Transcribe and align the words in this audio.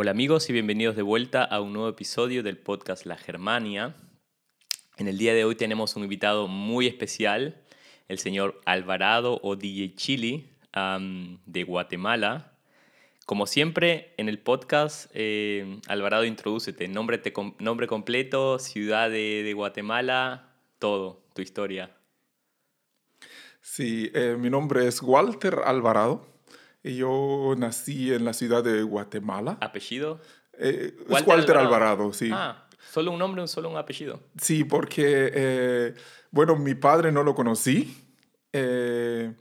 Hola 0.00 0.12
amigos 0.12 0.48
y 0.48 0.52
bienvenidos 0.52 0.94
de 0.94 1.02
vuelta 1.02 1.42
a 1.42 1.60
un 1.60 1.72
nuevo 1.72 1.88
episodio 1.88 2.44
del 2.44 2.56
podcast 2.56 3.04
La 3.04 3.16
Germania. 3.16 3.96
En 4.96 5.08
el 5.08 5.18
día 5.18 5.34
de 5.34 5.44
hoy 5.44 5.56
tenemos 5.56 5.96
un 5.96 6.04
invitado 6.04 6.46
muy 6.46 6.86
especial, 6.86 7.64
el 8.06 8.20
señor 8.20 8.60
Alvarado 8.64 9.40
o 9.42 9.56
Chili 9.56 10.52
de 11.46 11.64
Guatemala. 11.64 12.52
Como 13.26 13.48
siempre, 13.48 14.14
en 14.18 14.28
el 14.28 14.38
podcast, 14.38 15.10
eh, 15.14 15.80
Alvarado, 15.88 16.24
introdúcete, 16.24 16.86
nombre, 16.86 17.18
te 17.18 17.32
nombre 17.58 17.88
completo, 17.88 18.60
ciudad 18.60 19.10
de, 19.10 19.52
Guatemala, 19.52 20.52
todo, 20.78 21.24
tu 21.34 21.42
historia. 21.42 21.90
Sí, 23.60 24.12
eh, 24.14 24.36
mi 24.38 24.48
nombre 24.48 24.86
es 24.86 25.02
Walter 25.02 25.58
Alvarado 25.64 26.37
yo 26.84 27.54
nací 27.56 28.12
en 28.12 28.24
la 28.24 28.32
ciudad 28.32 28.62
de 28.64 28.82
Guatemala. 28.82 29.58
¿Apellido? 29.60 30.20
Eh, 30.58 30.96
es 31.08 31.26
Walter 31.26 31.56
Alvarado, 31.56 32.12
sí. 32.12 32.30
Ah, 32.32 32.68
solo 32.90 33.12
un 33.12 33.18
nombre, 33.18 33.40
un 33.42 33.48
solo 33.48 33.68
un 33.70 33.76
apellido. 33.76 34.20
Sí, 34.40 34.64
porque, 34.64 35.30
eh, 35.34 35.94
bueno, 36.30 36.56
mi 36.56 36.74
padre 36.74 37.12
no 37.12 37.22
lo 37.22 37.34
conocí. 37.34 38.04
eh, 38.52 39.34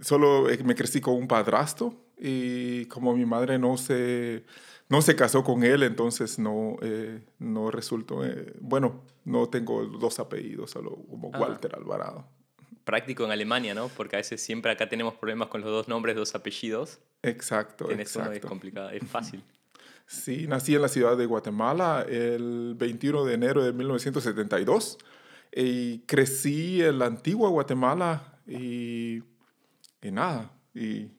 solo 0.00 0.48
eh, 0.48 0.58
me 0.64 0.74
crecí 0.74 1.00
con 1.00 1.14
un 1.14 1.28
padrastro 1.28 1.94
y 2.18 2.86
como 2.86 3.14
mi 3.14 3.24
madre 3.26 3.58
no 3.58 3.76
se, 3.76 4.44
no 4.88 5.00
se 5.02 5.14
casó 5.14 5.44
con 5.44 5.62
él, 5.62 5.82
entonces 5.82 6.38
no, 6.38 6.76
eh, 6.82 7.22
no 7.38 7.70
resultó, 7.70 8.22
bueno, 8.60 9.04
no 9.24 9.48
tengo 9.48 9.84
dos 9.86 10.18
apellidos, 10.18 10.70
solo 10.72 10.96
como 11.08 11.30
Ah. 11.34 11.38
Walter 11.38 11.74
Alvarado. 11.76 12.26
Práctico 12.84 13.24
en 13.24 13.30
Alemania, 13.30 13.74
¿no? 13.74 13.88
Porque 13.88 14.16
a 14.16 14.18
veces 14.18 14.42
siempre 14.42 14.72
acá 14.72 14.88
tenemos 14.88 15.14
problemas 15.14 15.48
con 15.48 15.60
los 15.60 15.70
dos 15.70 15.88
nombres, 15.88 16.16
dos 16.16 16.34
apellidos. 16.34 16.98
Exacto, 17.22 17.90
En 17.90 18.00
eso 18.00 18.18
no 18.18 18.26
es 18.26 18.30
exacto. 18.30 18.48
complicado, 18.48 18.90
es 18.90 19.06
fácil. 19.06 19.42
Sí, 20.06 20.48
nací 20.48 20.74
en 20.74 20.82
la 20.82 20.88
ciudad 20.88 21.16
de 21.16 21.24
Guatemala 21.24 22.04
el 22.08 22.74
21 22.76 23.24
de 23.24 23.34
enero 23.34 23.62
de 23.62 23.72
1972 23.72 24.98
y 25.54 26.00
crecí 26.00 26.82
en 26.82 26.98
la 26.98 27.06
antigua 27.06 27.48
Guatemala 27.48 28.40
y, 28.44 29.22
y 30.02 30.10
nada. 30.10 30.50
Y 30.74 31.12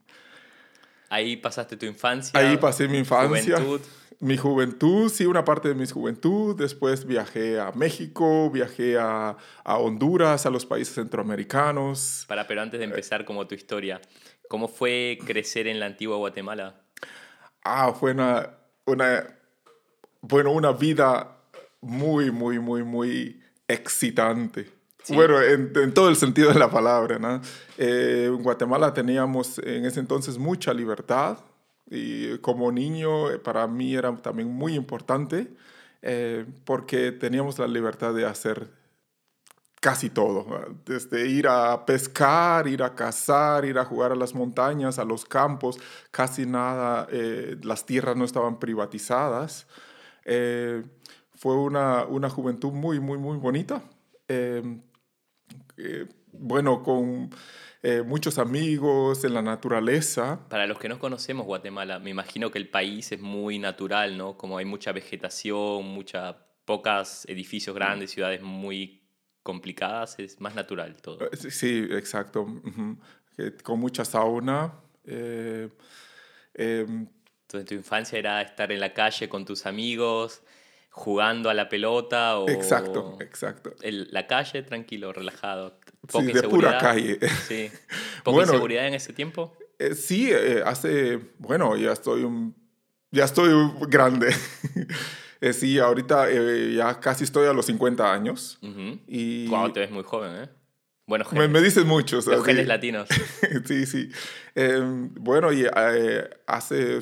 Ahí 1.08 1.38
pasaste 1.38 1.78
tu 1.78 1.86
infancia. 1.86 2.38
ahí 2.38 2.58
pasé 2.58 2.90
mi 2.90 2.98
infancia, 2.98 3.56
Juventud. 3.62 3.80
Mi 4.22 4.38
juventud, 4.38 5.12
sí, 5.12 5.26
una 5.26 5.44
parte 5.44 5.68
de 5.68 5.76
mi 5.76 5.88
juventud. 5.88 6.56
Después 6.56 7.06
viajé 7.06 7.60
a 7.60 7.72
México, 7.72 8.50
viajé 8.52 8.98
a, 8.98 9.36
a 9.64 9.78
Honduras, 9.78 10.46
a 10.46 10.52
los 10.52 10.66
países 10.66 10.94
centroamericanos. 10.94 12.26
Para, 12.28 12.48
pero 12.48 12.62
antes 12.62 12.80
de 12.80 12.86
empezar 12.86 13.26
como 13.26 13.48
tu 13.48 13.56
historia, 13.56 14.00
¿cómo 14.48 14.68
fue 14.68 15.18
crecer 15.26 15.68
en 15.68 15.80
la 15.80 15.88
antigua 15.88 16.18
Guatemala? 16.18 16.82
Ah, 17.64 17.94
fue 18.00 18.12
una, 18.12 18.50
una, 18.86 19.40
bueno, 20.22 20.52
una 20.52 20.72
vida 20.72 21.38
muy, 21.82 22.30
muy, 22.30 22.60
muy, 22.60 22.84
muy 22.84 23.42
excitante. 23.68 24.70
Sí. 25.04 25.16
Bueno, 25.16 25.42
en, 25.42 25.72
en 25.76 25.94
todo 25.96 26.10
el 26.10 26.16
sentido 26.16 26.54
de 26.54 26.60
la 26.60 26.70
palabra, 26.70 27.18
¿no? 27.18 27.42
Eh, 27.80 28.26
en 28.28 28.44
Guatemala 28.44 28.94
teníamos 28.94 29.58
en 29.58 29.86
ese 29.86 30.00
entonces 30.00 30.38
mucha 30.38 30.76
libertad 30.76 31.40
y 31.92 32.38
como 32.40 32.72
niño 32.72 33.30
eh, 33.30 33.38
para 33.38 33.68
mí 33.68 33.94
era 33.94 34.16
también 34.18 34.48
muy 34.50 34.74
importante 34.74 35.54
eh, 36.02 36.46
porque 36.66 37.12
teníamos 37.12 37.60
la 37.60 37.68
libertad 37.68 38.14
de 38.14 38.26
hacer 38.26 38.72
casi 39.82 40.12
todo, 40.12 40.46
desde 40.86 41.28
ir 41.28 41.48
a 41.48 41.86
pescar, 41.86 42.68
ir 42.68 42.84
a 42.84 42.94
cazar, 42.94 43.66
ir 43.66 43.80
a 43.80 43.86
jugar 43.86 44.12
a 44.12 44.16
las 44.16 44.36
montañas, 44.36 45.00
a 45.00 45.06
los 45.06 45.26
campos, 45.26 45.80
casi 46.12 46.46
nada, 46.46 47.08
eh, 47.12 47.58
las 47.64 47.86
tierras 47.86 48.16
no 48.16 48.24
estaban 48.24 48.60
privatizadas. 48.60 49.68
Eh, 50.24 50.84
fue 51.36 51.56
una, 51.56 52.06
una 52.06 52.30
juventud 52.30 52.72
muy, 52.72 53.00
muy, 53.00 53.18
muy 53.18 53.38
bonita. 53.38 53.82
Eh, 54.28 54.80
eh, 55.78 56.08
bueno, 56.32 56.84
con 56.84 57.32
eh, 57.84 58.02
muchos 58.04 58.38
amigos 58.38 59.24
en 59.24 59.34
la 59.34 59.42
naturaleza. 59.42 60.48
Para 60.50 60.68
los 60.68 60.78
que 60.80 60.88
no 60.90 61.00
conocemos 61.00 61.46
Guatemala, 61.46 62.00
me 62.00 62.10
imagino 62.12 62.52
que 62.52 62.60
el 62.60 62.70
país 62.70 63.12
es 63.12 63.20
muy 63.20 63.58
natural, 63.60 64.18
¿no? 64.18 64.38
Como 64.38 64.58
hay 64.58 64.66
mucha 64.66 64.92
vegetación, 64.92 65.86
mucha, 65.86 66.38
pocos 66.66 67.26
edificios 67.28 67.76
grandes, 67.76 68.12
ciudades 68.12 68.42
muy 68.42 69.02
complicadas, 69.44 70.20
es 70.20 70.40
más 70.40 70.54
natural 70.56 71.02
todo. 71.02 71.26
Eh, 71.32 71.36
Sí, 71.38 71.88
exacto. 71.92 72.46
Eh, 73.38 73.58
Con 73.64 73.80
mucha 73.80 74.06
sauna. 74.06 74.74
eh, 75.06 75.70
em, 76.54 77.08
Entonces, 77.44 77.68
tu 77.68 77.74
infancia 77.76 78.20
era 78.20 78.42
estar 78.42 78.72
en 78.72 78.80
la 78.80 78.94
calle 78.94 79.28
con 79.28 79.44
tus 79.46 79.66
amigos, 79.66 80.44
jugando 80.92 81.50
a 81.50 81.54
la 81.54 81.68
pelota 81.70 82.38
o... 82.38 82.48
exacto, 82.50 83.18
exacto. 83.20 83.74
el- 83.82 84.08
la 84.12 84.28
calle, 84.28 84.62
tranquilo, 84.62 85.12
relajado. 85.14 85.80
Sí, 86.10 86.24
de 86.24 86.44
pura 86.44 86.78
calle. 86.78 87.20
Sí. 87.48 87.70
¿Poca 88.24 88.36
Bueno, 88.36 88.52
inseguridad 88.54 88.88
en 88.88 88.94
ese 88.96 89.14
tiempo? 89.14 89.56
Eh, 89.80 89.96
sí, 89.96 90.30
eh, 90.32 90.62
hace, 90.66 91.20
bueno, 91.40 91.76
ya 91.78 91.92
estoy 91.92 92.24
un, 92.24 92.56
ya 93.12 93.26
estoy 93.26 93.52
grande. 93.88 94.34
Eh, 95.44 95.54
sí, 95.54 95.80
ahorita 95.80 96.30
eh, 96.30 96.76
ya 96.76 97.00
casi 97.00 97.24
estoy 97.24 97.48
a 97.48 97.54
los 97.54 97.66
50 97.66 98.14
años. 98.14 98.60
Ujú. 98.62 99.00
Y 99.08 99.48
Guau, 99.48 99.74
te 99.74 99.80
ves 99.80 99.90
muy 99.90 100.04
joven, 100.04 100.44
¿eh? 100.44 100.50
Bueno, 101.08 101.26
me, 101.32 101.48
me 101.48 101.62
dices 101.62 101.84
mucho. 101.84 102.18
los 102.18 102.46
genes 102.46 102.68
latinos. 102.68 103.10
sí, 103.66 103.88
sí. 103.88 104.12
Eh, 104.54 104.80
bueno, 104.84 105.52
y 105.52 105.66
eh, 105.66 106.30
hace 106.46 107.00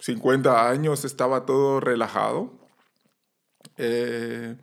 50 0.00 0.68
años 0.68 1.04
estaba 1.04 1.46
todo 1.46 1.78
relajado. 1.78 2.58
Eh, 3.76 4.56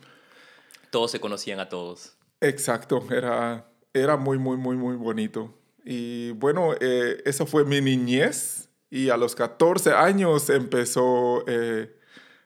Todos 0.90 1.12
se 1.12 1.22
conocían 1.22 1.62
a 1.62 1.70
todos. 1.70 2.18
Exacto, 2.44 3.04
era, 3.10 3.66
era 3.94 4.18
muy, 4.18 4.38
muy, 4.38 4.58
muy, 4.58 4.76
muy 4.76 4.96
bonito. 4.96 5.54
Y 5.86 6.32
bueno, 6.32 6.74
eh, 6.80 7.22
eso 7.26 7.46
fue 7.46 7.66
mi 7.66 7.82
niñez 7.82 8.70
y 8.94 9.10
a 9.10 9.18
los 9.18 9.34
14 9.34 9.92
años 9.94 10.52
empezó, 10.52 11.44
eh, 11.48 11.98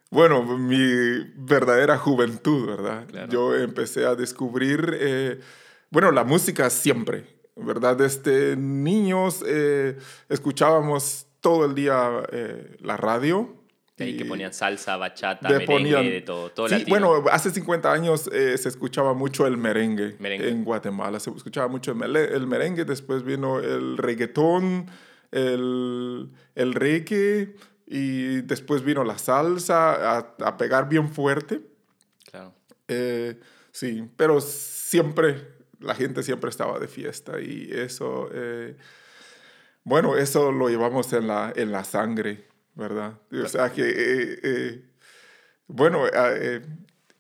bueno, 0.10 0.44
mi 0.44 1.26
verdadera 1.36 1.98
juventud, 1.98 2.66
¿verdad? 2.66 3.06
Claro. 3.06 3.30
Yo 3.30 3.54
empecé 3.54 4.06
a 4.06 4.16
descubrir, 4.16 4.96
eh, 4.98 5.42
bueno, 5.90 6.10
la 6.14 6.24
música 6.24 6.70
siempre, 6.70 7.26
¿verdad? 7.58 7.98
Desde 7.98 8.56
niños 8.56 9.44
eh, 9.46 9.98
escuchábamos 10.30 11.28
todo 11.42 11.66
el 11.66 11.76
día 11.76 12.24
la 12.80 12.96
radio. 12.96 13.57
De 13.98 14.06
ahí 14.06 14.16
que 14.16 14.26
ponían 14.26 14.54
salsa, 14.54 14.96
bachata, 14.96 15.50
merengue, 15.50 15.66
ponían- 15.66 16.04
de 16.04 16.22
todo. 16.22 16.52
Todo 16.52 16.68
sí, 16.68 16.74
latino. 16.76 16.90
bueno, 16.90 17.24
hace 17.32 17.50
50 17.50 17.92
años 17.92 18.30
eh, 18.32 18.56
se 18.58 18.70
escuchaba 18.70 19.14
mucho 19.16 19.48
el 19.48 19.58
merengue, 19.58 20.16
Merengue. 20.20 20.50
en 20.50 20.64
Guatemala. 20.64 21.20
Se 21.20 21.32
escuchaba 21.32 21.68
mucho 21.68 21.92
el 21.94 22.46
merengue, 22.48 22.86
después 22.86 23.24
vino 23.24 23.60
el 23.60 23.98
reggaetón, 23.98 24.86
el, 25.32 26.30
el 26.56 26.74
reggae 26.76 27.56
y 27.88 28.42
después 28.42 28.84
vino 28.84 29.04
la 29.04 29.18
salsa 29.18 30.18
a, 30.18 30.36
a 30.42 30.58
pegar 30.58 30.88
bien 30.88 31.10
fuerte. 31.10 31.62
Claro. 32.30 32.54
Eh, 32.88 33.40
sí, 33.72 34.08
pero 34.16 34.42
siempre, 34.42 35.48
la 35.80 35.96
gente 35.96 36.22
siempre 36.22 36.50
estaba 36.52 36.78
de 36.80 36.88
fiesta 36.88 37.42
y 37.42 37.70
eso, 37.72 38.30
eh, 38.32 38.76
bueno, 39.84 40.16
eso 40.18 40.52
lo 40.52 40.70
llevamos 40.70 41.12
en 41.14 41.28
la, 41.28 41.52
en 41.56 41.72
la 41.72 41.84
sangre, 41.84 42.46
¿verdad? 42.78 43.20
O 43.32 43.48
sea 43.48 43.72
que, 43.72 43.82
eh, 43.82 44.40
eh, 44.44 44.86
bueno, 45.68 46.06
eh, 46.08 46.12
eh, 46.14 46.62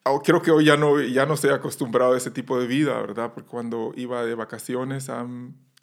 oh, 0.06 0.21
creo 0.21 0.42
que 0.42 0.51
hoy 0.51 0.65
ya 0.65 0.77
no, 0.77 1.01
ya 1.01 1.25
no 1.25 1.33
estoy 1.33 1.50
acostumbrado 1.50 2.13
a 2.13 2.18
ese 2.18 2.31
tipo 2.31 2.59
de 2.59 2.68
vida, 2.68 3.00
¿verdad? 3.01 3.33
Porque 3.33 3.50
cuando 3.50 3.92
iba 3.95 4.24
de 4.24 4.36
vacaciones 4.36 5.09
a, 5.09 5.27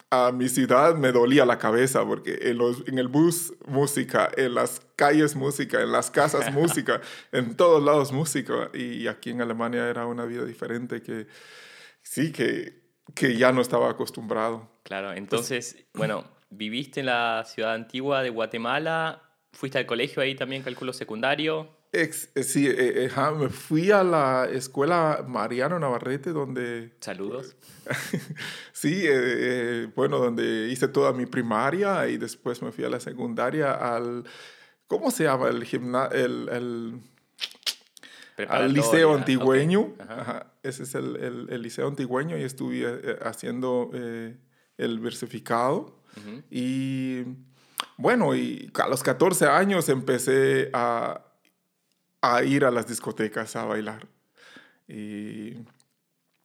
a 0.09 0.31
mi 0.31 0.47
ciudad 0.47 0.95
me 0.95 1.11
dolía 1.11 1.45
la 1.45 1.57
cabeza 1.57 2.05
porque 2.05 2.39
en, 2.43 2.57
los, 2.57 2.87
en 2.87 2.97
el 2.97 3.09
bus 3.09 3.53
música, 3.67 4.31
en 4.37 4.55
las 4.55 4.81
calles 4.95 5.35
música, 5.35 5.81
en 5.81 5.91
las 5.91 6.09
casas 6.09 6.51
música, 6.53 7.01
en 7.31 7.55
todos 7.55 7.83
lados 7.83 8.11
música. 8.13 8.69
Y 8.73 9.07
aquí 9.07 9.31
en 9.31 9.41
Alemania 9.41 9.87
era 9.89 10.05
una 10.07 10.25
vida 10.25 10.45
diferente 10.45 11.01
que 11.01 11.27
sí, 12.01 12.31
que, 12.31 12.81
que 13.13 13.37
ya 13.37 13.51
no 13.51 13.61
estaba 13.61 13.89
acostumbrado. 13.89 14.71
Claro, 14.83 15.11
entonces, 15.11 15.85
bueno, 15.93 16.23
viviste 16.49 17.01
en 17.01 17.07
la 17.07 17.43
ciudad 17.45 17.73
antigua 17.73 18.23
de 18.23 18.29
Guatemala, 18.29 19.24
fuiste 19.55 19.77
al 19.79 19.85
colegio 19.87 20.21
ahí 20.21 20.35
también, 20.35 20.61
cálculo 20.61 20.93
secundario. 20.93 21.69
Ex- 21.91 22.29
eh, 22.35 22.43
sí, 22.43 22.67
eh, 22.67 22.75
eh, 22.77 23.07
ajá, 23.09 23.31
me 23.31 23.47
fui 23.49 23.89
a 23.89 24.03
la 24.03 24.49
escuela 24.51 25.23
Mariano 25.27 25.79
Navarrete 25.79 26.31
donde 26.31 26.93
Saludos. 26.99 27.55
Sí, 28.73 29.05
eh, 29.07 29.09
eh, 29.13 29.87
bueno, 29.95 30.17
donde 30.19 30.67
hice 30.69 30.87
toda 30.89 31.13
mi 31.13 31.25
primaria 31.25 32.07
y 32.09 32.17
después 32.17 32.61
me 32.61 32.71
fui 32.73 32.83
a 32.83 32.89
la 32.89 32.99
secundaria 32.99 33.71
al, 33.71 34.25
¿cómo 34.87 35.09
se 35.09 35.23
llama? 35.23 35.47
El 35.47 35.63
gimnasio, 35.63 36.17
el, 36.25 36.49
el- 36.49 36.99
al 38.49 38.73
liceo 38.73 39.15
antigüeño. 39.15 39.93
ajá. 39.99 40.21
Ajá, 40.21 40.53
ese 40.63 40.83
es 40.83 40.93
el, 40.95 41.15
el- 41.15 41.47
el 41.49 41.61
liceo 41.61 41.87
antigüeño 41.87 42.37
y 42.37 42.43
estuve 42.43 42.81
eh, 42.83 43.17
haciendo 43.23 43.89
eh, 43.93 44.35
el 44.77 44.99
versificado. 44.99 46.01
Ujú. 46.17 46.43
Y 46.51 47.23
Bueno, 47.97 48.35
y 48.35 48.71
a 48.81 48.87
los 48.87 49.03
14 49.03 49.45
años 49.47 49.89
empecé 49.89 50.69
a, 50.73 51.21
a 52.21 52.43
ir 52.43 52.65
a 52.65 52.71
las 52.71 52.87
discotecas 52.87 53.55
a 53.55 53.65
bailar. 53.65 54.07
Y, 54.87 55.57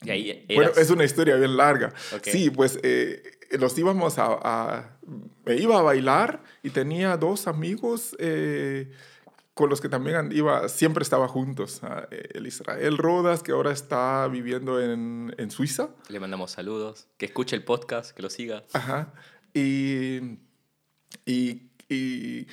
y 0.03 0.11
ahí 0.11 0.47
bueno, 0.55 0.71
es 0.77 0.91
una 0.91 1.05
historia 1.05 1.37
bien 1.37 1.57
larga. 1.57 1.93
Sí, 2.23 2.51
pues 2.51 2.79
eh, 2.83 3.23
los 3.59 3.77
íbamos 3.77 4.19
a, 4.19 4.39
a, 4.43 4.99
Me 5.45 5.57
iba 5.57 5.79
a 5.79 5.83
bailar 5.83 6.43
y 6.63 6.71
tenía 6.71 7.17
dos 7.17 7.47
amigos 7.47 8.17
eh, 8.19 8.93
con 9.55 9.69
los 9.69 9.81
que 9.81 9.89
también 9.89 10.31
iba, 10.33 10.69
siempre 10.69 11.03
estaba 11.03 11.29
juntos. 11.29 11.83
El 12.11 12.47
Israel 12.47 12.97
Rodas, 12.97 13.43
que 13.43 13.53
ahora 13.53 13.73
está 13.73 14.27
viviendo 14.29 14.81
en, 14.81 15.35
en, 15.37 15.51
Suiza. 15.51 15.91
Le 16.09 16.21
mandamos 16.21 16.53
saludos. 16.53 17.09
Que 17.19 17.27
escuche 17.27 17.57
el 17.57 17.65
podcast, 17.65 18.13
que 18.13 18.23
lo 18.23 18.31
siga. 18.31 18.65
Ajá. 18.73 19.13
Y, 19.53 20.39
y, 21.25 21.71
y 21.89 22.47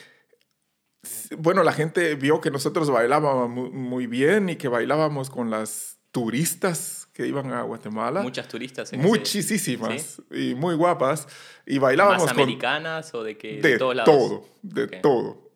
bueno, 1.37 1.63
la 1.63 1.71
gente 1.71 2.15
vio 2.15 2.41
que 2.41 2.51
nosotros 2.51 2.89
bailábamos 2.89 3.49
muy 3.49 4.07
bien 4.07 4.49
y 4.49 4.55
que 4.55 4.67
bailábamos 4.67 5.29
con 5.29 5.49
las 5.49 5.97
turistas 6.11 7.07
que 7.13 7.27
iban 7.27 7.51
a 7.51 7.61
Guatemala. 7.61 8.21
Muchas 8.21 8.47
turistas. 8.47 8.91
Muchísimas. 8.93 10.21
Y 10.31 10.55
muy 10.55 10.75
guapas. 10.75 11.27
Y 11.65 11.77
bailábamos 11.77 12.23
¿Más 12.23 12.31
americanas 12.31 13.13
o 13.13 13.23
de 13.23 13.37
qué? 13.37 13.61
De, 13.61 13.71
de 13.71 13.77
todo, 13.77 14.45
de 14.61 14.87
todo. 14.87 15.51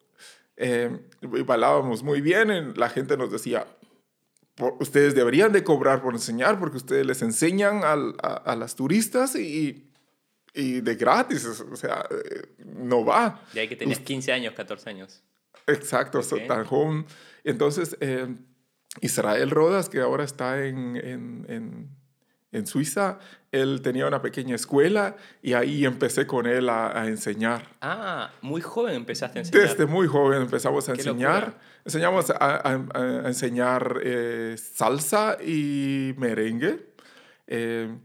Eh, 0.57 0.97
y 1.21 1.41
bailábamos 1.41 2.03
muy 2.03 2.21
bien. 2.21 2.73
La 2.75 2.89
gente 2.89 3.17
nos 3.17 3.31
decía, 3.31 3.65
ustedes 4.79 5.15
deberían 5.15 5.51
de 5.51 5.63
cobrar 5.63 6.01
por 6.01 6.13
enseñar 6.13 6.59
porque 6.59 6.77
ustedes 6.77 7.05
les 7.05 7.21
enseñan 7.21 7.81
a, 7.83 7.93
a 8.33 8.55
las 8.55 8.75
turistas 8.75 9.35
y 9.35 9.90
y 10.53 10.81
de 10.81 10.95
gratis, 10.95 11.45
o 11.45 11.75
sea, 11.75 12.05
eh, 12.09 12.55
no 12.65 13.05
va. 13.05 13.41
De 13.53 13.61
ahí 13.61 13.67
que 13.67 13.75
tenías 13.75 13.99
15 13.99 14.31
años, 14.31 14.53
14 14.53 14.89
años. 14.89 15.23
Exacto, 15.67 16.19
okay. 16.19 16.47
tan 16.47 16.65
joven. 16.65 17.05
Entonces, 17.43 17.95
eh, 18.01 18.27
Israel 18.99 19.49
Rodas, 19.49 19.87
que 19.89 20.01
ahora 20.01 20.23
está 20.23 20.65
en, 20.65 20.97
en, 20.97 21.45
en, 21.47 21.89
en, 22.51 22.67
Suiza, 22.67 23.19
él 23.51 23.81
tenía 23.81 24.07
una 24.07 24.21
pequeña 24.21 24.55
escuela 24.55 25.15
y 25.41 25.53
ahí 25.53 25.85
empecé 25.85 26.27
con 26.27 26.45
él 26.45 26.67
a, 26.67 26.99
a 26.99 27.07
enseñar. 27.07 27.77
Ah, 27.81 28.31
muy 28.41 28.61
joven 28.61 28.95
empezaste 28.95 29.39
a 29.39 29.41
enseñar. 29.43 29.69
Desde 29.69 29.85
muy 29.85 30.07
joven 30.07 30.41
empezamos 30.41 30.89
a 30.89 30.93
enseñar. 30.93 31.57
Enseñamos 31.85 32.29
a, 32.29 32.35
a, 32.35 33.23
a 33.23 33.27
enseñar 33.27 33.99
eh, 34.03 34.55
salsa 34.57 35.37
y 35.41 36.13
merengue. 36.17 36.91
Eh, 37.47 37.95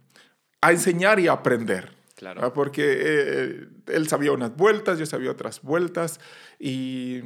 a 0.60 0.72
enseñar 0.72 1.19
y 1.20 1.28
a 1.28 1.32
aprender. 1.32 1.95
Claro. 2.16 2.52
Porque 2.54 2.96
eh, 2.98 3.68
él 3.88 4.08
sabía 4.08 4.32
unas 4.32 4.56
vueltas, 4.56 4.98
yo 4.98 5.04
sabía 5.04 5.30
otras 5.30 5.60
vueltas 5.60 6.18
y, 6.58 7.20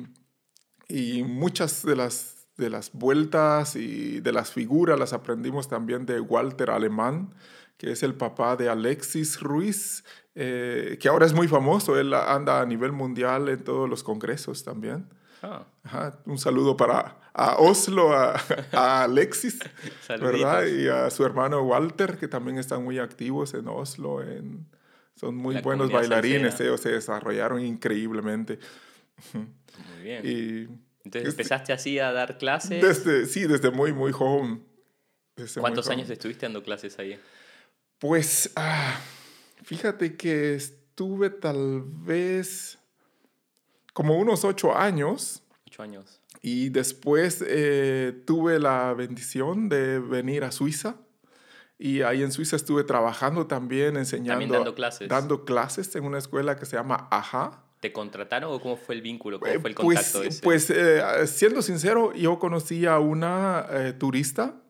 y 0.88 1.22
muchas 1.22 1.84
de 1.84 1.94
las, 1.94 2.48
de 2.56 2.70
las 2.70 2.92
vueltas 2.92 3.76
y 3.76 4.20
de 4.20 4.32
las 4.32 4.50
figuras 4.50 4.98
las 4.98 5.12
aprendimos 5.12 5.68
también 5.68 6.06
de 6.06 6.20
Walter 6.20 6.70
Alemán, 6.70 7.32
que 7.76 7.92
es 7.92 8.02
el 8.02 8.14
papá 8.14 8.56
de 8.56 8.68
Alexis 8.68 9.40
Ruiz, 9.40 10.04
eh, 10.34 10.98
que 11.00 11.08
ahora 11.08 11.24
es 11.24 11.34
muy 11.34 11.46
famoso, 11.46 11.96
él 11.96 12.12
anda 12.12 12.60
a 12.60 12.66
nivel 12.66 12.90
mundial 12.90 13.48
en 13.48 13.62
todos 13.62 13.88
los 13.88 14.02
congresos 14.02 14.64
también. 14.64 15.08
Ah. 15.40 15.66
Ajá, 15.84 16.18
un 16.26 16.36
saludo 16.36 16.76
para 16.76 17.16
a 17.32 17.56
Oslo, 17.58 18.12
a, 18.12 18.34
a 18.72 19.04
Alexis, 19.04 19.60
¿verdad? 20.08 20.66
Y 20.66 20.88
a 20.88 21.08
su 21.10 21.24
hermano 21.24 21.62
Walter, 21.62 22.18
que 22.18 22.26
también 22.26 22.58
están 22.58 22.82
muy 22.82 22.98
activos 22.98 23.54
en 23.54 23.68
Oslo, 23.68 24.20
en, 24.20 24.66
son 25.20 25.36
muy 25.36 25.60
buenos 25.60 25.92
bailarines, 25.92 26.58
ellos 26.60 26.80
se 26.80 26.92
desarrollaron 26.92 27.62
increíblemente. 27.62 28.58
Muy 29.34 30.02
bien. 30.02 30.22
Y 30.24 30.68
Entonces 31.04 31.32
empezaste 31.34 31.74
así 31.74 31.98
a 31.98 32.10
dar 32.10 32.38
clases. 32.38 32.80
Desde, 32.82 33.26
sí, 33.26 33.46
desde 33.46 33.70
muy, 33.70 33.92
muy 33.92 34.12
joven. 34.12 34.64
¿Cuántos 35.58 35.90
años 35.90 36.08
estuviste 36.08 36.46
dando 36.46 36.62
clases 36.62 36.98
ahí? 36.98 37.20
Pues, 37.98 38.50
ah, 38.56 38.98
fíjate 39.62 40.16
que 40.16 40.54
estuve 40.54 41.28
tal 41.28 41.82
vez 41.84 42.78
como 43.92 44.16
unos 44.16 44.42
ocho 44.44 44.74
años. 44.74 45.42
Ocho 45.66 45.82
años. 45.82 46.22
Y 46.40 46.70
después 46.70 47.44
eh, 47.46 48.22
tuve 48.26 48.58
la 48.58 48.94
bendición 48.94 49.68
de 49.68 49.98
venir 49.98 50.44
a 50.44 50.50
Suiza 50.50 50.96
y 51.82 52.02
ahí 52.02 52.22
en 52.22 52.30
Suiza 52.30 52.56
estuve 52.56 52.84
trabajando 52.84 53.46
también, 53.46 53.96
enseñando. 53.96 54.32
También 54.32 54.50
dando 54.50 54.74
clases. 54.74 55.08
Dando 55.08 55.46
clases 55.46 55.96
en 55.96 56.04
una 56.04 56.18
escuela 56.18 56.56
que 56.56 56.66
se 56.66 56.76
llama 56.76 57.08
AJA. 57.10 57.64
¿Te 57.80 57.90
contrataron 57.90 58.52
o 58.52 58.60
cómo 58.60 58.76
fue 58.76 58.96
el 58.96 59.00
vínculo? 59.00 59.40
¿Cómo 59.40 59.60
fue 59.60 59.70
el 59.70 59.74
contacto 59.74 60.18
pues, 60.18 60.28
ese? 60.28 60.42
Pues, 60.42 60.68
eh, 60.68 61.26
siendo 61.26 61.62
sincero, 61.62 62.12
yo 62.12 62.38
conocí 62.38 62.84
a 62.84 62.98
una 62.98 63.64
eh, 63.70 63.94
turista 63.94 64.60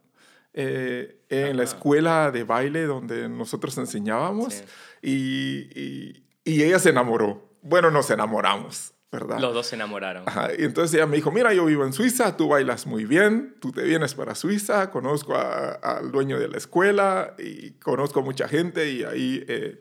eh, 0.55 1.25
en 1.29 1.57
la 1.57 1.65
escuela 1.65 2.31
de 2.31 2.45
baile 2.45 2.85
donde 2.85 3.29
nosotros 3.29 3.77
enseñábamos 3.79 4.55
sí. 4.55 4.65
y, 5.03 5.81
y, 5.81 6.27
y 6.45 6.63
ella 6.63 6.79
se 6.79 6.91
enamoró. 6.91 7.57
Bueno, 7.61 7.91
nos 7.91 8.09
enamoramos. 8.11 8.95
¿Verdad? 9.13 9.41
Los 9.41 9.55
dos 9.55 9.67
se 9.67 9.75
enamoraron. 9.75 10.23
Ajá. 10.27 10.51
Y 10.57 10.65
entonces 10.65 10.95
ella 10.95 11.07
me 11.07 11.17
dijo, 11.17 11.33
mira, 11.33 11.53
yo 11.53 11.65
vivo 11.65 11.85
en 11.85 11.93
Suiza, 11.93 12.37
tú 12.37 12.49
bailas 12.49 12.87
muy 12.87 13.05
bien, 13.05 13.57
tú 13.61 13.73
te 13.73 13.83
vienes 13.83 14.15
para 14.15 14.35
Suiza, 14.35 14.91
conozco 14.91 15.35
al 15.37 16.13
dueño 16.13 16.39
de 16.39 16.49
la 16.49 16.59
escuela 16.59 17.35
y 17.39 17.73
conozco 17.73 18.21
a 18.21 18.23
mucha 18.23 18.47
gente 18.47 18.91
y 18.91 19.03
ahí, 19.03 19.45
eh, 19.49 19.81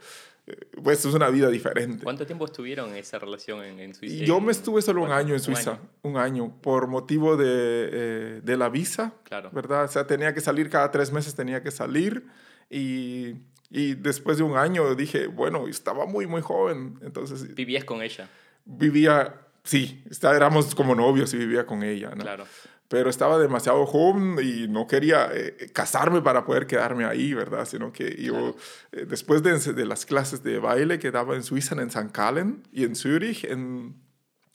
pues 0.81 1.05
es 1.05 1.13
una 1.13 1.29
vida 1.29 1.49
diferente. 1.49 2.03
¿Cuánto 2.03 2.25
tiempo 2.25 2.45
estuvieron 2.45 2.89
en 2.89 2.95
esa 2.95 3.19
relación 3.19 3.63
en, 3.63 3.79
en 3.79 3.93
Suiza? 3.93 4.25
Yo 4.25 4.41
me 4.41 4.51
estuve 4.51 4.81
solo 4.81 5.03
un 5.03 5.11
año 5.11 5.35
en 5.35 5.39
Suiza, 5.39 5.79
un 6.01 6.17
año, 6.17 6.43
un 6.43 6.47
año 6.49 6.61
por 6.61 6.87
motivo 6.87 7.37
de, 7.37 7.45
eh, 7.47 8.41
de 8.43 8.57
la 8.57 8.69
visa, 8.69 9.13
claro. 9.23 9.51
¿verdad? 9.53 9.83
O 9.83 9.87
sea, 9.89 10.07
tenía 10.07 10.33
que 10.33 10.41
salir 10.41 10.69
cada 10.69 10.89
tres 10.89 11.11
meses, 11.11 11.35
tenía 11.35 11.61
que 11.61 11.71
salir 11.71 12.25
y... 12.69 13.35
Y 13.71 13.93
después 13.93 14.39
de 14.39 14.43
un 14.43 14.57
año 14.57 14.95
dije, 14.95 15.27
bueno, 15.27 15.67
estaba 15.67 16.07
muy, 16.07 16.25
muy 16.25 16.41
joven. 16.41 16.97
Entonces, 17.03 17.53
¿Vivías 17.53 17.83
con 17.83 18.01
ella? 18.01 18.27
Vivía, 18.69 19.35
sí, 19.63 20.03
está, 20.09 20.35
éramos 20.35 20.75
como 20.75 20.95
novios 20.95 21.33
y 21.33 21.37
vivía 21.37 21.65
con 21.65 21.83
ella, 21.83 22.11
¿no? 22.11 22.23
Claro. 22.23 22.45
Pero 22.87 23.09
estaba 23.09 23.37
demasiado 23.37 23.85
joven 23.85 24.37
y 24.41 24.67
no 24.67 24.87
quería 24.87 25.29
eh, 25.31 25.69
casarme 25.71 26.21
para 26.21 26.43
poder 26.43 26.65
quedarme 26.65 27.05
ahí, 27.05 27.33
¿verdad? 27.35 27.65
Sino 27.65 27.91
que 27.91 28.15
yo, 28.21 28.33
claro. 28.33 28.55
eh, 28.93 29.05
después 29.07 29.43
de, 29.43 29.57
de, 29.59 29.85
las 29.85 30.07
clases 30.07 30.41
de 30.41 30.57
baile 30.57 30.97
que 30.97 31.11
daba 31.11 31.35
en 31.35 31.43
Suiza, 31.43 31.75
en 31.79 31.91
San 31.91 32.09
Calen 32.09 32.63
y 32.71 32.85
en 32.85 32.95
Zurich, 32.95 33.43
en, 33.43 33.95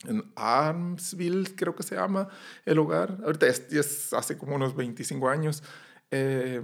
en 0.05 0.31
Armsville, 0.35 1.55
creo 1.55 1.75
que 1.75 1.83
se 1.83 1.95
llama 1.95 2.27
el 2.65 2.75
lugar. 2.75 3.17
Ahorita 3.23 3.47
es, 3.47 3.71
es 3.71 4.11
hace 4.11 4.37
como 4.37 4.55
unos 4.55 4.75
25 4.75 5.29
años. 5.29 5.63
Eh, 6.11 6.61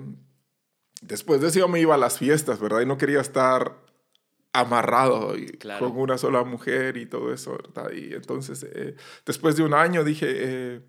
después 1.01 1.39
de 1.39 1.47
eso 1.47 1.59
yo 1.59 1.67
me 1.69 1.79
iba 1.79 1.95
a 1.95 1.97
las 1.97 2.17
fiestas, 2.17 2.59
¿verdad? 2.59 2.81
Y 2.81 2.85
no 2.85 2.97
quería 2.97 3.21
estar 3.21 3.77
amarrado 4.53 5.37
y 5.37 5.47
claro. 5.47 5.89
con 5.89 5.97
una 5.97 6.17
sola 6.17 6.43
mujer 6.43 6.97
y 6.97 7.05
todo 7.05 7.33
eso, 7.33 7.57
¿verdad? 7.57 7.91
Y 7.91 8.13
entonces, 8.13 8.63
eh, 8.63 8.95
después 9.25 9.55
de 9.55 9.63
un 9.63 9.73
año 9.73 10.03
dije, 10.03 10.27
eh, 10.29 10.81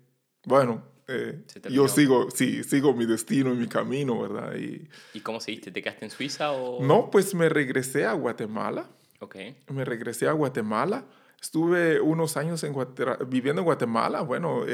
bueno, 0.45 0.83
eh, 1.07 1.43
yo 1.69 1.87
sigo, 1.87 2.29
sí, 2.31 2.63
sigo 2.63 2.93
mi 2.93 3.05
destino 3.05 3.53
y 3.53 3.57
mi 3.57 3.67
camino, 3.67 4.21
¿verdad? 4.21 4.55
Y, 4.55 4.87
¿Y 5.13 5.21
cómo 5.21 5.39
seguiste? 5.39 5.71
¿Te 5.71 5.81
quedaste 5.81 6.05
en 6.05 6.11
Suiza 6.11 6.51
o...? 6.51 6.83
No, 6.83 7.09
pues 7.09 7.33
me 7.33 7.49
regresé 7.49 8.05
a 8.05 8.13
Guatemala. 8.13 8.89
Ok. 9.19 9.35
Me 9.69 9.85
regresé 9.85 10.27
a 10.27 10.33
Guatemala. 10.33 11.05
Estuve 11.41 11.99
unos 11.99 12.37
años 12.37 12.63
en 12.63 12.73
Guatemala, 12.73 13.19
viviendo 13.27 13.61
en 13.61 13.65
Guatemala, 13.65 14.21
bueno, 14.21 14.65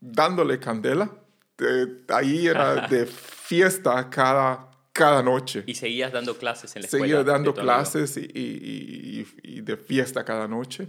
dándole 0.00 0.58
candela. 0.58 1.10
ahí 2.08 2.46
era 2.46 2.86
de 2.88 3.06
fiesta 3.06 4.08
cada 4.08 4.67
cada 4.98 5.22
noche. 5.22 5.62
¿Y 5.64 5.74
seguías 5.74 6.12
dando 6.12 6.36
clases 6.36 6.74
en 6.74 6.82
la 6.82 6.86
escuela? 6.86 7.04
Seguía 7.04 7.22
dando 7.22 7.54
clases 7.54 8.16
y, 8.16 8.22
y, 8.34 9.26
y, 9.44 9.58
y, 9.58 9.60
de 9.60 9.76
fiesta 9.76 10.24
cada 10.24 10.48
noche. 10.48 10.88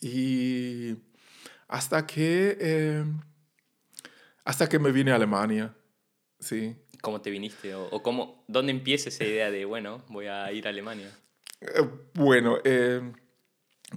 Y 0.00 0.96
hasta 1.68 2.06
que, 2.06 2.56
eh, 2.58 3.04
hasta 4.44 4.66
que 4.66 4.78
me 4.78 4.92
vine 4.92 5.12
a 5.12 5.16
Alemania, 5.16 5.74
sí. 6.40 6.74
¿Cómo 7.02 7.20
te 7.20 7.30
viniste? 7.30 7.74
¿O, 7.74 7.84
o 7.84 8.02
cómo, 8.02 8.44
dónde 8.48 8.72
empieza 8.72 9.10
esa 9.10 9.24
idea 9.24 9.50
de, 9.50 9.66
bueno, 9.66 10.02
voy 10.08 10.26
a 10.26 10.50
ir 10.52 10.66
a 10.66 10.70
Alemania? 10.70 11.10
Eh, 11.60 11.86
bueno, 12.14 12.58
eh, 12.64 13.12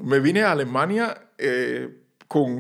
me 0.02 0.20
vine 0.20 0.42
a 0.42 0.52
Alemania 0.52 1.32
eh, 1.38 2.04
con 2.28 2.60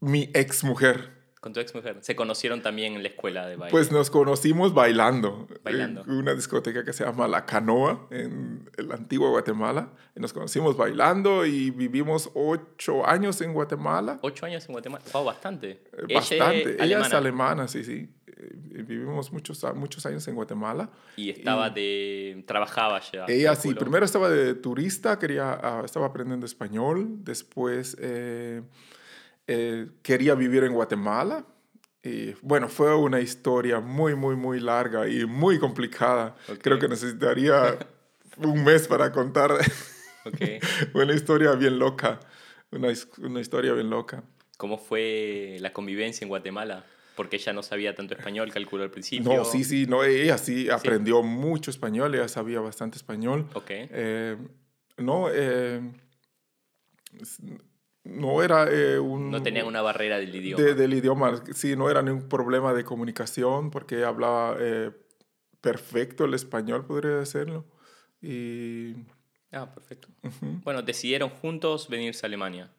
mi 0.00 0.28
ex 0.34 0.64
mujer 0.64 1.17
con 1.40 1.52
tu 1.52 1.60
ex 1.60 1.74
mujer. 1.74 1.98
¿Se 2.00 2.16
conocieron 2.16 2.62
también 2.62 2.94
en 2.94 3.02
la 3.02 3.08
escuela 3.08 3.46
de 3.46 3.56
baile? 3.56 3.70
Pues 3.70 3.92
nos 3.92 4.10
conocimos 4.10 4.74
bailando. 4.74 5.46
Bailando. 5.62 6.02
En 6.02 6.12
una 6.12 6.34
discoteca 6.34 6.84
que 6.84 6.92
se 6.92 7.04
llama 7.04 7.28
La 7.28 7.46
Canoa, 7.46 8.08
en 8.10 8.68
el 8.76 8.92
antiguo 8.92 9.30
Guatemala. 9.30 9.92
Y 10.16 10.20
nos 10.20 10.32
conocimos 10.32 10.76
bailando 10.76 11.46
y 11.46 11.70
vivimos 11.70 12.30
ocho 12.34 13.06
años 13.06 13.40
en 13.40 13.52
Guatemala. 13.52 14.18
¿Ocho 14.22 14.46
años 14.46 14.66
en 14.66 14.72
Guatemala? 14.72 15.04
Wow, 15.12 15.24
bastante. 15.24 15.82
Eh, 15.92 16.14
bastante. 16.14 16.74
Ella, 16.74 16.84
Ella 16.84 17.00
es 17.00 17.12
alemana, 17.12 17.68
sí, 17.68 17.84
sí. 17.84 18.08
vivimos 18.84 19.32
muchos, 19.32 19.64
muchos 19.74 20.04
años 20.06 20.26
en 20.28 20.34
Guatemala. 20.34 20.90
Y 21.16 21.30
estaba 21.30 21.70
de... 21.70 22.42
trabajaba 22.46 23.00
ya. 23.12 23.26
Ella 23.28 23.54
sí, 23.54 23.74
primero 23.74 24.04
estaba 24.04 24.28
de 24.28 24.54
turista, 24.54 25.18
quería, 25.18 25.52
ah, 25.52 25.82
estaba 25.84 26.06
aprendiendo 26.06 26.46
español, 26.46 27.24
después 27.24 27.96
eh, 28.00 28.62
eh, 29.48 29.88
quería 30.02 30.34
vivir 30.34 30.62
en 30.64 30.74
Guatemala. 30.74 31.44
Y 32.02 32.32
bueno, 32.42 32.68
fue 32.68 32.94
una 32.94 33.20
historia 33.20 33.80
muy, 33.80 34.14
muy, 34.14 34.36
muy 34.36 34.60
larga 34.60 35.08
y 35.08 35.24
muy 35.24 35.58
complicada. 35.58 36.36
Creo 36.62 36.78
que 36.78 36.86
necesitaría 36.86 37.78
un 38.36 38.62
mes 38.62 38.86
para 38.86 39.10
contar 39.10 39.52
okay. 40.24 40.60
una 40.94 41.14
historia 41.14 41.52
bien 41.52 41.78
loca. 41.78 42.20
Una, 42.70 42.88
una 43.18 43.40
historia 43.40 43.72
bien 43.72 43.88
loca. 43.88 44.22
¿Cómo 44.58 44.76
fue 44.76 45.56
la 45.60 45.72
convivencia 45.72 46.24
en 46.24 46.28
Guatemala? 46.28 46.84
Porque 47.16 47.36
ella 47.36 47.52
no 47.52 47.62
sabía 47.62 47.94
tanto 47.94 48.14
español, 48.14 48.52
calculó 48.52 48.84
al 48.84 48.90
principio. 48.90 49.32
No, 49.32 49.44
sí, 49.44 49.64
sí, 49.64 49.86
no, 49.86 50.04
ella 50.04 50.36
sí 50.36 50.68
aprendió 50.68 51.22
mucho 51.22 51.70
español, 51.70 52.14
ella 52.14 52.28
sabía 52.28 52.60
bastante 52.60 52.96
español. 52.96 53.48
Ok. 53.54 53.70
Eh, 53.70 54.36
no, 54.98 55.28
eh, 55.32 55.80
no 58.04 58.42
era 58.42 58.70
eh, 58.70 58.98
un... 58.98 59.30
No 59.30 59.42
tenía 59.42 59.64
una 59.64 59.82
barrera 59.82 60.18
del 60.18 60.34
idioma. 60.34 60.62
del 60.62 60.94
idioma, 60.94 61.42
sí, 61.54 61.76
no 61.76 61.90
era 61.90 62.02
ningún 62.02 62.28
problema 62.28 62.72
de 62.74 62.84
comunicación 62.84 63.70
porque 63.70 64.04
hablaba 64.04 64.56
perfecto 65.60 66.24
el 66.24 66.34
español, 66.34 66.84
podría 66.86 67.16
decirlo. 67.16 67.64
Y... 68.20 68.94
Ah, 69.52 69.72
perfecto. 69.72 70.08
Bueno, 70.62 70.82
decidieron 70.82 71.30
juntos 71.30 71.88
venirse 71.88 72.24
a 72.24 72.28
Alemania. 72.28 72.70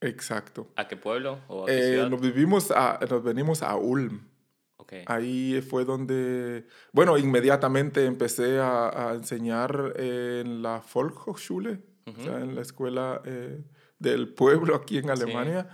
Exacto. 0.00 0.68
¿A 0.76 0.88
qué 0.88 0.96
pueblo 0.96 1.40
o 1.48 1.68
eh, 1.68 2.06
Nos, 2.08 2.20
vivimos 2.20 2.70
a, 2.70 2.98
nos 3.08 3.22
venimos 3.22 3.62
a 3.62 3.76
Ulm. 3.76 4.28
Okay. 4.76 5.04
Ahí 5.06 5.62
fue 5.62 5.84
donde, 5.84 6.66
bueno, 6.92 7.16
inmediatamente 7.16 8.04
empecé 8.04 8.58
a, 8.58 9.10
a 9.10 9.14
enseñar 9.14 9.94
en 9.96 10.62
la 10.62 10.82
Volkshochschule, 10.92 11.80
o 12.06 12.22
sea, 12.22 12.40
en 12.40 12.56
la 12.56 12.62
escuela 12.62 13.22
eh, 13.24 13.62
del 14.02 14.34
pueblo 14.34 14.74
aquí 14.74 14.98
en 14.98 15.10
Alemania. 15.10 15.68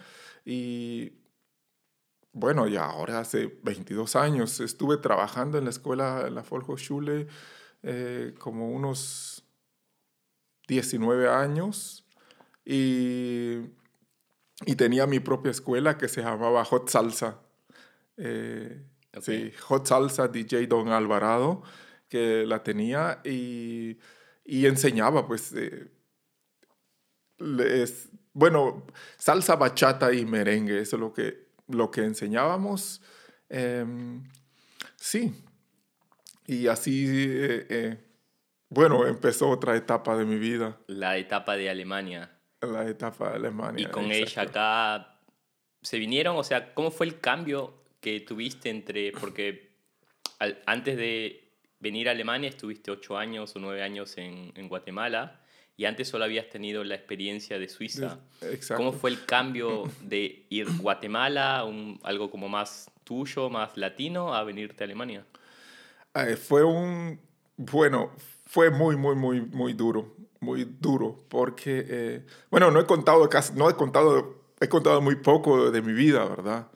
Y 0.44 1.12
bueno, 2.32 2.68
ya 2.68 2.85
ahora 2.85 3.20
hace 3.20 3.47
22 3.62 4.16
años 4.16 4.61
estuve 4.61 4.99
trabajando 4.99 5.58
en 5.58 5.64
la 5.64 5.70
escuela, 5.70 6.25
en 6.26 6.35
la 6.35 6.42
Volkshochschule, 6.42 7.26
eh, 7.82 8.35
como 8.38 8.70
unos 8.70 9.44
19 10.68 11.28
años. 11.28 12.06
Y 12.64 13.62
y 14.66 14.75
tenía 14.75 15.06
mi 15.06 15.20
propia 15.20 15.50
escuela 15.50 15.99
que 15.99 16.08
se 16.08 16.23
llamaba 16.23 16.64
Hot 16.64 16.88
Salsa. 16.88 17.40
Eh, 18.16 18.82
sí, 19.20 19.52
Hot 19.61 19.87
Salsa 19.87 20.28
DJ 20.28 20.66
Don 20.66 20.88
Alvarado, 20.88 21.62
que 22.08 22.44
la 22.44 22.62
tenía 22.64 23.20
y, 23.25 23.99
y 24.44 24.66
enseñaba, 24.66 25.26
pues, 25.26 25.52
eh, 25.52 25.90
les, 27.38 28.07
bueno, 28.38 28.87
salsa, 29.16 29.57
bachata 29.57 30.12
y 30.12 30.25
merengue, 30.25 30.80
eso 30.80 30.97
es 30.97 31.00
lo 31.00 31.12
que, 31.12 31.49
lo 31.68 31.90
que 31.90 32.02
enseñábamos. 32.02 33.02
Em, 33.49 34.23
sí, 34.97 35.35
y 36.47 36.68
así, 36.68 37.07
eh, 37.09 37.99
bueno, 38.68 39.07
empezó 39.07 39.49
otra 39.49 39.76
etapa 39.76 40.16
de 40.16 40.25
mi 40.25 40.38
vida. 40.38 40.78
La 40.87 41.16
etapa 41.16 41.57
de 41.57 41.68
Alemania 41.68 42.38
la 42.61 42.88
etapa 42.88 43.30
de 43.30 43.37
Alemania. 43.37 43.87
Y 43.87 43.90
con 43.90 44.11
ella 44.11 44.42
acá 44.42 45.21
se 45.83 45.99
vinieron, 45.99 46.37
o 46.37 46.45
sea, 46.45 46.75
¿cómo 46.75 46.90
fue 46.90 47.07
el 47.07 47.21
cambio 47.21 47.85
que 48.00 48.21
tuviste 48.21 48.71
entre, 48.71 49.12
porque 49.12 49.76
antes 50.66 50.97
de 50.97 51.52
venir 51.80 52.09
a 52.09 52.12
Alemania 52.12 52.49
estuviste 52.49 52.90
ocho 52.90 53.16
años 53.16 53.54
o 53.54 53.59
nueve 53.59 53.83
años 53.83 54.18
en, 54.18 54.52
en 54.54 54.68
Guatemala 54.68 55.40
y 55.78 55.87
antes 55.87 56.08
solo 56.08 56.25
habías 56.25 56.50
tenido 56.50 56.85
la 56.85 56.94
experiencia 56.94 57.58
de 57.58 57.68
Suiza. 57.70 58.18
Exacto. 58.42 58.76
¿Cómo 58.76 58.92
fue 58.92 59.08
el 59.08 59.25
cambio 59.25 59.85
de 60.02 60.44
ir 60.50 60.66
a 60.68 60.76
Guatemala, 60.76 61.64
un, 61.64 61.99
algo 62.02 62.30
como 62.30 62.50
más 62.50 62.90
tuyo, 63.04 63.49
más 63.49 63.78
latino, 63.78 64.35
a 64.35 64.44
venirte 64.44 64.85
a 64.85 64.87
Alemania? 64.87 65.25
fue 66.37 66.64
un, 66.64 67.20
bueno, 67.56 68.11
fue 68.44 68.70
muy, 68.70 68.97
muy, 68.97 69.14
muy, 69.14 69.40
muy 69.40 69.73
duro 69.73 70.18
muy 70.40 70.64
duro 70.64 71.25
porque, 71.28 71.85
eh, 71.88 72.26
bueno, 72.50 72.70
no 72.70 72.80
he 72.80 72.87
contado 72.87 73.28
casi, 73.28 73.52
no 73.54 73.68
he 73.68 73.75
contado, 73.75 74.42
he 74.61 74.68
contado 74.68 75.00
muy 75.00 75.16
poco 75.16 75.70
de 75.70 75.82
mi 75.82 75.92
vida, 75.92 76.25
¿verdad? 76.25 76.68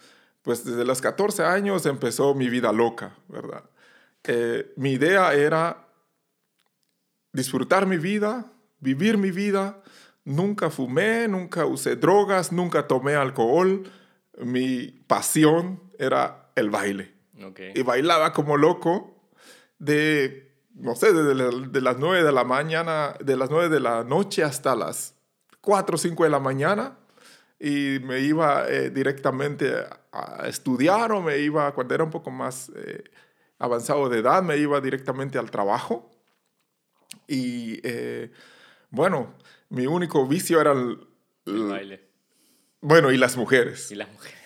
Pues 0.42 0.64
desde 0.64 0.84
los 0.84 1.00
14 1.00 1.44
años 1.44 1.86
empezó 1.86 2.34
mi 2.34 2.48
vida 2.48 2.72
loca, 2.72 3.16
¿verdad? 3.28 3.64
Eh, 4.24 4.72
mi 4.76 4.92
idea 4.92 5.32
era 5.34 5.86
disfrutar 7.32 7.86
mi 7.86 7.98
vida, 7.98 8.50
vivir 8.82 9.16
mi 9.16 9.30
vida. 9.30 9.82
Nunca 10.24 10.68
fumé, 10.68 11.26
nunca 11.26 11.64
usé 11.64 11.96
drogas, 11.96 12.52
nunca 12.52 12.86
tomé 12.86 13.14
alcohol. 13.14 13.90
Mi 14.38 14.88
pasión 15.06 15.80
era 15.98 16.50
el 16.54 16.68
baile. 16.68 17.14
Y 17.74 17.82
bailaba 17.82 18.32
como 18.34 18.56
loco 18.56 19.16
de 19.78 20.52
no 20.74 20.94
sé, 20.94 21.12
desde 21.12 21.34
de 21.68 21.80
las 21.80 21.98
9 21.98 22.22
de 22.22 22.32
la 22.32 22.44
mañana, 22.44 23.14
de 23.20 23.36
las 23.36 23.50
9 23.50 23.68
de 23.68 23.80
la 23.80 24.04
noche 24.04 24.42
hasta 24.42 24.74
las 24.74 25.14
4 25.60 25.94
o 25.94 25.98
5 25.98 26.24
de 26.24 26.30
la 26.30 26.40
mañana 26.40 26.96
y 27.64 28.00
me 28.00 28.18
iba 28.18 28.68
eh, 28.68 28.90
directamente 28.90 29.72
a 30.10 30.48
estudiar 30.48 31.12
o 31.12 31.22
me 31.22 31.38
iba, 31.38 31.72
cuando 31.72 31.94
era 31.94 32.02
un 32.02 32.10
poco 32.10 32.32
más 32.32 32.72
eh, 32.74 33.04
avanzado 33.58 34.08
de 34.08 34.18
edad, 34.18 34.42
me 34.42 34.56
iba 34.56 34.80
directamente 34.80 35.38
al 35.38 35.48
trabajo. 35.48 36.10
Y 37.28 37.78
eh, 37.84 38.32
bueno, 38.92 39.34
mi 39.68 39.88
único 39.88 40.26
vicio 40.28 40.60
era 40.60 40.70
el, 40.70 41.00
el, 41.46 41.66
baile. 41.66 42.08
Bueno, 42.80 43.10
y 43.10 43.16
las 43.16 43.36
mujeres. 43.36 43.90
Y 43.90 43.96
las 43.96 44.08
mujeres. 44.12 44.38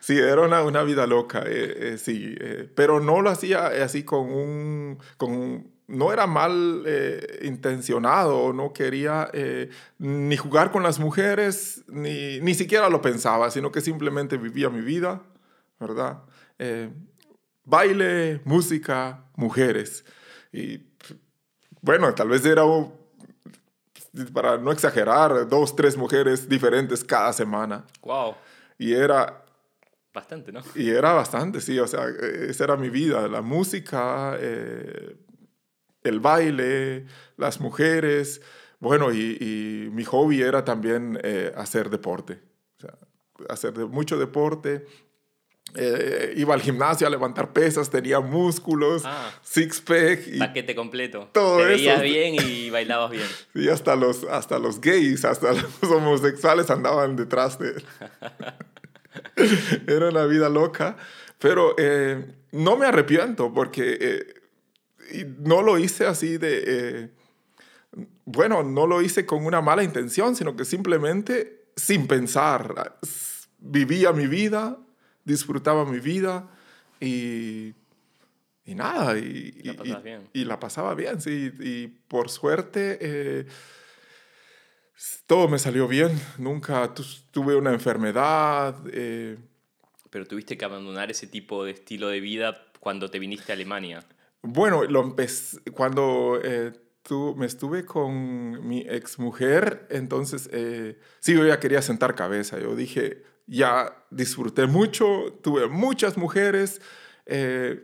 Sí, 0.00 0.16
era 0.16 0.40
una, 0.40 0.62
una 0.62 0.82
vida 0.84 1.06
loca, 1.06 1.44
sí, 1.98 2.34
pero 2.74 2.98
no 2.98 3.20
lo 3.20 3.28
hacía 3.28 3.66
así 3.66 4.04
con 4.04 4.32
un, 4.32 4.98
con 5.18 5.70
no 5.88 6.12
era 6.12 6.26
mal 6.26 6.84
eh, 6.86 7.40
intencionado, 7.42 8.52
no 8.52 8.72
quería 8.72 9.30
eh, 9.32 9.70
ni 9.98 10.36
jugar 10.36 10.70
con 10.70 10.82
las 10.82 11.00
mujeres, 11.00 11.82
ni, 11.88 12.40
ni 12.40 12.54
siquiera 12.54 12.90
lo 12.90 13.00
pensaba, 13.00 13.50
sino 13.50 13.72
que 13.72 13.80
simplemente 13.80 14.36
vivía 14.36 14.68
mi 14.68 14.82
vida, 14.82 15.22
¿verdad? 15.80 16.22
Eh, 16.58 16.90
baile, 17.64 18.42
música, 18.44 19.24
mujeres. 19.34 20.04
Y 20.52 20.86
bueno, 21.80 22.14
tal 22.14 22.28
vez 22.28 22.44
era, 22.44 22.64
para 24.32 24.58
no 24.58 24.72
exagerar, 24.72 25.48
dos, 25.48 25.74
tres 25.76 25.96
mujeres 25.96 26.48
diferentes 26.48 27.04
cada 27.04 27.32
semana. 27.32 27.84
Wow. 28.02 28.34
Y 28.78 28.92
era... 28.92 29.44
Bastante, 30.12 30.50
¿no? 30.50 30.62
Y 30.74 30.90
era 30.90 31.12
bastante, 31.12 31.60
sí, 31.60 31.78
o 31.78 31.86
sea, 31.86 32.06
esa 32.48 32.64
era 32.64 32.76
mi 32.76 32.88
vida, 32.88 33.28
la 33.28 33.42
música 33.42 34.36
el 36.02 36.20
baile, 36.20 37.06
las 37.36 37.60
mujeres. 37.60 38.40
Bueno, 38.80 39.12
y, 39.12 39.88
mi 39.92 40.04
hobby 40.04 40.42
era 40.42 40.64
también 40.64 41.18
eh, 41.22 41.52
hacer 41.56 41.90
deporte. 41.90 42.40
O 42.78 42.80
sea, 42.80 42.94
hacer 43.48 43.74
mucho 43.86 44.18
deporte. 44.18 44.86
Eh, 45.74 46.34
iba 46.36 46.54
al 46.54 46.62
gimnasio 46.62 47.06
a 47.06 47.10
levantar 47.10 47.52
pesas, 47.52 47.90
tenía 47.90 48.20
músculos, 48.20 49.02
ah. 49.04 49.30
six-pack. 49.42 50.26
Y 50.28 50.38
Paquete 50.38 50.74
completo. 50.74 51.28
Todo 51.32 51.58
Te 51.58 51.64
veías 51.64 52.02
bien 52.02 52.36
y 52.42 52.70
bailabas 52.70 53.10
bien. 53.10 53.26
Y 53.54 53.68
hasta 53.68 53.94
los, 53.96 54.24
hasta 54.24 54.58
los 54.58 54.80
gays, 54.80 55.24
hasta 55.24 55.52
los 55.52 55.82
homosexuales 55.82 56.70
andaban 56.70 57.16
detrás 57.16 57.58
de 57.58 57.70
él. 57.70 57.84
Era 59.86 60.08
una 60.08 60.24
vida 60.26 60.48
loca. 60.48 60.96
Pero 61.38 61.76
eh, 61.78 62.34
no 62.50 62.76
me 62.76 62.86
arrepiento 62.86 63.52
porque 63.52 64.38
y 65.10 65.24
no 65.24 65.62
lo 65.62 65.78
hice 65.78 66.06
así 66.06 66.38
de, 66.38 66.62
eh, 66.66 67.10
bueno, 68.24 68.62
no 68.62 68.86
lo 68.86 69.02
hice 69.02 69.26
con 69.26 69.44
una 69.44 69.60
mala 69.60 69.82
intención, 69.82 70.36
sino 70.36 70.56
que 70.56 70.64
simplemente 70.64 71.66
sin 71.76 72.06
pensar, 72.06 72.98
vivía 73.58 74.12
mi 74.12 74.26
vida, 74.26 74.78
disfrutaba 75.28 75.84
mi 75.84 76.00
vida 76.00 76.48
y, 77.00 77.74
y 78.64 78.74
nada, 78.74 79.16
y, 79.18 79.62
y, 80.32 80.44
la 80.44 80.58
pasaba 80.58 80.94
bien, 80.94 81.20
sí, 81.20 81.52
y 81.60 81.86
por 81.86 82.30
suerte 82.30 82.98
eh, 83.00 83.46
todo 85.26 85.48
me 85.48 85.58
salió 85.58 85.86
bien, 85.86 86.10
nunca 86.38 86.92
tuve 87.30 87.54
una 87.54 87.72
enfermedad. 87.72 88.74
Eh. 88.92 89.36
Pero 90.10 90.26
tuviste 90.26 90.56
que 90.56 90.64
abandonar 90.64 91.10
ese 91.10 91.26
tipo 91.26 91.64
de 91.64 91.72
estilo 91.72 92.08
de 92.08 92.20
vida 92.20 92.66
cuando 92.80 93.10
te 93.10 93.18
viniste 93.18 93.52
a 93.52 93.54
Alemania. 93.54 94.04
Bueno, 94.42 94.84
lo 94.84 95.14
cuando 95.74 96.40
eh, 96.42 96.72
me 97.36 97.46
estuve 97.46 97.84
con 97.84 98.66
mi 98.66 98.80
exmujer, 98.80 99.86
entonces 99.90 100.48
eh, 100.52 100.98
sí, 101.20 101.34
yo 101.34 101.46
ya 101.46 101.60
quería 101.60 101.82
sentar 101.82 102.14
cabeza. 102.14 102.58
Yo 102.58 102.74
dije, 102.74 103.22
ya 103.48 104.04
disfruté 104.10 104.66
mucho, 104.66 105.32
tuve 105.42 105.66
muchas 105.68 106.16
mujeres, 106.16 106.80
eh, 107.26 107.82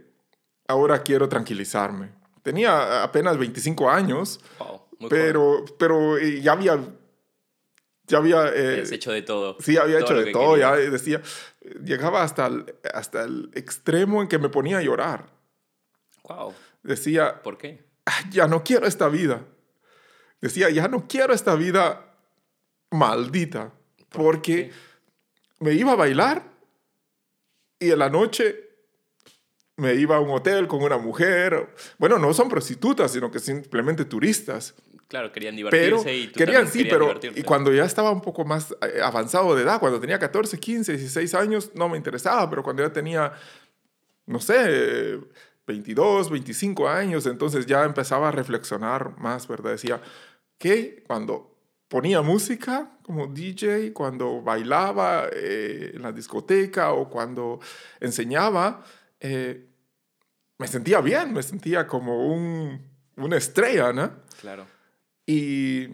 ahora 0.69 1.03
quiero 1.03 1.29
tranquilizarme. 1.29 2.13
Tenía 2.43 3.03
apenas 3.03 3.39
25 3.39 3.91
años, 3.91 4.39
Wow, 4.59 5.09
pero, 5.09 5.65
pero 5.79 6.19
eh, 6.19 6.41
ya 6.41 6.53
había... 6.53 6.79
Ya 8.07 8.19
había... 8.19 8.49
eh, 8.55 8.85
hecho 8.93 9.13
de 9.13 9.23
todo. 9.23 9.57
Sí, 9.61 9.79
había 9.79 10.01
Todo 10.01 10.05
hecho 10.05 10.19
de 10.19 10.25
que 10.27 10.33
todo, 10.33 10.57
ya 10.59 10.77
decía, 10.77 11.23
llegaba 11.83 12.23
hasta 12.23 12.47
el, 12.49 12.75
hasta 12.93 13.23
el 13.25 13.51
extremo 13.55 14.21
en 14.21 14.29
que 14.29 14.39
me 14.39 14.51
ponía 14.51 14.77
a 14.79 14.83
llorar. 14.83 15.31
Wow. 16.29 16.53
Decía, 16.83 17.41
¿Por 17.43 17.57
qué? 17.57 17.83
"Ah, 18.05 18.21
ya 18.31 18.47
no 18.47 18.63
quiero 18.63 18.87
esta 18.87 19.09
vida. 19.09 19.47
Decía, 20.43 20.69
ya 20.69 20.87
no 20.89 21.09
quiero 21.09 21.33
esta 21.33 21.55
vida 21.55 22.15
maldita, 22.91 23.73
porque 24.11 24.71
me 25.65 25.73
iba 25.73 25.93
a 25.93 25.97
bailar 25.97 26.43
y 27.81 27.91
en 27.91 27.99
la 27.99 28.11
noche 28.11 28.69
me 29.77 29.95
iba 29.95 30.17
a 30.17 30.21
un 30.21 30.31
hotel 30.31 30.69
con 30.69 30.83
una 30.83 30.99
mujer. 30.99 31.75
Bueno, 31.99 32.19
no 32.19 32.35
son 32.35 32.51
prostitutas, 32.51 33.13
sino 33.13 33.31
que 33.31 33.39
simplemente 33.39 34.05
turistas. 34.05 34.75
Claro, 35.09 35.33
querían 35.33 35.57
Pero 35.57 35.97
divertirse 35.97 36.17
y 36.17 36.27
tú 36.29 36.39
querían, 36.39 36.69
sí, 36.69 36.85
pero 36.85 37.07
divertirte. 37.07 37.41
y 37.41 37.43
cuando 37.43 37.73
ya 37.73 37.85
estaba 37.85 38.11
un 38.11 38.21
poco 38.21 38.45
más 38.45 38.73
eh, 38.73 39.01
avanzado 39.03 39.57
de 39.57 39.63
edad, 39.63 39.81
cuando 39.81 39.99
tenía 40.01 40.19
14, 40.19 40.59
15, 40.59 40.93
16 40.93 41.35
años, 41.35 41.71
no 41.75 41.89
me 41.89 41.97
interesaba, 41.97 42.49
pero 42.51 42.63
cuando 42.63 42.83
ya 42.83 42.93
tenía, 42.93 43.33
no 44.27 44.41
sé, 44.41 45.19
22, 45.67 46.31
25 46.31 46.89
años, 46.89 47.27
entonces 47.27 47.65
ya 47.65 47.85
empezaba 47.85 48.29
a 48.29 48.33
reflexionar 48.33 49.19
más, 49.19 49.49
¿verdad? 49.49 49.73
Decía 49.73 50.01
que 50.59 51.03
cuando 51.07 51.54
ponía 51.95 52.23
música 52.23 52.91
como 53.03 53.29
DJ, 53.29 53.93
cuando 53.93 54.43
bailaba 54.43 55.29
eh, 55.33 55.93
en 55.95 56.03
la 56.03 56.11
discoteca 56.11 56.93
o 56.93 57.09
cuando 57.09 57.61
enseñaba, 58.01 58.85
eh, 59.21 59.69
me 60.59 60.67
sentía 60.67 61.01
bien, 61.01 61.33
me 61.33 61.41
sentía 61.45 61.87
como 61.87 62.35
un, 62.35 62.85
una 63.17 63.37
estrella, 63.37 63.93
¿no? 63.93 64.11
Claro. 64.41 64.67
Y 65.25 65.87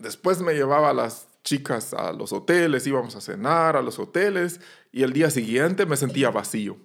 después 0.00 0.40
me 0.40 0.54
llevaba 0.54 0.88
a 0.88 0.94
las 0.94 1.28
chicas 1.44 1.92
a 1.92 2.14
los 2.14 2.32
hoteles, 2.32 2.86
íbamos 2.86 3.14
a 3.14 3.20
cenar 3.20 3.76
a 3.76 3.82
los 3.82 3.98
hoteles 3.98 4.62
y 4.92 5.02
el 5.02 5.12
día 5.12 5.28
siguiente 5.28 5.84
me 5.84 5.98
sentía 5.98 6.30
vacío. 6.30 6.78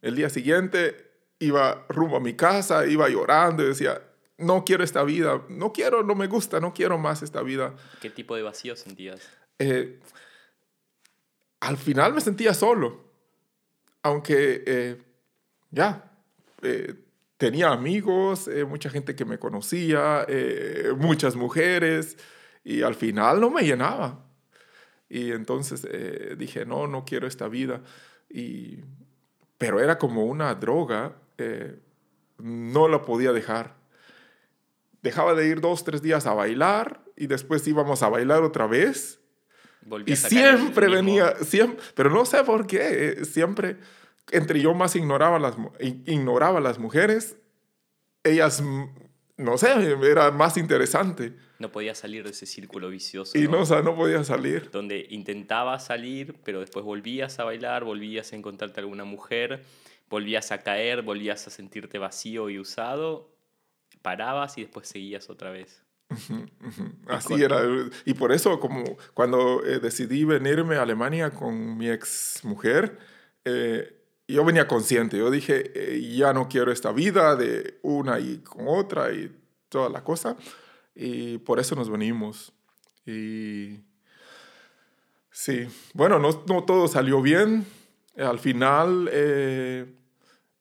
El 0.00 0.16
día 0.16 0.30
siguiente 0.30 1.12
iba 1.38 1.84
rumbo 1.90 2.16
a 2.16 2.20
mi 2.20 2.32
casa, 2.32 2.86
iba 2.86 3.10
llorando 3.10 3.62
y 3.62 3.66
decía, 3.66 4.00
no 4.38 4.64
quiero 4.64 4.84
esta 4.84 5.02
vida, 5.02 5.42
no 5.48 5.72
quiero, 5.72 6.02
no 6.02 6.14
me 6.14 6.26
gusta, 6.26 6.60
no 6.60 6.74
quiero 6.74 6.98
más 6.98 7.22
esta 7.22 7.42
vida. 7.42 7.74
¿Qué 8.00 8.10
tipo 8.10 8.36
de 8.36 8.42
vacío 8.42 8.76
sentías? 8.76 9.28
Eh, 9.58 10.00
al 11.60 11.76
final 11.76 12.12
me 12.12 12.20
sentía 12.20 12.52
solo, 12.52 13.04
aunque 14.02 14.62
eh, 14.66 15.02
ya 15.70 16.12
eh, 16.62 16.94
tenía 17.38 17.70
amigos, 17.70 18.48
mucha 18.68 18.90
gente 18.90 19.16
que 19.16 19.24
me 19.24 19.38
conocía, 19.38 20.26
muchas 20.96 21.34
mujeres, 21.36 22.16
y 22.62 22.82
al 22.82 22.94
final 22.94 23.40
no 23.40 23.50
me 23.50 23.62
llenaba. 23.62 24.24
Y 25.08 25.32
entonces 25.32 25.86
dije, 26.36 26.66
no, 26.66 26.86
no 26.86 27.04
quiero 27.04 27.26
esta 27.26 27.48
vida. 27.48 27.82
Y, 28.28 28.80
pero 29.58 29.80
era 29.80 29.98
como 29.98 30.24
una 30.24 30.54
droga, 30.54 31.16
no 32.38 32.88
la 32.88 33.02
podía 33.02 33.32
dejar. 33.32 33.76
Dejaba 35.06 35.34
de 35.34 35.46
ir 35.46 35.60
dos, 35.60 35.84
tres 35.84 36.02
días 36.02 36.26
a 36.26 36.34
bailar 36.34 37.00
y 37.16 37.28
después 37.28 37.64
íbamos 37.68 38.02
a 38.02 38.08
bailar 38.08 38.42
otra 38.42 38.66
vez. 38.66 39.20
Y 40.04 40.16
siempre 40.16 40.88
venía, 40.88 41.36
siempre, 41.44 41.80
pero 41.94 42.10
no 42.10 42.26
sé 42.26 42.42
por 42.42 42.66
qué, 42.66 42.80
eh, 43.20 43.24
siempre, 43.24 43.76
entre 44.32 44.60
yo 44.60 44.74
más 44.74 44.96
ignoraba 44.96 45.38
las, 45.38 45.54
ignoraba 45.78 46.58
las 46.58 46.80
mujeres, 46.80 47.36
ellas, 48.24 48.60
mm, 48.60 48.84
no 49.36 49.56
sé, 49.58 49.68
era 50.02 50.32
más 50.32 50.56
interesante. 50.56 51.34
No 51.60 51.70
podías 51.70 51.98
salir 51.98 52.24
de 52.24 52.30
ese 52.30 52.46
círculo 52.46 52.88
vicioso. 52.88 53.38
Y 53.38 53.42
¿no? 53.42 53.52
no, 53.52 53.60
o 53.60 53.64
sea, 53.64 53.80
no 53.82 53.94
podía 53.94 54.24
salir. 54.24 54.70
donde 54.72 55.06
intentabas 55.08 55.86
salir, 55.86 56.34
pero 56.42 56.58
después 56.58 56.84
volvías 56.84 57.38
a 57.38 57.44
bailar, 57.44 57.84
volvías 57.84 58.32
a 58.32 58.36
encontrarte 58.36 58.80
alguna 58.80 59.04
mujer, 59.04 59.62
volvías 60.10 60.50
a 60.50 60.58
caer, 60.64 61.02
volvías 61.02 61.46
a 61.46 61.50
sentirte 61.50 61.98
vacío 61.98 62.50
y 62.50 62.58
usado, 62.58 63.35
parabas 64.06 64.56
y 64.56 64.60
después 64.60 64.86
seguías 64.86 65.28
otra 65.28 65.50
vez. 65.50 65.82
Así 67.08 67.28
con- 67.30 67.42
era. 67.42 67.60
Y 68.04 68.14
por 68.14 68.30
eso, 68.30 68.60
como 68.60 68.84
cuando 69.14 69.64
eh, 69.66 69.80
decidí 69.80 70.24
venirme 70.24 70.76
a 70.76 70.82
Alemania 70.82 71.30
con 71.30 71.76
mi 71.76 71.90
ex 71.90 72.40
mujer, 72.44 72.98
eh, 73.44 73.92
yo 74.28 74.44
venía 74.44 74.68
consciente. 74.68 75.18
Yo 75.18 75.28
dije, 75.28 75.72
eh, 75.74 76.00
ya 76.16 76.32
no 76.32 76.48
quiero 76.48 76.70
esta 76.70 76.92
vida 76.92 77.34
de 77.34 77.80
una 77.82 78.20
y 78.20 78.38
con 78.44 78.68
otra 78.68 79.12
y 79.12 79.28
toda 79.68 79.88
la 79.88 80.04
cosa. 80.04 80.36
Y 80.94 81.38
por 81.38 81.58
eso 81.58 81.74
nos 81.74 81.90
venimos. 81.90 82.52
Y 83.04 83.80
sí, 85.32 85.66
bueno, 85.94 86.20
no, 86.20 86.44
no 86.46 86.62
todo 86.62 86.86
salió 86.86 87.20
bien. 87.22 87.66
Al 88.16 88.38
final, 88.38 89.08
eh, 89.12 89.84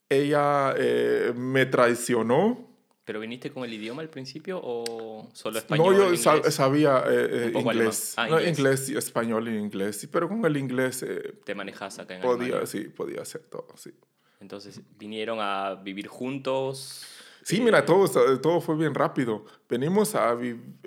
ella 0.09 0.73
eh, 0.77 1.31
me 1.35 1.67
traicionó. 1.67 2.64
¿Pero 3.05 3.19
viniste 3.19 3.51
con 3.51 3.63
el 3.63 3.71
idioma 3.73 4.01
al 4.01 4.09
principio 4.09 4.59
o 4.61 5.29
solo 5.31 5.59
español? 5.59 5.95
No, 5.95 6.09
yo 6.11 6.17
sa- 6.17 6.37
inglés? 6.37 6.53
sabía 6.55 7.03
eh, 7.07 7.51
eh, 7.55 7.59
inglés. 7.59 8.15
Ah, 8.17 8.27
No, 8.27 8.39
inglés. 8.41 8.57
inglés. 8.57 8.89
español 8.89 9.47
y 9.47 9.57
inglés. 9.57 9.97
sí, 9.99 10.07
pero 10.07 10.27
con 10.27 10.43
el 10.43 10.57
inglés 10.57 11.03
eh, 11.03 11.39
Te 11.45 11.53
manejas 11.53 11.99
acá 11.99 12.15
en 12.15 12.21
podía, 12.21 12.45
Alemania. 12.45 12.65
sí, 12.65 12.81
podía 12.85 13.21
hacer 13.21 13.41
todo, 13.43 13.67
sí. 13.77 13.91
Entonces, 14.39 14.81
vinieron 14.97 15.37
a 15.39 15.75
vivir 15.75 16.07
juntos. 16.07 17.05
Sí, 17.43 17.61
mira, 17.61 17.85
todo, 17.85 18.07
todo 18.41 18.59
fue 18.59 18.75
bien 18.75 18.95
rápido. 18.95 19.45
Venimos 19.69 20.15
a, 20.15 20.35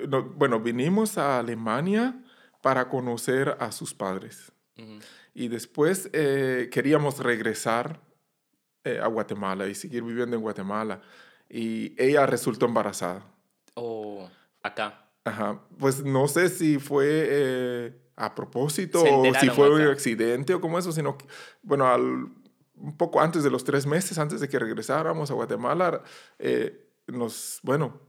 no, 0.08 0.24
bueno, 0.24 0.58
vinimos 0.58 1.16
a 1.18 1.38
Alemania 1.38 2.20
para 2.62 2.88
conocer 2.88 3.56
a 3.60 3.70
sus 3.70 3.94
padres. 3.94 4.50
ujú. 4.76 4.98
Y 5.34 5.46
después 5.46 6.10
eh, 6.12 6.68
queríamos 6.72 7.20
regresar 7.20 8.00
eh, 8.82 8.98
a 9.00 9.06
Guatemala 9.06 9.68
y 9.68 9.74
seguir 9.76 10.02
viviendo 10.02 10.34
en 10.34 10.42
Guatemala. 10.42 11.00
Y 11.48 11.94
ella 12.02 12.26
resultó 12.26 12.66
embarazada. 12.66 13.22
O 13.74 14.28
acá. 14.62 15.06
Ajá. 15.24 15.60
Pues 15.78 16.04
no 16.04 16.28
sé 16.28 16.48
si 16.48 16.78
fue 16.78 17.06
eh, 17.08 17.92
a 18.16 18.34
propósito 18.34 19.02
o 19.02 19.34
si 19.34 19.48
fue 19.50 19.70
un 19.70 19.82
acá. 19.82 19.92
accidente 19.92 20.54
o 20.54 20.60
como 20.60 20.78
eso, 20.78 20.92
sino 20.92 21.16
que, 21.16 21.26
bueno, 21.62 21.86
al, 21.86 22.02
un 22.80 22.96
poco 22.96 23.20
antes 23.20 23.42
de 23.44 23.50
los 23.50 23.64
tres 23.64 23.86
meses, 23.86 24.18
antes 24.18 24.40
de 24.40 24.48
que 24.48 24.58
regresáramos 24.58 25.30
a 25.30 25.34
Guatemala, 25.34 26.02
eh, 26.38 26.86
nos, 27.06 27.60
bueno, 27.62 28.00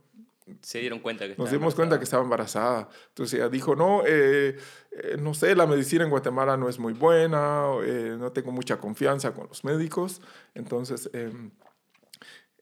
Se 0.62 0.80
dieron 0.80 1.00
cuenta 1.00 1.28
que 1.28 1.36
nos 1.38 1.52
dimos 1.52 1.76
cuenta 1.76 2.00
que 2.00 2.06
embarazada. 2.06 2.06
estaba 2.06 2.24
embarazada. 2.24 2.90
Entonces 3.10 3.40
ella 3.40 3.50
dijo, 3.50 3.76
no, 3.76 4.04
eh, 4.06 4.58
eh, 4.92 5.18
no 5.20 5.34
sé, 5.34 5.56
la 5.56 5.66
medicina 5.68 6.04
en 6.04 6.10
Guatemala 6.10 6.58
no 6.58 6.70
es 6.70 6.80
muy 6.80 6.94
buena, 6.94 7.66
eh, 7.84 8.16
no 8.18 8.32
tengo 8.32 8.52
mucha 8.52 8.78
confianza 8.78 9.34
con 9.34 9.48
los 9.48 9.64
médicos, 9.64 10.22
entonces 10.56 11.10
em, 11.14 11.52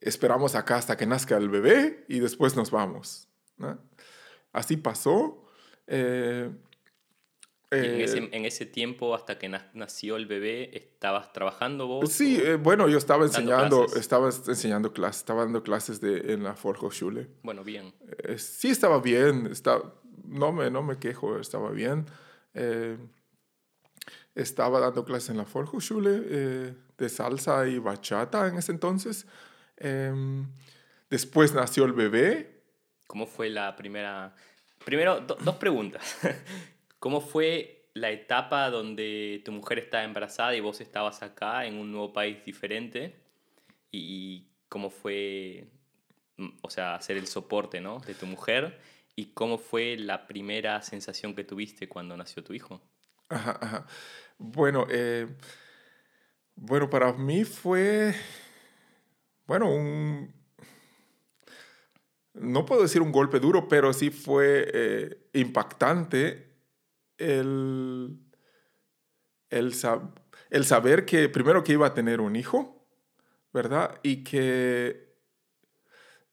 esperamos 0.02 0.56
acá 0.56 0.76
hasta 0.78 0.98
que 0.98 1.06
nazca 1.06 1.38
el 1.38 1.50
bebé 1.50 2.06
y 2.08 2.20
después 2.20 2.56
nos 2.56 2.72
vamos. 2.72 3.28
¿no? 3.58 3.78
Así 4.54 4.78
pasó. 4.78 5.44
eh, 5.88 6.50
en, 7.70 7.84
eh, 7.84 8.04
ese, 8.04 8.18
en 8.32 8.46
ese 8.46 8.66
tiempo, 8.66 9.14
hasta 9.14 9.38
que 9.38 9.50
na- 9.50 9.70
nació 9.74 10.16
el 10.16 10.26
bebé, 10.26 10.76
¿estabas 10.78 11.34
trabajando 11.34 11.86
vos? 11.86 12.10
Sí, 12.12 12.40
eh, 12.42 12.56
bueno, 12.56 12.88
yo 12.88 12.98
estaba 12.98 13.26
enseñando, 13.26 13.82
clases? 13.82 14.00
estaba 14.00 14.30
enseñando 14.30 14.94
clases, 14.94 15.18
estaba 15.22 15.44
dando 15.44 15.64
clases 15.64 16.00
de, 16.00 16.34
en 16.34 16.44
la 16.44 16.54
Volkshochschule. 16.54 17.28
Bueno, 17.44 17.64
bien. 17.66 17.94
Sí 18.38 18.70
estaba 18.70 19.02
bien, 19.02 19.48
está, 19.48 19.82
no, 20.24 20.54
me, 20.54 20.72
no 20.72 20.82
me 20.82 20.98
quejo, 20.98 21.38
estaba 21.40 21.72
bien. 21.72 22.06
Estaba 24.34 24.80
dando 24.80 25.04
clases 25.04 25.32
en 25.32 25.38
la 25.38 25.46
eh, 26.30 26.74
de 26.98 27.10
salsa 27.10 27.68
y 27.68 27.80
bachata 27.80 28.48
en 28.48 28.58
ese 28.58 28.72
entonces. 28.72 29.26
Em, 29.78 30.48
después 31.10 31.54
nació 31.54 31.86
el 31.86 31.94
bebé. 31.94 32.62
¿Cómo 33.08 33.26
fue 33.28 33.50
la 33.50 33.76
primera... 33.76 34.36
Primero, 34.86 35.22
do- 35.22 35.38
dos 35.42 35.56
preguntas. 35.56 36.18
¿Cómo 37.00 37.22
fue 37.22 37.90
la 37.94 38.12
etapa 38.12 38.70
donde 38.70 39.42
tu 39.44 39.52
mujer 39.52 39.80
estaba 39.80 40.04
embarazada 40.04 40.56
y 40.56 40.60
vos 40.60 40.82
estabas 40.82 41.24
acá 41.24 41.66
en 41.66 41.76
un 41.76 41.92
nuevo 41.92 42.14
país 42.14 42.44
diferente? 42.46 43.16
¿Y 43.92 44.48
cómo 44.70 44.90
fue, 44.90 45.68
mm, 46.38 46.50
o 46.62 46.70
sea, 46.70 46.96
hacer 46.96 47.18
el 47.18 47.28
soporte, 47.28 47.82
¿no? 47.82 48.00
De 48.00 48.14
tu 48.14 48.26
mujer? 48.26 48.80
¿Y 49.16 49.28
cómo 49.28 49.58
fue 49.58 49.98
la 49.98 50.28
primera 50.28 50.82
sensación 50.82 51.34
que 51.34 51.44
tuviste 51.44 51.88
cuando 51.90 52.16
nació 52.18 52.44
tu 52.44 52.54
hijo? 52.54 52.82
Ajá, 53.30 53.58
ajá. 53.60 53.88
Bueno, 54.38 54.86
eh, 54.90 55.28
bueno, 56.56 56.90
para 56.90 57.14
mí 57.14 57.44
fue, 57.44 58.14
bueno, 59.48 59.70
un, 59.74 60.34
no 62.34 62.66
puedo 62.66 62.84
decir 62.84 63.02
un 63.02 63.12
golpe 63.12 63.40
duro, 63.40 63.68
pero 63.68 63.94
sí 63.94 64.10
fue 64.12 64.70
eh, 64.74 65.30
impactante 65.34 66.54
el, 67.18 68.20
el, 69.50 69.74
sab- 69.74 70.14
el 70.50 70.66
saber 70.66 71.06
que 71.06 71.30
primero 71.30 71.64
que 71.64 71.74
iba 71.74 71.88
a 71.88 71.94
tener 71.94 72.22
un 72.22 72.36
hijo, 72.36 72.86
¿verdad? 73.54 74.00
Y 74.04 74.24
que, 74.24 75.16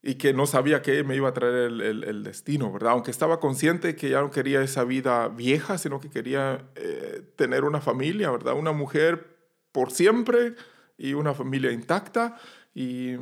y 0.02 0.16
que 0.16 0.34
no 0.34 0.46
sabía 0.46 0.82
qué 0.82 1.02
me 1.02 1.16
iba 1.16 1.30
a 1.30 1.32
traer 1.32 1.54
el, 1.54 1.80
el, 1.80 2.04
el, 2.04 2.22
destino, 2.24 2.70
¿verdad? 2.70 2.92
Aunque 2.92 3.10
estaba 3.10 3.40
consciente 3.40 3.96
que 3.96 4.10
ya 4.10 4.20
no 4.20 4.30
quería 4.30 4.60
esa 4.62 4.84
vida 4.84 5.28
vieja, 5.28 5.78
sino 5.78 5.98
que 6.00 6.10
quería 6.10 6.68
eh, 6.74 7.22
tener 7.36 7.64
una 7.64 7.80
familia, 7.80 8.30
¿verdad? 8.30 8.54
Una 8.54 8.72
mujer 8.72 9.34
por 9.72 9.90
siempre 9.90 10.54
y 10.98 11.14
una 11.14 11.32
familia 11.32 11.72
intacta. 11.72 12.36
Y 12.74 13.16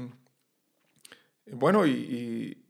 bueno, 1.46 1.86
y, 1.86 2.64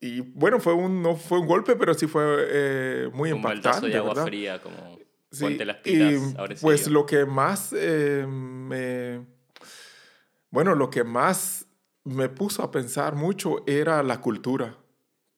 y, 0.00 0.20
bueno, 0.20 0.60
fue 0.60 0.74
un, 0.74 1.02
no 1.02 1.16
fue 1.16 1.38
un 1.40 1.46
golpe, 1.46 1.76
pero 1.76 1.94
sí 1.94 2.06
fue 2.06 2.22
eh, 2.48 3.10
muy 3.12 3.32
un 3.32 3.38
impactante. 3.38 3.88
de 3.88 3.96
agua 3.96 4.24
fría, 4.24 4.62
como 4.62 4.98
sí, 5.30 5.58
las 5.58 5.76
pilas, 5.78 6.34
Pues 6.60 6.88
lo 6.88 7.04
que 7.06 7.24
más 7.26 7.74
eh, 7.76 8.24
me. 8.28 9.26
Bueno, 10.50 10.74
lo 10.76 10.88
que 10.88 11.02
más 11.02 11.66
me 12.04 12.28
puso 12.28 12.62
a 12.62 12.70
pensar 12.70 13.16
mucho 13.16 13.64
era 13.66 14.02
la 14.02 14.20
cultura. 14.20 14.76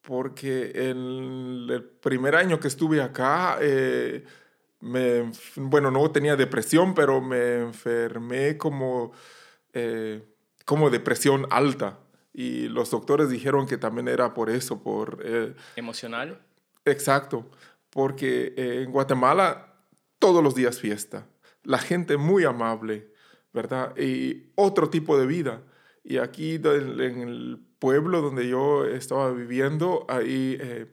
Porque 0.03 0.71
en 0.75 1.67
el 1.69 1.83
primer 2.01 2.37
año 2.37 2.61
que 2.61 2.69
estuve 2.69 3.03
acá, 3.03 3.59
eh, 3.61 4.25
me, 4.81 5.33
bueno, 5.57 5.91
no 5.91 6.11
tenía 6.13 6.37
depresión, 6.37 6.95
pero 6.95 7.21
me 7.21 7.63
enfermé 7.63 8.57
como 8.57 9.13
como 10.67 10.91
depresión 10.91 11.47
alta. 11.51 11.99
Y 12.35 12.69
los 12.69 12.91
doctores 12.91 13.31
dijeron 13.31 13.67
que 13.67 13.79
también 13.79 14.09
era 14.09 14.35
por 14.35 14.51
eso, 14.51 14.83
por... 14.83 15.23
Eh, 15.25 15.55
¿Emocional? 15.75 16.39
Exacto, 16.85 17.51
porque 17.89 18.53
eh, 18.59 18.83
en 18.83 18.93
Guatemala 18.93 19.73
todos 20.19 20.45
los 20.45 20.55
días 20.55 20.79
fiesta, 20.79 21.27
la 21.63 21.79
gente 21.79 22.19
muy 22.19 22.45
amable, 22.45 23.11
¿verdad? 23.55 23.97
Y 23.97 24.53
otro 24.55 24.91
tipo 24.91 25.19
de 25.19 25.25
vida. 25.25 25.63
Y 26.05 26.19
aquí 26.19 26.57
en 26.57 27.21
el 27.21 27.67
pueblo 27.79 28.21
donde 28.21 28.47
yo 28.49 28.85
estaba 28.85 29.31
viviendo, 29.31 30.05
ahí 30.09 30.59
eh, 30.61 30.87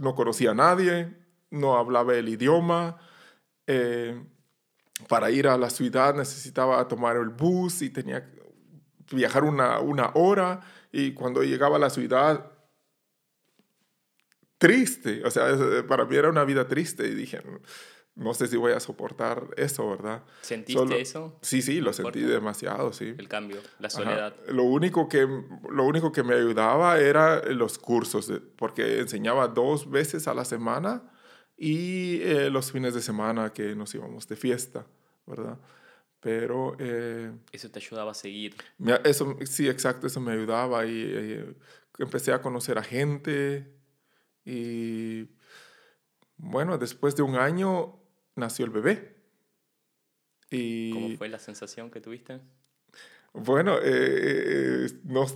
no 0.00 0.16
conocía 0.16 0.50
a 0.50 0.54
nadie, 0.54 1.14
no 1.50 1.76
hablaba 1.76 2.16
el 2.16 2.28
idioma 2.28 2.98
para 5.06 5.30
ir 5.30 5.46
a 5.46 5.56
la 5.56 5.70
ciudad 5.70 6.14
necesitaba 6.14 6.86
tomar 6.88 7.16
el 7.16 7.28
bus 7.28 7.82
y 7.82 7.90
tenía 7.90 8.24
que 8.24 8.42
viajar 9.12 9.44
una, 9.44 9.78
una 9.80 10.10
hora 10.14 10.60
y 10.90 11.12
cuando 11.12 11.42
llegaba 11.42 11.76
a 11.76 11.78
la 11.78 11.90
ciudad, 11.90 12.50
triste, 14.58 15.22
o 15.24 15.30
sea, 15.30 15.46
para 15.86 16.04
mí 16.04 16.16
era 16.16 16.28
una 16.28 16.44
vida 16.44 16.66
triste 16.66 17.06
y 17.06 17.14
dije, 17.14 17.40
no 18.18 18.34
sé 18.34 18.48
si 18.48 18.56
voy 18.56 18.72
a 18.72 18.80
soportar 18.80 19.48
eso, 19.56 19.88
¿verdad? 19.88 20.24
¿Sentiste 20.40 21.00
eso? 21.00 21.38
Sí, 21.40 21.62
sí, 21.62 21.80
lo 21.80 21.92
sentí 21.92 22.20
demasiado, 22.20 22.92
sí. 22.92 23.14
El 23.16 23.28
cambio, 23.28 23.60
la 23.78 23.90
soledad. 23.90 24.34
Lo 24.48 24.64
único, 24.64 25.08
que, 25.08 25.20
lo 25.70 25.84
único 25.84 26.10
que 26.10 26.24
me 26.24 26.34
ayudaba 26.34 26.98
era 26.98 27.44
los 27.44 27.78
cursos, 27.78 28.32
porque 28.56 28.98
enseñaba 28.98 29.46
dos 29.46 29.88
veces 29.88 30.26
a 30.26 30.34
la 30.34 30.44
semana 30.44 31.02
y 31.58 32.22
eh, 32.22 32.50
los 32.50 32.70
fines 32.70 32.94
de 32.94 33.02
semana 33.02 33.52
que 33.52 33.74
nos 33.74 33.92
íbamos 33.92 34.28
de 34.28 34.36
fiesta, 34.36 34.86
¿verdad? 35.26 35.58
Pero... 36.20 36.76
Eh, 36.78 37.32
eso 37.50 37.68
te 37.68 37.80
ayudaba 37.80 38.12
a 38.12 38.14
seguir. 38.14 38.54
eso, 39.04 39.36
sí, 39.44 39.68
exacto, 39.68 40.06
eso 40.06 40.20
me 40.20 40.32
ayudaba 40.32 40.86
y, 40.86 41.02
eh, 41.04 41.54
empecé 41.98 42.32
a 42.32 42.40
conocer 42.40 42.78
a 42.78 42.84
gente 42.84 43.74
y 44.44 45.26
bueno, 46.36 46.78
después 46.78 47.16
de 47.16 47.22
un 47.22 47.34
año 47.34 47.98
nació 48.36 48.64
el 48.64 48.70
bebé. 48.70 49.16
Y, 50.50 50.92
¿Cómo 50.92 51.16
fue 51.16 51.28
la 51.28 51.40
sensación 51.40 51.90
que 51.90 52.00
tuviste? 52.00 52.40
Bueno, 53.32 53.78
no, 55.04 55.26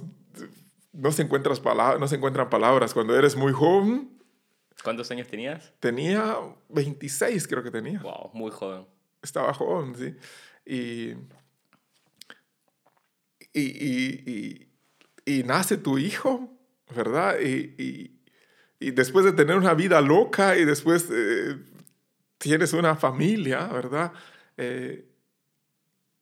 no, 0.93 1.13
se 1.13 1.23
encuentras 1.23 1.61
no 1.99 2.09
se 2.09 2.15
encuentran 2.15 2.49
palabras. 2.49 2.95
Cuando 2.95 3.19
eres 3.19 3.35
muy 3.37 3.53
joven, 3.53 4.22
¿Cuántos 4.83 5.11
años 5.11 5.29
tenías? 5.29 5.73
Tenía 5.79 6.37
26, 6.69 7.47
creo 7.47 7.63
que 7.63 7.71
tenía. 7.71 8.01
Wow, 8.01 8.31
muy 8.35 8.51
joven. 8.51 8.87
Estaba 9.23 9.55
joven, 9.55 9.95
sí. 9.95 10.17
Y, 10.65 11.15
y, 13.53 14.69
y, 15.25 15.43
nace 15.45 15.77
tu 15.77 15.99
hijo, 15.99 16.51
¿verdad? 16.95 17.39
Y, 17.41 18.19
después 18.81 19.25
de 19.25 19.33
tener 19.33 19.57
una 19.57 19.75
vida 19.75 20.01
loca 20.01 20.57
y 20.57 20.65
después 20.65 21.09
eh, 21.13 21.57
tienes 22.39 22.73
una 22.73 22.97
familia, 22.97 23.67
¿verdad? 23.69 24.13
Eh, 24.57 25.09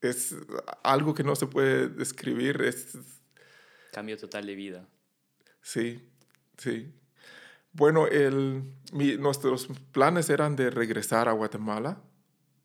es 0.03 0.35
algo 0.83 1.15
que 1.15 1.25
no 1.25 1.35
se 1.35 1.47
puede 1.47 1.89
describir. 1.89 2.61
Es, 2.63 2.99
Cambio 3.93 4.19
total 4.19 4.47
de 4.47 4.55
vida. 4.55 4.89
Sí, 5.63 6.07
sí. 6.59 6.93
Bueno, 7.73 8.07
el, 8.07 8.65
nuestros 9.19 9.69
planes 9.93 10.31
eran 10.31 10.57
de 10.57 10.71
regresar 10.71 11.29
a 11.29 11.33
Guatemala. 11.33 12.03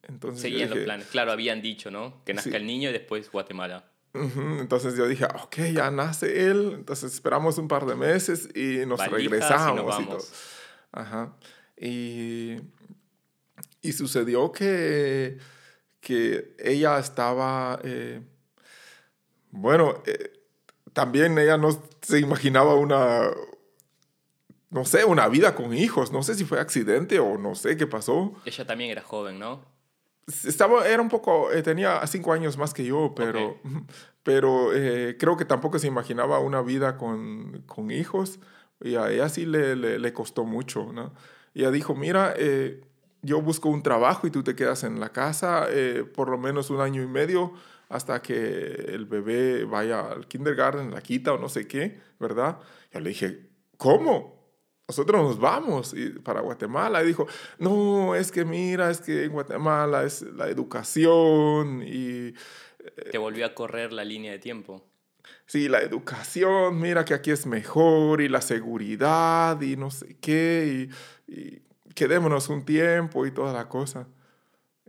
Entonces 0.04 0.42
Seguían 0.42 0.70
los 0.70 0.80
planes. 0.80 1.08
Claro, 1.08 1.32
habían 1.32 1.62
dicho, 1.62 1.92
¿no? 1.92 2.24
Que 2.26 2.34
nazca 2.34 2.58
el 2.58 2.66
niño 2.66 2.90
y 2.90 2.94
después 2.94 3.32
Guatemala. 3.32 3.92
Entonces 4.14 4.96
yo 4.96 5.08
dije, 5.08 5.26
ok, 5.26 5.58
ya 5.74 5.92
nace 5.92 6.50
él, 6.50 6.72
entonces 6.76 7.14
esperamos 7.14 7.58
un 7.58 7.68
par 7.68 7.86
de 7.86 7.96
meses 7.96 8.50
y 8.56 8.86
nos 8.86 9.06
regresamos. 9.08 10.00
Y, 10.00 10.06
todo. 10.06 10.18
Ajá. 10.94 11.36
Y, 11.78 12.56
y, 13.82 13.92
sucedió 13.92 14.54
que, 14.54 15.38
que 16.00 16.56
ella 16.60 16.98
estaba, 16.98 17.80
eh, 17.84 18.22
bueno, 19.52 20.02
eh, 20.06 20.32
también 20.94 21.38
ella 21.38 21.58
no 21.58 21.78
se 22.02 22.20
imaginaba 22.20 22.76
una, 22.76 23.30
no 24.70 24.86
sé, 24.86 25.06
una 25.06 25.28
vida 25.28 25.56
con 25.56 25.74
hijos. 25.74 26.12
No 26.12 26.24
sé 26.24 26.36
si 26.36 26.46
fue 26.46 26.60
accidente 26.60 27.20
o 27.20 27.38
no 27.38 27.56
sé 27.56 27.78
qué 27.78 27.88
pasó. 27.88 28.34
Ella 28.46 28.66
también 28.66 28.92
era 28.92 29.02
joven, 29.02 29.40
¿no? 29.40 29.62
Estaba, 30.28 30.88
era 30.88 31.02
un 31.02 31.10
poco, 31.10 31.52
eh, 31.52 31.62
tenía 31.62 32.06
cinco 32.08 32.34
años 32.34 32.58
más 32.58 32.74
que 32.74 32.84
yo, 32.84 33.14
pero, 33.16 33.60
pero 34.24 34.74
eh, 34.74 35.18
creo 35.20 35.38
que 35.38 35.46
tampoco 35.46 35.78
se 35.78 35.88
imaginaba 35.88 36.40
una 36.40 36.62
vida 36.62 36.98
con, 36.98 37.64
con 37.68 37.92
hijos. 37.92 38.40
Y 38.82 38.96
a 38.96 39.10
ella 39.10 39.30
sí 39.30 39.46
le, 39.46 39.76
le, 39.76 40.14
costó 40.14 40.44
mucho, 40.44 40.92
¿no? 40.92 41.14
Ella 41.54 41.72
dijo, 41.72 41.96
mira, 41.96 42.34
eh, 42.38 42.82
yo 43.22 43.42
busco 43.42 43.70
un 43.70 43.82
trabajo 43.82 44.28
y 44.28 44.32
tú 44.32 44.44
te 44.44 44.56
quedas 44.56 44.84
en 44.84 45.00
la 45.00 45.10
casa 45.10 45.68
por 46.14 46.30
lo 46.30 46.38
menos 46.38 46.70
un 46.70 46.82
año 46.82 47.02
y 47.02 47.08
medio 47.08 47.54
hasta 47.90 48.22
que 48.22 48.36
el 48.90 49.06
bebé 49.06 49.64
vaya 49.64 50.12
al 50.12 50.28
kindergarten, 50.28 50.92
la 50.92 51.02
quita 51.02 51.34
o 51.34 51.38
no 51.38 51.50
sé 51.50 51.68
qué, 51.68 52.00
¿verdad? 52.20 52.60
Yo 52.92 53.00
le 53.00 53.10
dije, 53.10 53.50
¿cómo? 53.78 54.35
Nosotros 54.88 55.22
nos 55.22 55.40
vamos 55.40 55.94
y 55.94 56.10
para 56.10 56.42
Guatemala. 56.42 57.04
Y 57.04 57.08
dijo, 57.08 57.28
no, 57.58 58.16
es 58.16 58.32
que 58.32 58.46
mira, 58.46 58.92
es 58.92 59.02
que 59.02 59.24
en 59.26 59.32
Guatemala 59.32 60.04
es 60.04 60.22
la 60.22 60.48
educación 60.48 61.84
y... 61.86 62.28
Eh, 62.28 62.34
Te 63.12 63.18
volvió 63.18 63.46
a 63.46 63.56
correr 63.56 63.92
la 63.94 64.04
línea 64.04 64.32
de 64.32 64.40
tiempo. 64.40 64.86
Sí, 65.48 65.70
la 65.70 65.82
educación, 65.82 66.80
mira 66.80 67.06
que 67.06 67.14
aquí 67.14 67.32
es 67.32 67.46
mejor 67.46 68.22
y 68.22 68.30
la 68.30 68.42
seguridad 68.42 69.60
y 69.62 69.76
no 69.76 69.92
sé 69.92 70.18
qué 70.20 70.90
y, 71.28 71.34
y 71.34 71.62
quedémonos 71.94 72.50
un 72.50 72.66
tiempo 72.66 73.26
y 73.26 73.32
toda 73.32 73.54
la 73.54 73.68
cosa. 73.68 74.08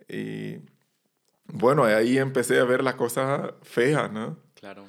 Y 0.08 0.56
bueno, 1.46 1.84
ahí 1.84 2.18
empecé 2.18 2.58
a 2.58 2.64
ver 2.64 2.82
la 2.82 2.96
cosa 2.96 3.54
fea, 3.62 4.08
¿no? 4.08 4.38
Claro. 4.54 4.84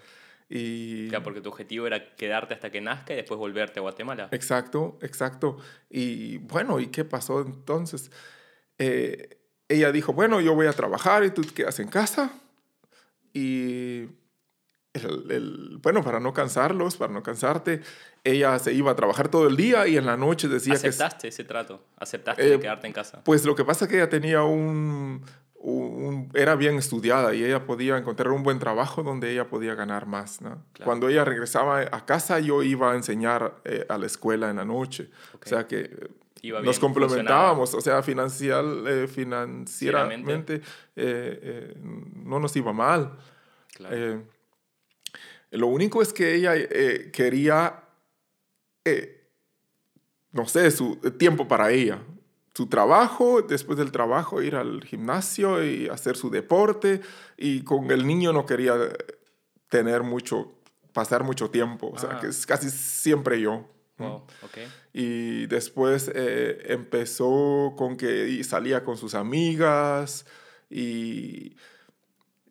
Y... 0.50 1.10
Claro, 1.10 1.24
porque 1.24 1.42
tu 1.42 1.50
objetivo 1.50 1.88
era 1.88 2.16
quedarte 2.16 2.54
hasta 2.54 2.70
que 2.70 2.80
nazca 2.80 3.14
y 3.14 3.18
después 3.18 3.38
volverte 3.38 3.80
a 3.80 3.82
Guatemala. 3.82 4.30
Exacto, 4.32 4.98
exacto. 5.02 5.58
Y 5.90 6.38
bueno, 6.38 6.80
¿y 6.80 6.88
qué 6.88 7.04
pasó 7.04 7.42
entonces? 7.42 8.12
Eh, 8.78 9.38
ella 9.68 9.92
dijo, 9.92 10.14
bueno, 10.14 10.40
yo 10.40 10.56
voy 10.56 10.68
a 10.68 10.74
trabajar 10.74 11.24
y 11.26 11.32
tú 11.32 11.42
te 11.42 11.54
quedas 11.54 11.80
en 11.80 11.90
casa. 11.90 12.32
Y 13.34 14.08
el, 14.94 15.80
bueno, 15.82 16.04
para 16.04 16.20
no 16.20 16.34
cansarlos, 16.34 16.98
para 16.98 17.14
no 17.14 17.24
cansarte, 17.24 17.82
ella 18.24 18.58
se 18.60 18.74
iba 18.74 18.92
a 18.92 18.96
trabajar 18.96 19.30
todo 19.30 19.48
el 19.48 19.56
día 19.56 19.88
y 19.88 19.98
en 19.98 20.06
la 20.06 20.18
noche 20.18 20.48
decía 20.48 20.74
que... 20.74 20.88
¿Aceptaste 20.88 21.28
ese 21.28 21.44
trato? 21.44 21.86
¿Aceptaste 21.98 22.54
eh, 22.54 22.60
quedarte 22.60 22.88
en 22.88 22.94
casa? 22.94 23.24
Pues 23.24 23.46
lo 23.46 23.56
que 23.56 23.66
pasa 23.66 23.86
es 23.86 23.92
que 23.92 23.98
ella 23.98 24.10
tenía 24.10 24.44
un, 24.44 25.24
era 26.34 26.56
bien 26.56 26.78
estudiada 26.78 27.34
y 27.34 27.44
ella 27.44 27.66
podía 27.66 27.98
encontrar 27.98 28.32
un 28.32 28.44
buen 28.44 28.58
trabajo 28.58 29.04
donde 29.04 29.32
ella 29.32 29.50
podía 29.50 29.76
ganar 29.76 30.06
más. 30.06 30.42
¿no? 30.42 30.64
Cuando 30.84 31.10
ella 31.10 31.26
regresaba 31.26 31.82
a 31.82 32.06
casa, 32.06 32.40
yo 32.40 32.64
iba 32.64 32.94
a 32.94 32.96
enseñar 32.96 33.62
eh, 33.66 33.86
a 33.90 33.98
la 33.98 34.06
escuela 34.06 34.50
en 34.50 34.58
la 34.58 34.66
noche. 34.66 35.10
O 35.34 35.46
sea 35.46 35.68
que 35.68 36.10
nos 36.64 36.80
complementábamos, 36.80 37.74
o 37.74 37.82
sea, 37.82 38.02
financial, 38.02 38.86
eh, 38.88 39.08
financieramente 39.08 40.62
eh, 40.96 41.74
no 42.24 42.40
nos 42.40 42.56
iba 42.56 42.72
mal. 42.72 43.18
lo 45.52 45.68
único 45.68 46.02
es 46.02 46.14
que 46.14 46.36
ella 46.36 46.54
quería, 47.12 47.84
no 50.32 50.48
sé, 50.48 50.72
su 50.72 50.96
tiempo 51.18 51.46
para 51.46 51.72
ella 51.72 52.00
su 52.58 52.66
trabajo, 52.66 53.44
después 53.44 53.78
del 53.78 53.92
trabajo 53.92 54.42
ir 54.42 54.56
al 54.56 54.84
gimnasio 54.84 55.64
y 55.64 55.88
hacer 55.90 56.18
su 56.18 56.32
deporte 56.32 57.02
y 57.38 57.62
con 57.62 57.92
el 57.92 58.08
niño 58.08 58.34
no 58.34 58.48
quería 58.48 58.74
tener 59.70 60.02
mucho, 60.02 60.54
pasar 60.92 61.24
mucho 61.24 61.52
tiempo, 61.52 61.92
o 61.94 62.00
sea, 62.00 62.14
Ah. 62.14 62.20
que 62.20 62.28
es 62.30 62.48
casi 62.48 62.72
siempre 62.72 63.40
yo. 63.40 63.70
Y 64.92 65.46
después 65.46 66.10
eh, 66.16 66.58
empezó 66.66 67.76
con 67.78 67.96
que 67.96 68.44
salía 68.44 68.84
con 68.84 68.98
sus 68.98 69.14
amigas 69.14 70.26
y, 70.68 71.56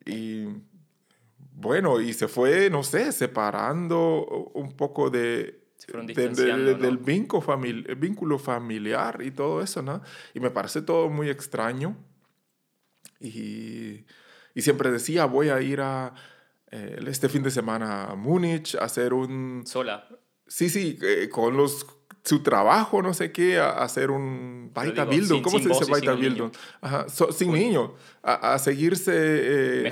y 0.05 0.45
bueno, 1.53 1.99
y 1.99 2.13
se 2.13 2.29
fue, 2.29 2.69
no 2.69 2.81
sé, 2.83 3.11
separando 3.11 4.25
un 4.53 4.71
poco 4.71 5.09
de, 5.09 5.66
Se 5.77 5.87
fueron 5.87 6.07
de- 6.07 6.13
de- 6.13 6.27
distanciando, 6.27 6.71
¿no? 6.77 6.83
del 6.85 6.97
vínculo, 6.97 7.41
famili- 7.43 7.97
vínculo 7.99 8.37
familiar 8.39 9.21
y 9.23 9.31
todo 9.31 9.61
eso, 9.61 9.81
¿no? 9.81 10.01
Y 10.33 10.39
me 10.39 10.49
parece 10.51 10.81
todo 10.81 11.09
muy 11.09 11.29
extraño. 11.29 11.95
Y, 13.19 14.05
y 14.53 14.61
siempre 14.61 14.91
decía, 14.91 15.25
voy 15.25 15.49
a 15.49 15.61
ir 15.61 15.81
a 15.81 16.13
eh, 16.71 16.99
este 17.07 17.29
fin 17.29 17.43
de 17.43 17.51
semana 17.51 18.05
a 18.05 18.15
Múnich 18.15 18.75
a 18.75 18.83
hacer 18.85 19.13
un, 19.13 19.63
Sola. 19.65 20.07
Sí, 20.47 20.69
sí, 20.69 20.97
eh, 21.01 21.29
con 21.29 21.55
los 21.57 21.85
su 22.27 22.43
trabajo, 22.43 23.01
no 23.01 23.13
sé 23.13 23.31
qué, 23.31 23.57
a, 23.59 23.69
a 23.69 23.83
hacer 23.83 24.11
un 24.11 24.69
Baita 24.73 25.09
sin- 25.09 25.41
¿Cómo 25.41 25.57
sin 25.59 25.67
se 25.67 25.69
dice 25.69 25.91
Baita. 25.91 26.13
Bildung? 26.13 26.51
Ajá, 26.81 27.07
so- 27.09 27.31
sin 27.31 27.51
niño. 27.53 27.93
A, 28.21 28.53
a 28.53 28.59
seguirse 28.59 29.11
eh, 29.15 29.91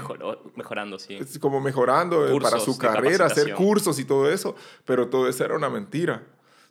mejorando, 0.56 1.00
sí. 1.00 1.18
como 1.40 1.60
mejorando 1.62 2.28
eh, 2.28 2.40
para 2.42 2.60
su 2.60 2.78
carrera, 2.78 3.26
hacer 3.26 3.54
cursos 3.56 3.98
y 4.00 4.06
todo 4.06 4.30
eso. 4.30 4.56
Pero 4.86 5.08
todo 5.10 5.28
eso 5.30 5.44
era 5.46 5.56
una 5.56 5.70
mentira. 5.70 6.24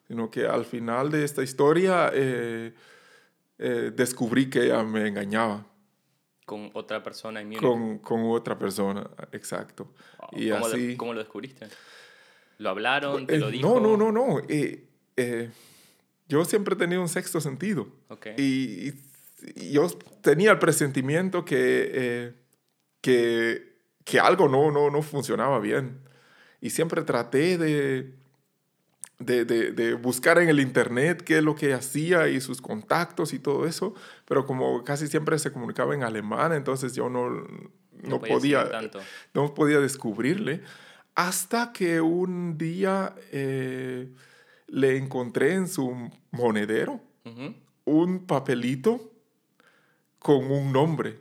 Sino 0.06 0.30
que 0.30 0.46
al 0.46 0.66
final 0.66 1.10
de 1.10 1.24
esta 1.24 1.42
historia 1.42 2.10
eh, 2.12 2.74
eh, 3.58 3.90
descubrí 3.94 4.50
que 4.50 4.64
ella 4.66 4.82
me 4.82 5.08
engañaba 5.08 5.64
Con 6.44 6.70
otra 6.74 7.02
persona 7.02 7.40
en 7.40 7.54
con, 7.54 7.98
con 8.00 8.22
otra 8.30 8.58
persona. 8.58 9.08
Exacto. 9.32 9.94
Wow, 10.18 10.28
Y 10.40 10.50
¿Cómo, 10.50 10.68
lo- 10.68 10.74
así... 10.74 10.96
¿Cómo 10.98 11.14
lo 11.14 11.20
descubriste? 11.20 11.68
¿Lo 12.58 12.68
hablaron? 12.70 13.26
¿Te 13.26 13.38
lo 13.38 13.50
dijo? 13.50 13.66
No, 13.66 13.80
no, 13.80 13.96
no, 13.96 14.12
no. 14.12 14.40
Eh, 15.16 15.50
yo 16.28 16.44
siempre 16.44 16.74
he 16.74 16.78
tenido 16.78 17.00
un 17.02 17.08
sexto 17.08 17.40
sentido. 17.40 17.88
Ok. 18.08 18.26
Y, 18.38 18.88
y- 18.88 18.94
y 19.56 19.72
yo 19.72 19.86
tenía 20.22 20.52
el 20.52 20.58
presentimiento 20.58 21.44
que, 21.44 21.90
eh, 21.92 22.34
que, 23.02 23.76
que 24.04 24.18
algo 24.18 24.48
no, 24.48 24.70
no, 24.70 24.90
no 24.90 25.02
funcionaba 25.02 25.58
bien. 25.60 25.98
Y 26.62 26.70
siempre 26.70 27.02
traté 27.02 27.58
de, 27.58 28.14
de, 29.18 29.44
de- 29.44 29.72
de 29.72 29.94
buscar 29.94 30.38
en 30.38 30.48
el 30.48 30.60
internet 30.60 31.22
qué 31.22 31.38
es 31.38 31.44
lo 31.44 31.54
que 31.54 31.74
hacía 31.74 32.28
y 32.28 32.40
sus 32.40 32.62
contactos 32.62 33.34
y 33.34 33.38
todo 33.38 33.66
eso, 33.66 33.94
pero 34.24 34.46
como 34.46 34.82
casi 34.82 35.08
siempre 35.08 35.38
se 35.38 35.52
comunicaba 35.52 35.94
en 35.94 36.02
alemán, 36.02 36.52
entonces 36.54 36.94
yo 36.94 37.10
no, 37.10 37.28
no, 37.28 38.18
podías 38.20 38.30
podía, 38.38 38.70
tanto. 38.70 39.00
no 39.34 39.52
podía 39.52 39.80
descubrirle, 39.80 40.62
hasta 41.14 41.72
que 41.72 42.00
un 42.00 42.56
día 42.58 43.14
eh, 43.30 44.08
le 44.66 44.96
encontré 44.96 45.54
en 45.54 45.68
su 45.68 46.10
monedero 46.30 47.00
Ujú. 47.24 47.54
un 47.84 48.26
papelito 48.26 49.12
con 50.18 50.50
un 50.50 50.72
nombre. 50.72 51.20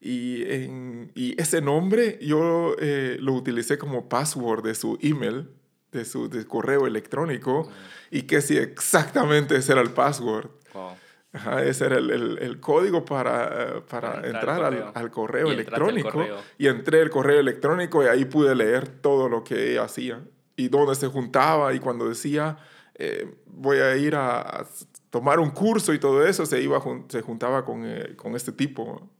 Y, 0.00 0.42
en- 0.50 1.10
y 1.14 1.40
ese 1.40 1.60
nombre 1.60 2.18
yo 2.22 2.76
eh, 2.78 3.16
lo 3.20 3.32
utilicé 3.34 3.78
como 3.78 4.08
password 4.08 4.62
de 4.64 4.74
su 4.74 4.96
email, 5.02 5.48
de 5.90 6.04
su 6.04 6.28
de 6.28 6.46
correo 6.46 6.86
electrónico, 6.86 7.68
y 8.10 8.22
que 8.22 8.40
sí, 8.40 8.56
exactamente 8.56 9.56
ese 9.56 9.72
era 9.72 9.80
el 9.80 9.90
password. 9.90 10.50
Wow. 10.74 10.90
Ajá, 11.32 11.62
ese 11.64 11.86
era 11.86 11.98
el, 11.98 12.10
el- 12.10 12.38
el 12.38 12.60
código 12.60 13.04
para, 13.04 13.82
para 13.88 14.12
Para 14.14 14.26
entrar 14.28 14.62
al 14.64 14.74
correo. 14.74 14.92
al 14.94 15.10
correo 15.10 15.46
al 15.48 15.52
electrónico. 15.54 16.10
correo. 16.12 16.36
Y 16.58 16.68
entré 16.68 17.02
al 17.02 17.10
correo 17.10 17.40
electrónico 17.40 18.02
y 18.04 18.06
ahí 18.06 18.24
pude 18.24 18.54
leer 18.54 18.88
todo 18.88 19.28
lo 19.28 19.42
que 19.44 19.72
ella 19.72 19.82
hacía 19.84 20.22
y 20.58 20.68
dónde 20.68 20.94
se 20.94 21.06
juntaba. 21.06 21.72
Y 21.72 21.78
cuando 21.80 22.08
decía, 22.08 22.58
eh, 22.94 23.26
voy 23.46 23.78
a 23.78 23.96
ir 23.96 24.14
a, 24.14 24.40
a 24.40 24.66
tomar 25.10 25.40
un 25.40 25.50
curso 25.50 25.94
y 25.94 25.98
todo 25.98 26.26
eso, 26.26 26.44
se, 26.44 26.60
iba, 26.60 26.82
se 27.08 27.22
juntaba 27.22 27.64
con, 27.64 27.82
eh, 27.86 28.14
con 28.16 28.36
este 28.36 28.52
tipo. 28.52 29.10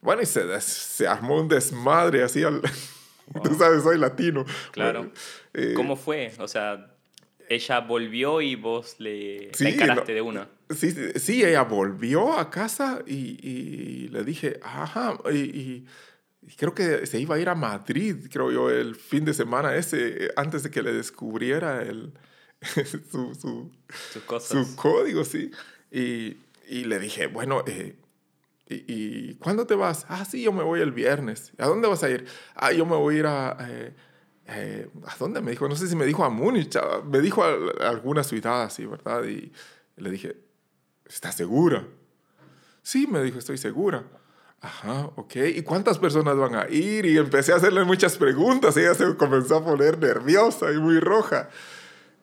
Bueno, 0.00 0.22
y 0.22 0.26
se, 0.26 0.60
se 0.60 1.06
armó 1.06 1.40
un 1.40 1.48
desmadre 1.48 2.22
así. 2.22 2.42
Al, 2.44 2.62
Tú 3.42 3.54
sabes, 3.56 3.82
soy 3.82 3.98
latino. 3.98 4.44
Claro. 4.70 5.00
Bueno, 5.00 5.14
eh, 5.54 5.72
¿Cómo 5.74 5.96
fue? 5.96 6.32
O 6.38 6.46
sea, 6.48 6.94
ella 7.48 7.80
volvió 7.80 8.40
y 8.40 8.54
vos 8.54 8.96
le, 8.98 9.50
Sí, 9.52 9.64
la 9.64 9.70
encaraste 9.70 10.12
no. 10.12 10.14
de 10.14 10.22
una. 10.22 10.48
Sí, 10.70 10.90
sí, 10.90 11.10
sí, 11.16 11.44
ella 11.44 11.62
volvió 11.62 12.38
a 12.38 12.50
casa 12.50 13.02
y, 13.06 13.38
y 13.42 14.08
le 14.08 14.24
dije, 14.24 14.58
ajá, 14.62 15.16
y- 15.32 15.36
y 15.60 15.86
creo 16.56 16.74
que 16.74 17.06
se 17.06 17.18
iba 17.20 17.34
a 17.34 17.38
ir 17.38 17.48
a 17.48 17.54
Madrid, 17.54 18.28
creo 18.30 18.50
yo, 18.52 18.70
el 18.70 18.94
fin 18.94 19.24
de 19.24 19.34
semana 19.34 19.74
ese, 19.74 20.30
antes 20.36 20.62
de 20.62 20.70
que 20.70 20.82
le 20.82 20.92
descubriera 20.92 21.82
el, 21.82 22.12
su, 23.10 23.34
su, 23.34 23.72
su 24.40 24.76
código, 24.76 25.24
sí. 25.24 25.50
Y, 25.90 26.36
y 26.68 26.84
le 26.84 26.98
dije, 26.98 27.26
bueno, 27.26 27.62
eh, 27.66 27.96
¿y, 28.68 28.84
y 28.86 29.34
cuándo 29.36 29.66
te 29.66 29.74
vas? 29.74 30.06
Ah, 30.08 30.24
sí, 30.24 30.42
yo 30.42 30.52
me 30.52 30.62
voy 30.62 30.80
el 30.80 30.92
viernes. 30.92 31.52
¿A 31.58 31.66
dónde 31.66 31.88
vas 31.88 32.02
a 32.02 32.10
ir? 32.10 32.26
Ah, 32.54 32.72
yo 32.72 32.86
me 32.86 32.96
voy 32.96 33.16
a 33.16 33.18
ir 33.18 33.26
a... 33.26 33.56
eh, 33.68 33.94
eh, 34.48 34.88
¿A 35.06 35.16
dónde 35.16 35.40
me 35.40 35.50
dijo? 35.50 35.68
No 35.68 35.74
sé 35.74 35.88
si 35.88 35.96
me 35.96 36.06
dijo 36.06 36.24
a 36.24 36.30
Múnich, 36.30 36.76
me 37.10 37.20
dijo 37.20 37.42
a, 37.42 37.56
a 37.84 37.88
alguna 37.88 38.22
ciudad 38.22 38.62
así, 38.62 38.86
¿verdad? 38.86 39.24
Y 39.24 39.52
le 39.96 40.10
dije, 40.10 40.36
¿estás 41.04 41.34
segura? 41.36 41.86
Sí, 42.82 43.08
me 43.08 43.20
dijo, 43.22 43.38
estoy 43.40 43.58
segura. 43.58 44.04
Ajá, 44.60 45.10
ok. 45.16 45.36
¿Y 45.54 45.62
cuántas 45.62 45.98
personas 45.98 46.36
van 46.36 46.54
a 46.56 46.68
ir? 46.68 47.06
Y 47.06 47.18
empecé 47.18 47.52
a 47.52 47.56
hacerle 47.56 47.84
muchas 47.84 48.16
preguntas. 48.16 48.76
Ella 48.76 48.94
se 48.94 49.16
comenzó 49.16 49.56
a 49.58 49.64
poner 49.64 49.98
nerviosa 49.98 50.72
y 50.72 50.78
muy 50.78 50.98
roja. 50.98 51.50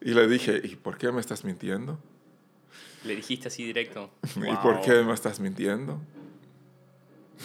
Y 0.01 0.13
le 0.13 0.27
dije, 0.27 0.59
¿y 0.63 0.75
por 0.75 0.97
qué 0.97 1.11
me 1.11 1.21
estás 1.21 1.45
mintiendo? 1.45 1.99
Le 3.05 3.15
dijiste 3.15 3.47
así 3.47 3.63
directo. 3.65 4.09
¿Y 4.35 4.55
por 4.57 4.81
qué 4.81 5.03
me 5.03 5.13
estás 5.13 5.39
mintiendo? 5.39 6.01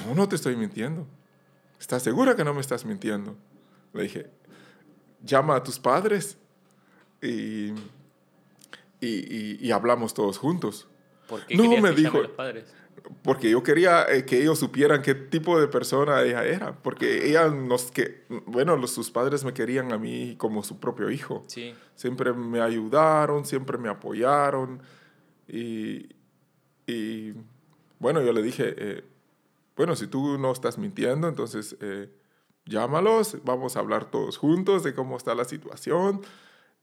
No, 0.07 0.14
no 0.14 0.29
te 0.29 0.37
estoy 0.37 0.57
mintiendo. 0.57 1.07
¿Estás 1.79 2.03
segura 2.03 2.35
que 2.35 2.44
no 2.44 2.55
me 2.55 2.61
estás 2.61 2.85
mintiendo? 2.85 3.37
Le 3.92 4.03
dije, 4.05 4.31
llama 5.22 5.57
a 5.57 5.62
tus 5.62 5.79
padres 5.79 6.38
y, 7.22 7.68
y, 7.68 7.72
y- 9.01 9.59
y 9.61 9.70
hablamos 9.70 10.14
todos 10.14 10.38
juntos. 10.38 10.88
¿Por 11.29 11.44
qué 11.46 11.57
No, 11.57 11.77
me 11.81 11.92
dijo- 11.92 12.18
a 12.18 12.22
los 12.22 12.31
padres? 12.33 12.64
Porque 13.22 13.50
yo 13.50 13.62
quería 13.62 14.04
eh, 14.08 14.24
que 14.24 14.40
ellos 14.40 14.58
supieran 14.58 15.02
qué 15.02 15.14
tipo 15.14 15.61
de 15.61 15.68
persona 15.68 16.22
ella 16.22 16.44
era. 16.44 16.74
Porque 16.82 17.28
ella 17.28 17.48
nos 17.48 17.90
que, 17.90 18.24
bueno, 18.46 18.76
los, 18.76 18.90
sus 18.92 19.11
padres 19.11 19.44
me 19.44 19.52
querían 19.52 19.92
a 19.92 19.98
mí 19.98 20.37
como 20.37 20.62
su 20.62 20.78
propio 20.78 21.11
hijo. 21.11 21.44
Sí. 21.46 21.74
Siempre 21.94 22.32
me 22.32 22.61
ayudaron, 22.61 23.44
siempre 23.44 23.78
me 23.78 23.88
apoyaron. 23.88 24.82
Y, 25.46 26.08
y, 26.87 27.34
bueno, 27.98 28.22
yo 28.22 28.32
le 28.32 28.42
dije, 28.42 28.74
eh, 28.76 29.04
bueno, 29.76 29.96
si 29.96 30.06
tú 30.06 30.38
no 30.38 30.52
estás 30.52 30.78
mintiendo, 30.78 31.28
entonces 31.28 31.76
eh, 31.80 32.11
llámalos, 32.64 33.38
vamos 33.44 33.76
a 33.76 33.80
hablar 33.80 34.11
todos 34.11 34.37
juntos 34.37 34.82
de 34.82 34.94
cómo 34.94 35.16
está 35.16 35.34
la 35.34 35.44
situación. 35.44 36.22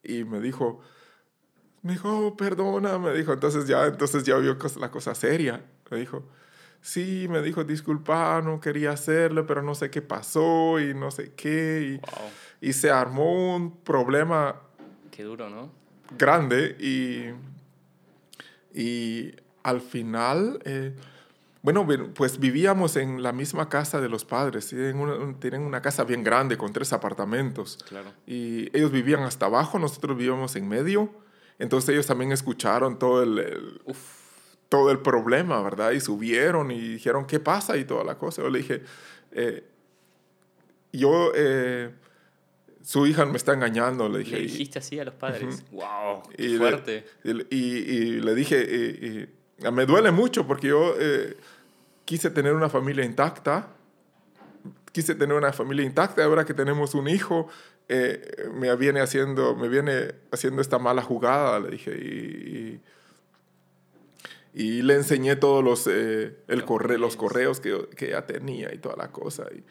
Y 0.04 0.24
me 0.24 0.40
dijo, 0.40 0.82
me 1.82 1.94
dijo, 1.94 2.28
"Oh, 2.28 2.36
perdona, 2.36 2.98
me 2.98 3.14
dijo, 3.14 3.34
entonces 3.34 3.68
ya, 3.68 3.86
entonces 3.86 4.24
ya 4.24 4.38
vio 4.38 4.58
la 4.80 4.92
cosa 4.92 5.14
seria. 5.14 5.64
Me 5.92 5.98
dijo, 5.98 6.24
sí, 6.82 7.28
me 7.30 7.42
dijo, 7.42 7.64
disculpa, 7.64 8.42
no 8.44 8.60
quería 8.60 8.92
hacerlo, 8.92 9.46
pero 9.46 9.62
no 9.62 9.76
sé 9.76 9.90
qué 9.90 10.02
pasó 10.02 10.80
y 10.80 10.94
no 10.94 11.12
sé 11.12 11.34
qué. 11.36 12.00
Wow. 12.02 12.30
Y, 12.62 12.70
y 12.70 12.74
se 12.74 12.90
armó 12.92 13.56
un 13.56 13.78
problema 13.78 14.56
Qué 15.12 15.24
duro, 15.24 15.50
¿no? 15.50 15.72
grande 16.18 16.76
y, 16.80 17.34
y 18.80 19.34
al 19.64 19.82
final, 19.82 20.60
eh, 20.66 20.94
bueno, 21.62 21.88
pues 22.14 22.40
vivíamos 22.40 22.96
en 22.96 23.24
la 23.24 23.32
misma 23.32 23.70
casa 23.70 24.00
de 24.00 24.08
los 24.10 24.24
padres. 24.26 24.68
Tienen 24.68 24.98
una, 24.98 25.16
un- 25.16 25.40
tienen 25.40 25.62
una 25.62 25.82
casa 25.82 26.04
bien 26.04 26.24
grande 26.24 26.58
con 26.58 26.72
tres 26.74 26.94
apartamentos. 26.94 27.80
Claro. 27.88 28.12
Y 28.28 28.76
ellos 28.78 28.92
vivían 28.92 29.22
hasta 29.24 29.48
abajo, 29.48 29.80
nosotros 29.80 30.16
vivíamos 30.18 30.56
en 30.56 30.68
medio. 30.68 31.10
Entonces 31.58 31.90
ellos 31.90 32.06
también 32.06 32.32
escucharon 32.32 33.00
todo 33.00 33.24
el, 33.24 33.40
el- 33.40 33.82
Uf. 33.86 34.25
Todo 34.70 34.92
el 34.92 35.00
problema, 35.00 35.62
¿verdad? 35.62 35.92
Y 35.92 36.00
subieron 36.00 36.72
y 36.72 36.80
dijeron, 36.80 37.26
¿qué 37.26 37.40
pasa? 37.40 37.78
Y 37.78 37.86
toda 37.86 38.04
la 38.04 38.18
cosa. 38.18 38.42
Yo 38.42 38.50
le 38.50 38.60
dije, 38.60 38.82
eh, 39.32 39.64
yo, 40.92 41.32
eh, 41.36 41.92
su 42.82 43.06
hija 43.08 43.26
me 43.26 43.38
está 43.38 43.54
engañando, 43.54 44.08
le 44.10 44.20
dije. 44.20 44.36
Le 44.38 44.44
y- 44.44 44.48
dijiste 44.48 44.80
así 44.80 45.00
a 45.00 45.06
los 45.06 45.14
padres. 45.16 45.64
Wow. 45.72 46.24
Qué 46.36 46.44
y 46.44 46.48
le- 46.50 46.58
fuerte. 46.58 47.06
y, 47.24 47.32
y- 47.56 47.58
y 47.58 48.20
le 48.22 48.36
dije, 48.36 48.62
y- 48.62 49.66
y 49.68 49.72
me 49.72 49.86
duele 49.86 50.12
mucho 50.12 50.46
porque 50.48 50.68
yo 50.68 50.94
eh, 51.00 51.36
quise 52.06 52.30
tener 52.30 52.54
una 52.54 52.70
familia 52.70 53.04
intacta, 53.06 53.70
quise 54.92 55.16
tener 55.16 55.36
una 55.36 55.52
familia 55.54 55.86
intacta, 55.86 56.24
ahora 56.24 56.46
que 56.46 56.54
tenemos 56.54 56.94
un 56.96 57.08
hijo, 57.08 57.48
eh, 57.90 58.48
me 58.54 58.74
viene 58.76 59.02
haciendo, 59.02 59.56
me 59.56 59.68
viene 59.68 60.14
haciendo 60.32 60.62
esta 60.62 60.80
mala 60.80 61.02
jugada, 61.02 61.60
le 61.60 61.70
dije, 61.72 61.92
y, 61.92 62.82
Y 64.58 64.82
le 64.84 64.96
enseñé 64.96 65.36
todos 65.36 65.64
los, 65.64 65.86
eh, 65.88 66.38
el 66.48 66.60
Los 66.60 66.64
corre 66.64 66.98
los 66.98 67.18
correos. 67.18 67.60
que, 67.60 67.90
que 67.96 68.08
ella 68.08 68.26
tenía 68.26 68.74
y 68.74 68.78
toda 68.78 68.96
la 68.96 69.12
cosa. 69.12 69.46
Y, 69.54 69.66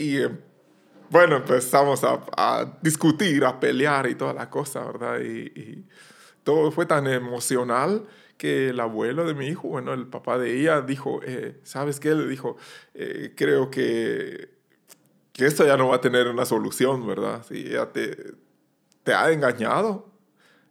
y, 0.00 0.18
eh, 0.18 0.28
bueno, 1.10 1.36
empezamos 1.36 2.04
a, 2.04 2.22
a 2.36 2.78
discutir, 2.82 3.44
a 3.44 3.58
pelear 3.58 4.06
y 4.08 4.14
toda 4.14 4.34
la 4.34 4.50
cosa, 4.50 4.84
¿verdad? 4.84 5.20
Y, 5.20 5.46
y 5.58 5.88
todo 6.44 6.70
fue 6.70 6.86
tan 6.86 7.06
emocional 7.06 8.06
que 8.36 8.70
el 8.70 8.80
abuelo 8.80 9.24
de 9.24 9.34
mi 9.34 9.46
hijo, 9.46 9.68
bueno, 9.68 9.94
el 9.94 10.08
papá 10.08 10.36
de 10.38 10.60
ella, 10.60 10.82
dijo, 10.82 11.20
eh, 11.24 11.60
¿sabes 11.62 12.00
qué? 12.00 12.14
Le 12.14 12.26
dijo, 12.26 12.56
eh, 12.94 13.32
creo 13.36 13.70
que, 13.70 14.50
que 15.32 15.46
esto 15.46 15.64
ya 15.66 15.76
no 15.76 15.88
va 15.88 15.96
a 15.96 16.00
tener 16.00 16.26
una 16.28 16.44
solución, 16.44 17.06
¿verdad? 17.06 17.44
Si 17.48 17.54
ella 17.68 17.92
te, 17.92 18.34
te 19.04 19.14
ha 19.14 19.30
engañado 19.30 20.10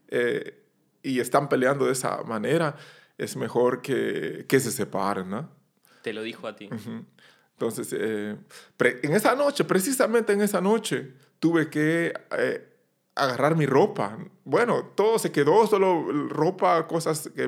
eh, 0.10 0.60
y 1.02 1.20
están 1.20 1.50
peleando 1.50 1.86
de 1.86 1.94
esa 1.94 2.24
manera, 2.24 2.76
es 3.24 3.36
mejor 3.36 3.82
que, 3.82 4.46
que 4.48 4.60
se 4.60 4.72
separen, 4.72 5.30
¿no? 5.30 5.50
Te 6.02 6.12
lo 6.14 6.24
dijo 6.24 6.48
a 6.48 6.56
ti. 6.56 6.70
Entonces, 7.54 7.94
eh, 7.98 8.36
en 9.04 9.14
esa 9.14 9.36
noche, 9.36 9.64
precisamente 9.64 10.34
en 10.34 10.42
esa 10.42 10.60
noche, 10.62 11.14
tuve 11.40 11.70
que 11.70 12.12
eh, 12.38 12.68
agarrar 13.14 13.56
mi 13.56 13.68
ropa. 13.68 14.18
Bueno, 14.44 14.92
todo 14.96 15.20
se 15.20 15.32
quedó, 15.32 15.68
solo 15.68 16.28
ropa, 16.30 16.88
cosas 16.88 17.30
que, 17.36 17.48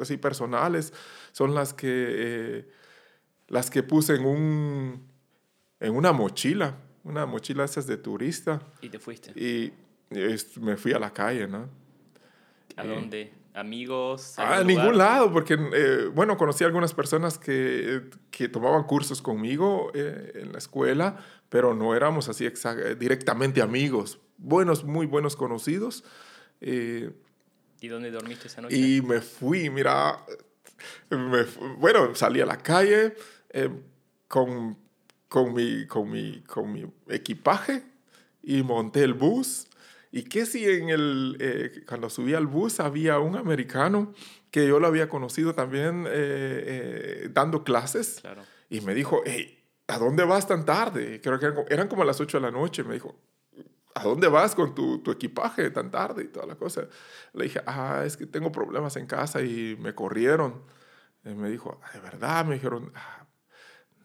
así 0.00 0.16
personales, 0.16 0.94
son 1.32 1.54
las 1.54 1.74
que, 1.74 1.88
eh, 1.90 2.68
las 3.48 3.68
que 3.70 3.82
puse 3.82 4.14
en, 4.14 4.24
un, 4.24 5.06
en 5.80 5.94
una 5.94 6.12
mochila, 6.12 6.78
una 7.02 7.26
mochila 7.26 7.64
esas 7.64 7.86
de 7.86 7.98
turista, 7.98 8.62
Y 8.80 8.88
te 8.88 8.98
fuiste. 8.98 9.32
y 9.38 9.74
es- 10.08 10.56
me 10.56 10.78
fui 10.78 10.94
a 10.94 10.98
la 10.98 11.12
calle, 11.12 11.46
¿no? 11.46 11.68
¿A 12.76 12.84
dónde? 12.86 13.30
¿Amigos? 13.54 14.34
Ah, 14.36 14.42
a 14.42 14.54
algún 14.56 14.66
ningún 14.66 14.92
lugar? 14.94 14.96
lado, 14.96 15.32
porque, 15.32 15.54
eh, 15.54 16.10
bueno, 16.12 16.36
conocí 16.36 16.64
a 16.64 16.66
algunas 16.66 16.92
personas 16.92 17.38
que, 17.38 18.02
que 18.32 18.48
tomaban 18.48 18.82
cursos 18.82 19.22
conmigo 19.22 19.92
eh, 19.94 20.32
en 20.42 20.50
la 20.50 20.58
escuela, 20.58 21.24
pero 21.48 21.72
no 21.72 21.94
éramos 21.94 22.28
así 22.28 22.48
directamente 22.98 23.62
amigos. 23.62 24.18
Buenos, 24.38 24.82
muy 24.82 25.06
buenos 25.06 25.36
conocidos. 25.36 26.02
eh, 26.60 27.12
¿Y 27.80 27.86
dónde 27.86 28.10
dormiste 28.10 28.48
esa 28.48 28.60
noche? 28.60 28.76
y 28.76 29.00
me 29.02 29.20
fui, 29.20 29.70
mira, 29.70 30.24
me 31.10 31.44
bueno, 31.78 32.12
salí 32.16 32.40
a 32.40 32.46
la 32.46 32.56
calle 32.56 33.14
con, 34.26 34.76
con, 35.28 35.54
mi, 35.54 35.86
con, 35.86 36.10
mi, 36.10 36.40
con 36.42 36.72
mi 36.72 36.86
equipaje 37.08 37.84
y 38.42 38.64
monté 38.64 39.04
el 39.04 39.14
bus. 39.14 39.68
Y 40.16 40.22
que 40.22 40.46
si 40.46 40.64
en 40.64 40.90
el, 40.90 41.36
eh, 41.40 41.82
cuando 41.88 42.08
subí 42.08 42.34
al 42.34 42.46
bus 42.46 42.78
había 42.78 43.18
un 43.18 43.34
americano 43.36 44.12
que 44.52 44.64
yo 44.68 44.78
lo 44.78 44.86
había 44.86 45.08
conocido 45.08 45.56
también 45.56 46.04
eh, 46.06 46.12
eh, 47.24 47.28
dando 47.32 47.64
clases 47.64 48.18
Claro. 48.20 48.44
y 48.70 48.80
me 48.82 48.94
dijo, 48.94 49.22
hey, 49.26 49.64
¿a 49.88 49.98
dónde 49.98 50.22
vas 50.22 50.46
tan 50.46 50.64
tarde? 50.64 51.20
Creo 51.20 51.40
que 51.40 51.46
eran, 51.46 51.56
como- 51.56 51.68
eran 51.68 51.88
como 51.88 52.04
las 52.04 52.20
8 52.20 52.36
de 52.36 52.42
la 52.42 52.52
noche. 52.52 52.84
Me 52.84 52.94
dijo, 52.94 53.16
¿a 53.96 54.04
dónde 54.04 54.28
vas 54.28 54.54
con 54.54 54.72
tu, 54.72 54.98
tu 55.02 55.10
equipaje 55.10 55.68
tan 55.72 55.90
tarde 55.90 56.22
y 56.22 56.28
toda 56.28 56.46
la 56.46 56.54
cosa? 56.54 56.86
Le 57.32 57.44
dije, 57.46 57.60
ah, 57.66 58.04
es 58.06 58.16
que 58.16 58.26
tengo 58.26 58.52
problemas 58.52 58.94
en 58.94 59.06
casa 59.06 59.42
y 59.42 59.76
me 59.80 59.96
corrieron. 59.96 60.62
Y 61.24 61.30
me 61.30 61.50
dijo, 61.50 61.80
"Ah, 61.82 61.90
¿de 61.92 61.98
verdad? 62.00 62.44
Me 62.44 62.54
dijeron, 62.54 62.92
"Ah, 62.94 63.26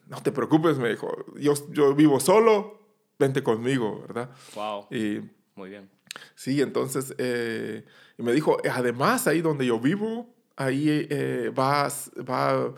no 0.08 0.20
te 0.22 0.32
preocupes, 0.32 0.76
me 0.78 0.88
dijo, 0.88 1.14
yo, 1.38 1.54
yo 1.70 1.94
vivo 1.94 2.18
solo, 2.18 2.80
vente 3.16 3.44
conmigo, 3.44 4.00
¿verdad? 4.00 4.30
Wow. 4.56 4.88
Y 4.90 5.20
Muy 5.54 5.68
bien. 5.70 5.90
Sí, 6.34 6.60
entonces, 6.60 7.14
eh, 7.18 7.84
y 8.18 8.22
me 8.22 8.32
dijo, 8.32 8.58
además, 8.70 9.26
ahí 9.26 9.40
donde 9.40 9.66
yo 9.66 9.78
vivo, 9.80 10.34
ahí 10.56 11.06
eh, 11.10 11.50
vas- 11.54 12.10
va 12.18 12.72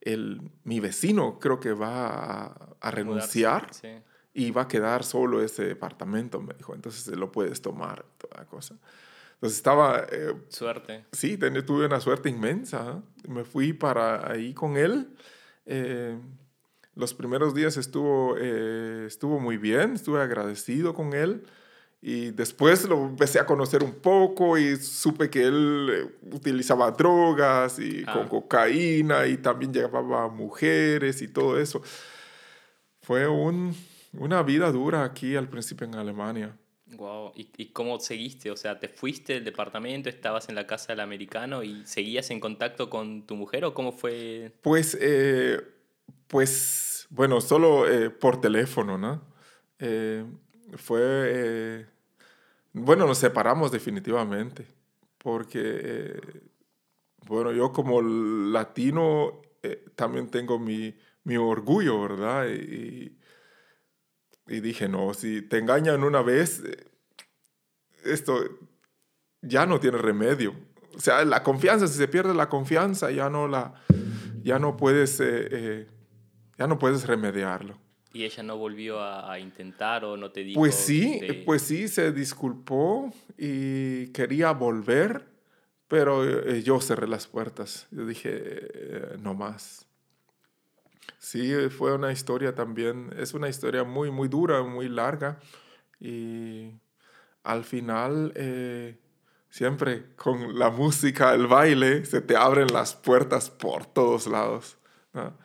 el, 0.00 0.40
mi 0.64 0.80
vecino, 0.80 1.38
creo 1.38 1.60
que 1.60 1.72
va 1.72 2.46
a, 2.80 2.90
renunciar 2.90 3.72
Sí. 3.72 3.88
y 4.34 4.50
va 4.50 4.62
a 4.62 4.68
quedar 4.68 5.04
solo 5.04 5.42
ese 5.42 5.64
departamento, 5.64 6.40
me 6.40 6.54
dijo. 6.54 6.74
Entonces 6.74 7.06
lo 7.16 7.30
puedes 7.30 7.62
tomar, 7.62 8.04
toda 8.18 8.38
la 8.38 8.46
cosa. 8.46 8.76
Entonces 9.34 9.56
estaba, 9.56 10.06
eh, 10.10 10.34
Suerte. 10.48 11.04
sí, 11.12 11.36
ten- 11.36 11.64
tuve 11.64 11.86
una 11.86 12.00
suerte 12.00 12.28
inmensa. 12.28 13.02
Me 13.28 13.44
fui 13.44 13.72
para 13.72 14.30
ahí 14.30 14.52
con 14.54 14.76
él. 14.76 15.08
Eh, 15.66 16.18
los 16.94 17.14
primeros 17.14 17.54
días 17.54 17.76
estuvo, 17.76 18.36
eh, 18.38 19.04
estuvo 19.06 19.38
muy 19.40 19.56
bien, 19.56 19.94
estuve 19.94 20.20
agradecido 20.20 20.94
con 20.94 21.12
él. 21.14 21.44
Y 22.04 22.32
después 22.32 22.84
lo 22.88 23.04
empecé 23.06 23.38
a 23.38 23.46
conocer 23.46 23.84
un 23.84 23.94
poco 23.94 24.58
y 24.58 24.74
supe 24.76 25.30
que 25.30 25.44
él 25.44 25.88
eh, 25.92 26.10
utilizaba 26.32 26.90
drogas 26.90 27.78
y 27.78 28.02
Ah. 28.06 28.12
con 28.14 28.26
cocaína 28.28 29.26
y 29.28 29.36
también 29.36 29.72
llevaba 29.72 30.26
mujeres 30.28 31.22
y 31.22 31.28
todo 31.28 31.60
eso. 31.60 31.80
Fue 33.02 33.28
un, 33.28 33.74
una 34.14 34.42
vida 34.42 34.72
dura 34.72 35.04
aquí 35.04 35.36
al 35.36 35.48
principio 35.48 35.86
en 35.86 35.94
Alemania. 35.94 36.56
Wow. 36.96 37.32
¿Y, 37.36 37.48
¿Y 37.56 37.66
cómo 37.66 37.98
seguiste? 38.00 38.50
O 38.50 38.56
sea, 38.56 38.78
¿te 38.80 38.88
fuiste 38.88 39.34
del 39.34 39.44
departamento, 39.44 40.08
estabas 40.08 40.48
en 40.48 40.56
la 40.56 40.66
casa 40.66 40.88
del 40.92 41.00
americano 41.00 41.62
y 41.62 41.86
seguías 41.86 42.30
en 42.30 42.40
contacto 42.40 42.90
con 42.90 43.26
tu 43.26 43.34
mujer 43.36 43.64
o 43.64 43.74
cómo 43.74 43.92
fue? 43.92 44.52
Pues, 44.60 44.98
eh, 45.00 45.60
pues, 46.26 47.06
bueno, 47.10 47.40
solo 47.40 47.88
eh, 47.88 48.10
por 48.10 48.40
teléfono, 48.40 48.98
¿no? 48.98 49.22
Eh, 49.78 50.24
fue, 50.76 51.00
eh, 51.02 51.86
bueno, 52.72 53.06
nos 53.06 53.18
separamos 53.18 53.70
definitivamente, 53.70 54.66
porque, 55.18 55.60
eh, 55.62 56.20
bueno, 57.26 57.52
yo 57.52 57.72
como 57.72 58.00
latino 58.00 59.42
eh, 59.62 59.84
también 59.94 60.30
tengo 60.30 60.58
mi, 60.58 60.96
mi 61.24 61.36
orgullo, 61.36 62.00
¿verdad? 62.00 62.48
Y, 62.48 63.18
y 64.48 64.60
dije, 64.60 64.88
no, 64.88 65.12
si 65.14 65.42
te 65.42 65.58
engañan 65.58 66.02
una 66.02 66.22
vez, 66.22 66.62
eh, 66.64 66.90
esto 68.04 68.42
ya 69.42 69.66
no 69.66 69.78
tiene 69.78 69.98
remedio. 69.98 70.54
O 70.94 71.00
sea, 71.00 71.24
la 71.24 71.42
confianza, 71.42 71.86
si 71.86 71.98
se 71.98 72.08
pierde 72.08 72.34
la 72.34 72.48
confianza, 72.48 73.10
ya 73.10 73.30
no 73.30 73.48
la, 73.48 73.74
ya 74.42 74.58
no 74.58 74.76
puedes, 74.76 75.22
ya 76.58 76.66
no 76.66 76.78
puedes 76.78 77.06
remediarlo. 77.06 77.78
¿Y 78.12 78.24
ella 78.24 78.42
no 78.42 78.56
volvió 78.58 79.00
a, 79.00 79.32
a 79.32 79.38
intentar 79.38 80.04
o 80.04 80.16
no 80.16 80.30
te 80.30 80.44
dijo? 80.44 80.60
Pues 80.60 80.74
sí, 80.74 81.20
de- 81.20 81.34
pues 81.44 81.62
sí, 81.62 81.88
se 81.88 82.12
disculpó 82.12 83.12
y 83.38 84.08
quería 84.08 84.52
volver, 84.52 85.26
pero 85.88 86.24
eh, 86.28 86.62
yo 86.62 86.80
cerré 86.80 87.06
las 87.08 87.26
puertas. 87.26 87.86
Yo 87.90 88.04
dije, 88.06 88.30
eh, 88.34 89.16
no 89.18 89.34
más. 89.34 89.86
Sí, 91.18 91.52
fue 91.70 91.94
una 91.94 92.12
historia 92.12 92.54
también, 92.54 93.12
es 93.16 93.32
una 93.34 93.48
historia 93.48 93.84
muy, 93.84 94.10
muy 94.10 94.28
dura, 94.28 94.62
muy 94.62 94.88
larga. 94.88 95.38
Y 96.00 96.72
al 97.44 97.64
final, 97.64 98.32
eh, 98.34 98.98
siempre 99.48 100.14
con 100.16 100.58
la 100.58 100.70
música, 100.70 101.32
el 101.34 101.46
baile, 101.46 102.04
se 102.04 102.20
te 102.20 102.36
abren 102.36 102.72
las 102.72 102.94
puertas 102.94 103.50
por 103.50 103.86
todos 103.86 104.26
lados. 104.26 104.76
¿no? 105.12 105.36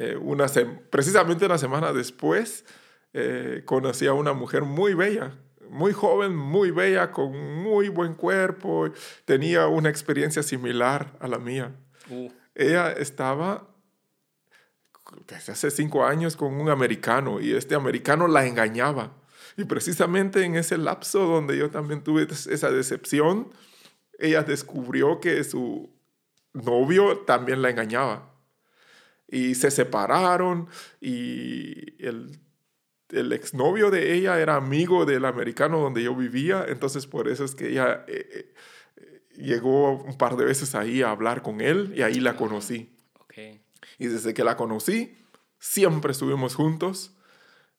Eh, 0.00 0.16
una 0.16 0.46
precisamente 0.88 1.44
una 1.44 1.58
semana 1.58 1.92
después, 1.92 2.64
eh, 3.12 3.64
conocí 3.66 4.06
a 4.06 4.14
una 4.14 4.32
mujer 4.32 4.62
muy 4.62 4.94
bella, 4.94 5.36
muy 5.68 5.92
joven, 5.92 6.34
muy 6.34 6.70
bella, 6.70 7.12
con 7.12 7.36
muy 7.62 7.90
buen 7.90 8.14
cuerpo. 8.14 8.90
Tenía 9.26 9.66
una 9.66 9.90
experiencia 9.90 10.42
similar 10.42 11.18
a 11.20 11.28
la 11.28 11.38
mía. 11.38 11.76
Uh, 12.08 12.30
Ella 12.54 12.92
estaba 12.92 13.68
desde 15.26 15.52
hace 15.52 15.70
cinco 15.70 16.06
años 16.06 16.34
con 16.34 16.54
un 16.54 16.70
americano 16.70 17.38
y 17.38 17.52
este 17.52 17.74
americano 17.74 18.26
la 18.26 18.46
engañaba. 18.46 19.12
Y 19.58 19.64
precisamente 19.64 20.42
en 20.44 20.56
ese 20.56 20.78
lapso 20.78 21.26
donde 21.26 21.58
yo 21.58 21.68
también 21.68 22.02
tuve 22.02 22.26
esa 22.30 22.70
decepción, 22.70 23.52
ella 24.18 24.44
descubrió 24.44 25.20
que 25.20 25.44
su 25.44 25.90
novio 26.54 27.18
también 27.18 27.60
la 27.60 27.68
engañaba. 27.68 28.29
Y 29.30 29.54
se 29.54 29.70
separaron 29.70 30.68
y 31.00 32.04
el, 32.04 32.40
el 33.12 33.32
exnovio 33.32 33.90
de 33.90 34.14
ella 34.14 34.40
era 34.40 34.56
amigo 34.56 35.04
del 35.04 35.24
americano 35.24 35.80
donde 35.80 36.02
yo 36.02 36.14
vivía, 36.14 36.64
entonces 36.68 37.06
por 37.06 37.28
eso 37.28 37.44
es 37.44 37.54
que 37.54 37.70
ella 37.70 38.04
eh, 38.06 38.54
eh, 38.96 39.22
llegó 39.36 40.02
un 40.02 40.16
par 40.16 40.36
de 40.36 40.44
veces 40.44 40.74
ahí 40.74 41.02
a 41.02 41.10
hablar 41.10 41.42
con 41.42 41.60
él 41.60 41.92
y 41.96 42.02
ahí 42.02 42.20
la 42.20 42.36
conocí. 42.36 42.96
Y 43.98 44.06
desde 44.06 44.34
que 44.34 44.44
la 44.44 44.56
conocí, 44.56 45.16
siempre 45.58 46.12
estuvimos 46.12 46.54
juntos. 46.54 47.16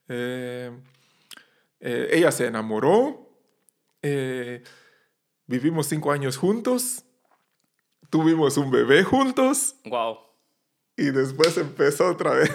Eh, 0.08 0.72
ella 1.80 2.32
se 2.32 2.48
enamoró. 2.48 3.30
vivimos 5.46 5.88
cinco 5.88 6.12
años 6.12 6.38
juntos. 6.38 7.06
Tuvimos 8.10 8.58
un 8.58 8.72
bebé 8.72 9.04
juntos. 9.04 9.76
Wow. 9.86 10.31
Y 10.98 11.12
después 11.12 11.58
empezó 11.58 12.10
otra 12.10 12.32
vez. 12.34 12.52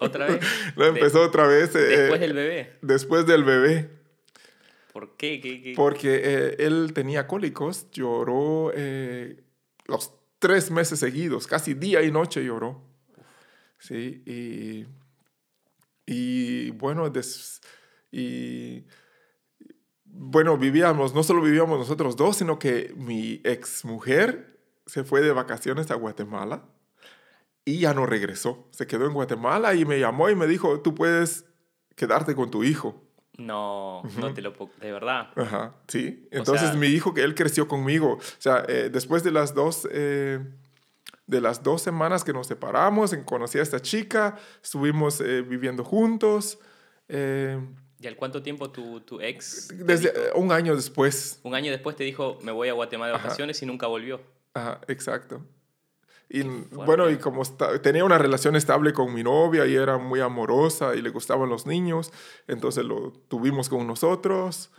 ¿Otra 0.00 0.26
vez? 0.26 0.40
No 0.76 0.84
empezó 0.86 1.22
otra 1.22 1.46
vez. 1.46 1.74
eh, 1.74 1.78
Después 1.80 2.20
del 2.20 2.32
bebé. 2.32 2.78
después 2.82 3.26
del 3.26 3.44
bebé. 3.44 3.90
¿Por 4.92 5.16
qué? 5.16 5.40
¿Qué, 5.40 5.62
qué? 5.62 5.72
Porque 5.76 6.20
eh, 6.24 6.56
él 6.58 6.92
tenía 6.94 7.26
cólicos, 7.26 7.90
lloró 7.92 8.72
eh, 8.74 9.42
los 9.86 10.12
tres 10.38 10.70
meses 10.70 10.98
seguidos, 10.98 11.46
casi 11.46 11.74
día 11.74 12.02
y 12.02 12.10
noche 12.10 12.44
lloró. 12.44 12.82
Sí, 13.78 14.22
y, 14.26 14.86
y 16.06 16.70
bueno, 16.72 17.08
des, 17.10 17.60
y 18.10 18.84
bueno, 20.04 20.56
vivíamos, 20.58 21.14
no 21.14 21.22
solo 21.22 21.40
vivíamos 21.42 21.78
nosotros 21.78 22.14
dos, 22.16 22.36
sino 22.36 22.58
que 22.58 22.92
mi 22.96 23.40
ex 23.44 23.84
mujer 23.84 24.58
se 24.86 25.04
fue 25.04 25.20
de 25.22 25.32
vacaciones 25.32 25.90
a 25.90 25.94
Guatemala 25.94 26.64
y 27.64 27.78
ya 27.78 27.94
no 27.94 28.06
regresó. 28.06 28.68
Se 28.70 28.86
quedó 28.86 29.06
en 29.06 29.12
Guatemala 29.12 29.74
y 29.74 29.84
me 29.84 29.98
llamó 29.98 30.30
y 30.30 30.36
me 30.36 30.46
dijo, 30.46 30.80
tú 30.80 30.94
puedes 30.94 31.46
quedarte 31.94 32.34
con 32.34 32.50
tu 32.50 32.64
hijo. 32.64 33.02
No, 33.38 34.02
no 34.18 34.34
te 34.34 34.42
lo 34.42 34.52
puedo, 34.52 34.70
de 34.80 34.92
verdad. 34.92 35.30
Ajá, 35.36 35.74
sí. 35.88 36.28
Entonces 36.30 36.76
mi 36.76 36.88
hijo, 36.88 37.14
que 37.14 37.22
él 37.22 37.34
creció 37.34 37.66
conmigo, 37.66 38.14
o 38.14 38.20
sea, 38.38 38.64
eh, 38.68 38.90
después 38.90 39.22
de 39.22 39.32
las 39.32 39.54
dos... 39.54 39.88
Eh, 39.90 40.40
de 41.24 41.40
las 41.40 41.62
dos 41.62 41.80
semanas 41.80 42.24
que 42.24 42.32
nos 42.32 42.48
separamos, 42.48 43.14
conocí 43.24 43.56
a 43.58 43.62
esta 43.62 43.80
chica, 43.80 44.36
estuvimos 44.62 45.20
eh, 45.20 45.40
viviendo 45.40 45.82
juntos. 45.82 46.58
¿Y 47.08 48.06
al 48.06 48.16
cuánto 48.16 48.42
tiempo 48.42 48.70
tu, 48.70 49.00
tu 49.00 49.20
ex? 49.20 49.68
Desde 49.72 50.12
un 50.34 50.50
año 50.50 50.74
después. 50.74 51.40
Un 51.44 51.54
año 51.54 51.70
después 51.70 51.94
te 51.94 52.04
dijo, 52.04 52.38
me 52.42 52.50
voy 52.50 52.68
a 52.68 52.72
Guatemala 52.72 53.12
de 53.12 53.18
vacaciones 53.18 53.62
y 53.62 53.66
nunca 53.66 53.86
volvió. 53.86 54.20
Ajá, 54.52 54.80
exacto. 54.88 55.46
Y 56.34 56.44
bueno, 56.70 57.10
y 57.10 57.18
como 57.18 57.42
tenía 57.82 58.06
una 58.06 58.16
relación 58.16 58.56
estable 58.56 58.94
con 58.94 59.12
mi 59.12 59.22
novia 59.22 59.66
y 59.66 59.74
era 59.74 59.98
muy 59.98 60.20
amorosa 60.20 60.94
y 60.94 61.02
le 61.02 61.10
gustaban 61.10 61.50
los 61.50 61.66
niños, 61.66 62.10
entonces 62.48 62.86
lo 62.86 63.12
tuvimos 63.28 63.68
con 63.68 63.86
nosotros. 63.86 64.70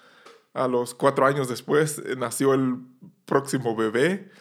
A 0.56 0.68
los 0.68 0.96
cuatro 0.96 1.28
años 1.28 1.48
después 1.48 2.00
eh, 2.00 2.16
nació 2.18 2.56
el 2.56 2.78
próximo 3.26 3.76
bebé 3.76 4.32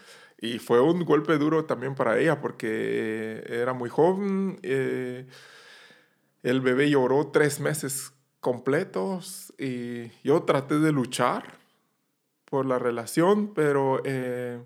y 0.41 0.59
fue 0.59 0.81
un 0.81 1.05
golpe 1.05 1.37
duro 1.37 1.67
también 1.67 1.95
para 1.95 2.19
ella 2.19 2.41
porque 2.41 3.45
era 3.47 3.75
muy 3.75 3.91
joven. 3.91 4.59
Eh, 4.63 5.27
el 6.43 6.63
bebé 6.63 6.89
lloró 6.89 7.27
tres 7.27 7.61
meses 7.61 8.15
completos 8.41 9.53
y 9.59 10.11
yo 10.25 10.45
traté 10.45 10.79
de 10.79 10.93
luchar 10.93 11.59
por 12.47 12.65
la 12.65 12.79
relación, 12.79 13.53
pero 13.53 14.01
eh, 14.07 14.63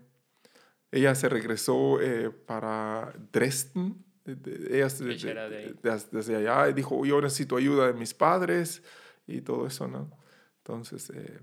ella 0.97 1.15
se 1.15 1.29
regresó 1.29 2.01
eh, 2.01 2.31
para 2.31 3.13
Dresden. 3.33 4.05
Ella, 4.25 4.89
desde, 4.89 6.37
allá 6.37 6.69
y 6.69 6.73
dijo, 6.73 7.07
yo 7.07 7.21
necesito 7.21 7.57
ayuda 7.57 7.87
de 7.87 7.93
mis 7.93 8.13
padres 8.13 8.83
y 9.27 9.41
todo 9.41 9.69
eso, 9.69 9.87
¿no? 9.87 10.11
Entonces, 10.59 11.11
eh, 11.11 11.39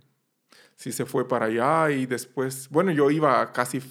sí 0.76 0.92
se 0.92 1.06
fue 1.06 1.26
para 1.26 1.46
allá 1.46 1.92
y 1.92 2.06
después, 2.06 2.68
bueno, 2.70 2.92
yo 2.92 3.10
iba 3.10 3.54
casi, 3.54 3.82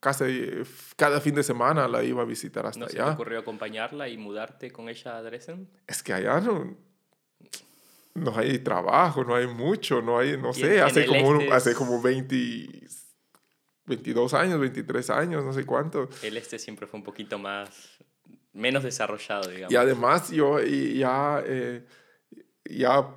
casi 0.00 0.50
cada 0.96 1.20
fin 1.20 1.34
de 1.34 1.42
semana 1.42 1.86
la 1.88 2.02
iba 2.02 2.22
a 2.22 2.24
visitar 2.24 2.64
hasta 2.64 2.86
allá. 2.86 2.98
¿No 3.00 3.04
se 3.04 3.10
te 3.10 3.14
ocurrió 3.14 3.40
acompañarla 3.40 4.08
y 4.08 4.16
mudarte 4.16 4.70
con 4.70 4.88
ella 4.88 5.18
a 5.18 5.22
Dresden? 5.22 5.68
Es 5.86 6.02
que 6.02 6.14
allá 6.14 6.40
no, 6.40 6.74
no 8.14 8.38
hay 8.38 8.58
trabajo, 8.60 9.24
no 9.24 9.34
hay 9.34 9.46
mucho, 9.46 10.00
no 10.00 10.18
hay, 10.18 10.38
no 10.38 10.54
sé, 10.54 10.80
hace 10.80 11.04
como, 11.04 11.52
hace 11.52 11.74
como 11.74 12.00
20, 12.00 12.36
22 13.88 14.34
años, 14.34 14.60
23 14.60 15.10
años, 15.10 15.44
no 15.44 15.52
sé 15.52 15.64
cuánto. 15.64 16.08
El 16.22 16.36
este 16.36 16.58
siempre 16.58 16.86
fue 16.86 16.98
un 16.98 17.04
poquito 17.04 17.38
más, 17.38 17.98
menos 18.52 18.82
desarrollado, 18.82 19.50
digamos. 19.50 19.72
Y 19.72 19.76
además 19.76 20.30
yo 20.30 20.60
ya, 20.60 21.42
eh, 21.46 21.84
ya 22.64 23.14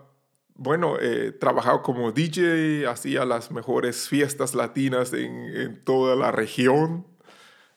bueno, 0.55 0.99
he 0.99 1.32
trabajado 1.32 1.82
como 1.82 2.11
DJ, 2.11 2.88
hacía 2.88 3.26
las 3.26 3.51
mejores 3.51 4.07
fiestas 4.07 4.53
latinas 4.53 5.13
en, 5.13 5.32
en 5.55 5.84
toda 5.84 6.15
la 6.15 6.32
región. 6.32 7.07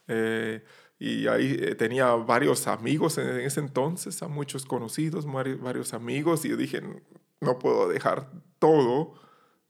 Eh, 0.07 0.63
y 0.99 1.27
ahí 1.27 1.57
eh, 1.61 1.75
tenía 1.75 2.11
varios 2.13 2.67
amigos 2.67 3.19
en 3.19 3.41
ese 3.41 3.61
entonces, 3.61 4.23
a 4.23 4.29
muchos 4.29 4.65
conocidos, 4.65 5.27
varios 5.27 5.93
amigos, 5.93 6.45
y 6.45 6.51
yo 6.51 6.57
dije, 6.57 6.83
no 7.41 7.59
puedo 7.59 7.89
dejar 7.89 8.31
todo, 8.59 9.15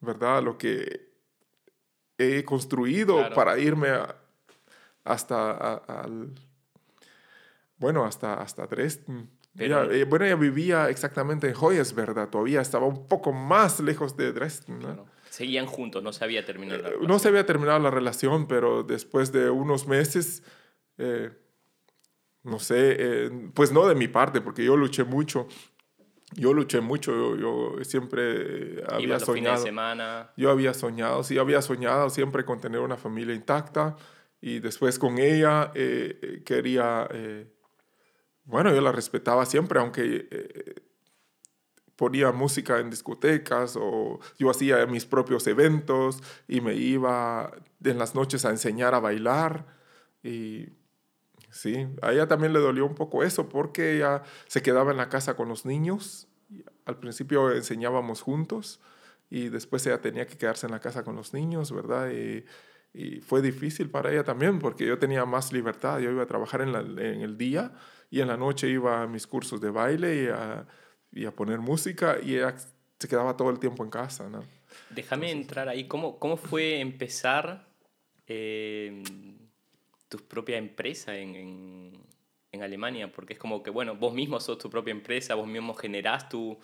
¿verdad? 0.01 0.43
Lo 0.43 0.59
que 0.59 1.14
he 2.19 2.45
construido 2.45 3.29
para 3.35 3.59
irme 3.59 3.89
hasta 5.05 5.75
al, 5.75 6.33
bueno, 7.77 8.05
hasta, 8.05 8.35
hasta 8.35 8.67
Dresden. 8.67 9.31
Eh, 9.59 10.05
bueno, 10.09 10.25
ella 10.25 10.37
vivía 10.37 10.89
exactamente 10.89 11.49
en 11.49 11.55
Hoyes, 11.61 11.95
¿verdad? 11.95 12.29
Todavía 12.29 12.61
estaba 12.61 12.87
un 12.87 13.07
poco 13.07 13.33
más 13.33 13.79
lejos 13.81 14.17
de 14.17 14.33
Dresden. 14.33 14.81
Seguían 15.31 15.67
juntos, 15.67 16.03
no 16.03 16.12
se 16.12 16.25
había 16.25 16.45
terminado 16.45 16.79
la 16.79 16.89
relación. 16.89 17.09
No 17.09 17.19
se 17.19 17.29
había 17.29 17.47
terminado 17.47 17.79
la 17.79 17.91
relación, 17.91 18.49
pero 18.49 18.83
después 18.83 19.33
de 19.33 19.51
unos 19.51 19.87
meses, 19.87 20.43
eh, 20.99 21.31
no 22.43 22.59
sé, 22.59 22.97
eh, 22.99 23.51
pues 23.55 23.71
no 23.73 23.87
de 23.87 23.95
mi 23.95 24.09
parte, 24.09 24.41
porque 24.41 24.65
yo 24.65 24.77
luché 24.77 25.05
mucho 25.05 25.47
yo 26.33 26.53
luché 26.53 26.81
mucho, 26.81 27.37
yo, 27.37 27.77
siempre 27.85 28.83
había 28.89 29.20
soñado. 29.20 29.62
semana. 29.62 30.31
Yo 30.37 30.51
había 30.51 30.75
soñado, 30.75 31.22
sí, 31.22 31.39
había 31.39 31.62
soñado 31.62 32.11
siempre 32.11 32.45
con 32.45 32.61
tener 32.61 32.81
una 32.81 32.97
familia 32.97 33.35
intacta 33.35 33.97
y 34.41 34.59
después 34.59 34.99
con 34.99 35.18
ella 35.18 35.70
eh, 35.75 36.18
eh, 36.20 36.43
quería, 36.45 37.09
eh, 37.12 37.47
bueno, 38.45 38.75
yo 38.75 38.81
la 38.81 38.93
respetaba 38.93 39.47
siempre, 39.47 39.79
aunque 39.79 40.83
ponía 41.97 42.33
música 42.33 42.81
en 42.81 42.91
discotecas 42.91 43.77
o 43.81 44.18
yo 44.37 44.51
hacía 44.51 44.85
mis 44.87 45.07
propios 45.07 45.47
eventos 45.47 46.20
y 46.49 46.61
me 46.61 46.75
iba 46.75 47.53
en 47.85 47.99
las 47.99 48.14
noches 48.14 48.45
a 48.45 48.51
enseñar 48.51 48.95
a 48.95 49.01
bailar 49.01 49.66
y 50.22 50.68
Sí, 51.55 51.87
a 52.03 52.13
ella 52.13 52.27
también 52.27 52.53
le 52.53 52.59
dolió 52.59 52.85
un 52.85 52.97
poco 52.97 53.23
eso 53.23 53.49
porque 53.49 53.95
ella 53.95 54.25
se 54.49 54.61
quedaba 54.61 54.91
en 54.91 54.97
la 54.97 55.09
casa 55.09 55.37
con 55.37 55.49
los 55.49 55.65
niños. 55.65 56.27
Al 56.85 56.99
principio 56.99 57.53
enseñábamos 57.53 58.23
juntos 58.23 58.81
y 59.31 59.51
después 59.51 59.87
ella 59.87 60.01
tenía 60.01 60.27
que 60.27 60.37
quedarse 60.37 60.67
en 60.67 60.73
la 60.73 60.81
casa 60.81 61.05
con 61.05 61.15
los 61.15 61.33
niños, 61.33 61.71
¿verdad? 61.71 62.11
Y, 62.11 62.45
fue 63.23 63.43
difícil 63.43 63.91
para 63.91 64.13
ella 64.13 64.23
también 64.23 64.61
porque 64.61 64.87
yo 64.87 64.99
tenía 64.99 65.25
más 65.25 65.53
libertad. 65.53 65.99
Yo 65.99 66.11
iba 66.11 66.23
a 66.23 66.27
trabajar 66.27 66.61
en, 66.61 66.75
el 66.99 67.37
día 67.37 67.73
y 68.09 68.21
en 68.21 68.29
la 68.29 68.37
noche 68.37 68.69
iba 68.69 69.03
a 69.03 69.07
mis 69.09 69.27
cursos 69.27 69.61
de 69.61 69.71
baile 69.71 70.25
y 71.13 71.25
a, 71.25 71.31
poner 71.33 71.59
música 71.59 72.19
y 72.23 72.37
ella 72.37 72.55
se 72.99 73.09
quedaba 73.09 73.37
todo 73.37 73.51
el 73.51 73.59
tiempo 73.59 73.83
en 73.85 73.91
casa, 73.91 74.29
¿no? 74.29 74.45
Déjame 74.91 75.31
entrar 75.31 75.69
ahí. 75.69 75.89
¿Cómo, 75.89 76.21
cómo 76.21 76.37
fue 76.37 76.81
empezar? 76.81 77.67
Eh, 78.29 79.03
tu 80.15 80.29
propia 80.29 80.59
empresa 80.59 81.19
en, 81.19 81.35
en, 82.53 82.62
Alemania, 82.62 83.11
porque 83.11 83.33
es 83.33 83.39
como 83.39 83.65
que, 83.65 83.71
bueno, 83.71 83.97
vos 83.97 84.15
mismo 84.15 84.39
sos 84.39 84.59
tu 84.59 84.71
propia 84.71 84.93
empresa, 84.93 85.35
vos 85.35 85.49
mismo 85.49 85.75
generás 85.75 86.29
tu, 86.29 86.57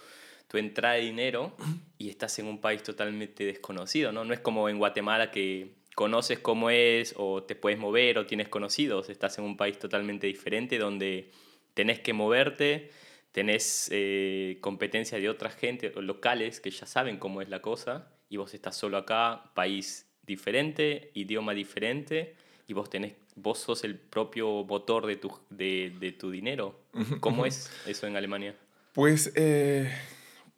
tu 0.46 0.56
entrada 0.56 0.94
de 0.94 1.00
dinero 1.00 1.56
y 1.98 2.10
estás 2.10 2.38
en 2.38 2.46
un 2.46 2.60
país 2.60 2.84
totalmente 2.84 3.44
desconocido, 3.44 4.12
¿no? 4.12 4.24
No 4.24 4.32
es 4.32 4.38
como 4.38 4.68
en 4.68 4.78
Guatemala 4.78 5.32
que 5.32 5.74
conoces 5.96 6.38
cómo 6.38 6.70
es 6.70 7.12
o 7.16 7.42
te 7.42 7.56
puedes 7.56 7.76
mover 7.76 8.18
o 8.18 8.26
tienes 8.26 8.48
conocidos, 8.48 9.10
estás 9.10 9.36
en 9.38 9.44
un 9.44 9.56
país 9.56 9.80
totalmente 9.80 10.28
diferente 10.28 10.78
donde 10.78 11.32
tenés 11.74 11.98
que 11.98 12.12
moverte, 12.12 12.92
tenés 13.32 13.88
eh, 13.90 14.58
competencia 14.60 15.18
de 15.18 15.28
otra 15.28 15.50
gente 15.50 15.92
locales 15.96 16.60
que 16.60 16.70
ya 16.70 16.86
saben 16.86 17.18
cómo 17.18 17.42
es 17.42 17.48
la 17.48 17.60
cosa 17.60 18.12
y 18.28 18.36
vos 18.36 18.54
estás 18.54 18.76
solo 18.76 18.96
acá, 18.96 19.50
país 19.54 20.08
diferente, 20.22 21.10
idioma 21.14 21.52
diferente 21.52 22.36
y 22.70 22.72
vos 22.72 22.88
tenés 22.88 23.14
vos 23.42 23.58
sos 23.58 23.84
el 23.84 23.98
propio 23.98 24.64
motor 24.64 25.06
de 25.06 25.16
tu, 25.16 25.32
de, 25.50 25.94
de 25.98 26.12
tu 26.12 26.30
dinero. 26.30 26.78
¿Cómo 27.20 27.46
es 27.46 27.70
eso 27.86 28.06
en 28.06 28.16
Alemania? 28.16 28.56
Pues, 28.92 29.32
eh, 29.36 29.92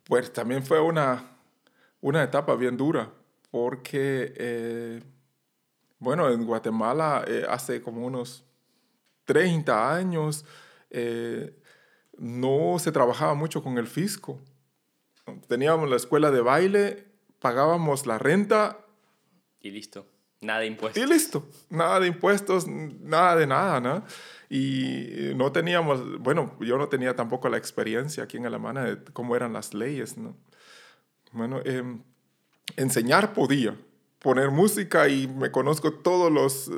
pues 0.05 0.33
también 0.33 0.65
fue 0.65 0.81
una, 0.81 1.37
una 2.01 2.23
etapa 2.23 2.55
bien 2.57 2.77
dura, 2.77 3.13
porque, 3.51 4.33
eh, 4.37 5.03
bueno, 5.99 6.31
en 6.31 6.45
Guatemala 6.45 7.25
eh, 7.27 7.45
hace 7.49 7.83
como 7.83 8.07
unos 8.07 8.45
30 9.25 9.95
años 9.95 10.45
no 12.19 12.77
se 12.79 12.93
trabajaba 12.93 13.35
mucho 13.35 13.63
con 13.63 13.79
el 13.79 13.87
fisco. 13.87 14.41
Teníamos 15.49 15.89
la 15.89 15.97
escuela 15.97 16.31
de 16.31 16.43
baile, 16.43 17.07
pagábamos 17.39 18.07
la 18.07 18.19
renta. 18.19 18.85
Y 19.61 19.71
listo. 19.71 20.07
Nada 20.43 20.61
de 20.61 20.67
impuestos. 20.67 21.03
Y 21.03 21.07
listo, 21.07 21.49
nada 21.71 22.01
de 22.01 22.09
impuestos, 22.09 22.67
nada 22.67 23.37
de 23.37 23.47
nada, 23.47 23.81
¿no? 23.81 24.05
Y 24.51 25.33
no 25.37 25.53
teníamos, 25.53 26.19
bueno, 26.19 26.57
yo 26.61 26.77
no 26.77 26.89
tenía 26.89 27.15
tampoco 27.15 27.49
la 27.49 27.57
experiencia 27.57 28.25
aquí 28.25 28.37
en 28.37 28.47
Alemania 28.47 28.83
de 28.83 29.05
cómo 29.13 29.37
eran 29.37 29.53
las 29.53 29.73
leyes, 29.73 30.19
¿no? 30.19 30.37
Bueno, 31.31 31.61
em, 31.65 32.03
enseñar 32.77 33.33
podía, 33.33 33.77
poner 34.19 34.51
música 34.51 35.09
y 35.09 35.29
me 35.29 35.51
conozco 35.51 35.93
todos 35.93 36.31
los, 36.31 36.71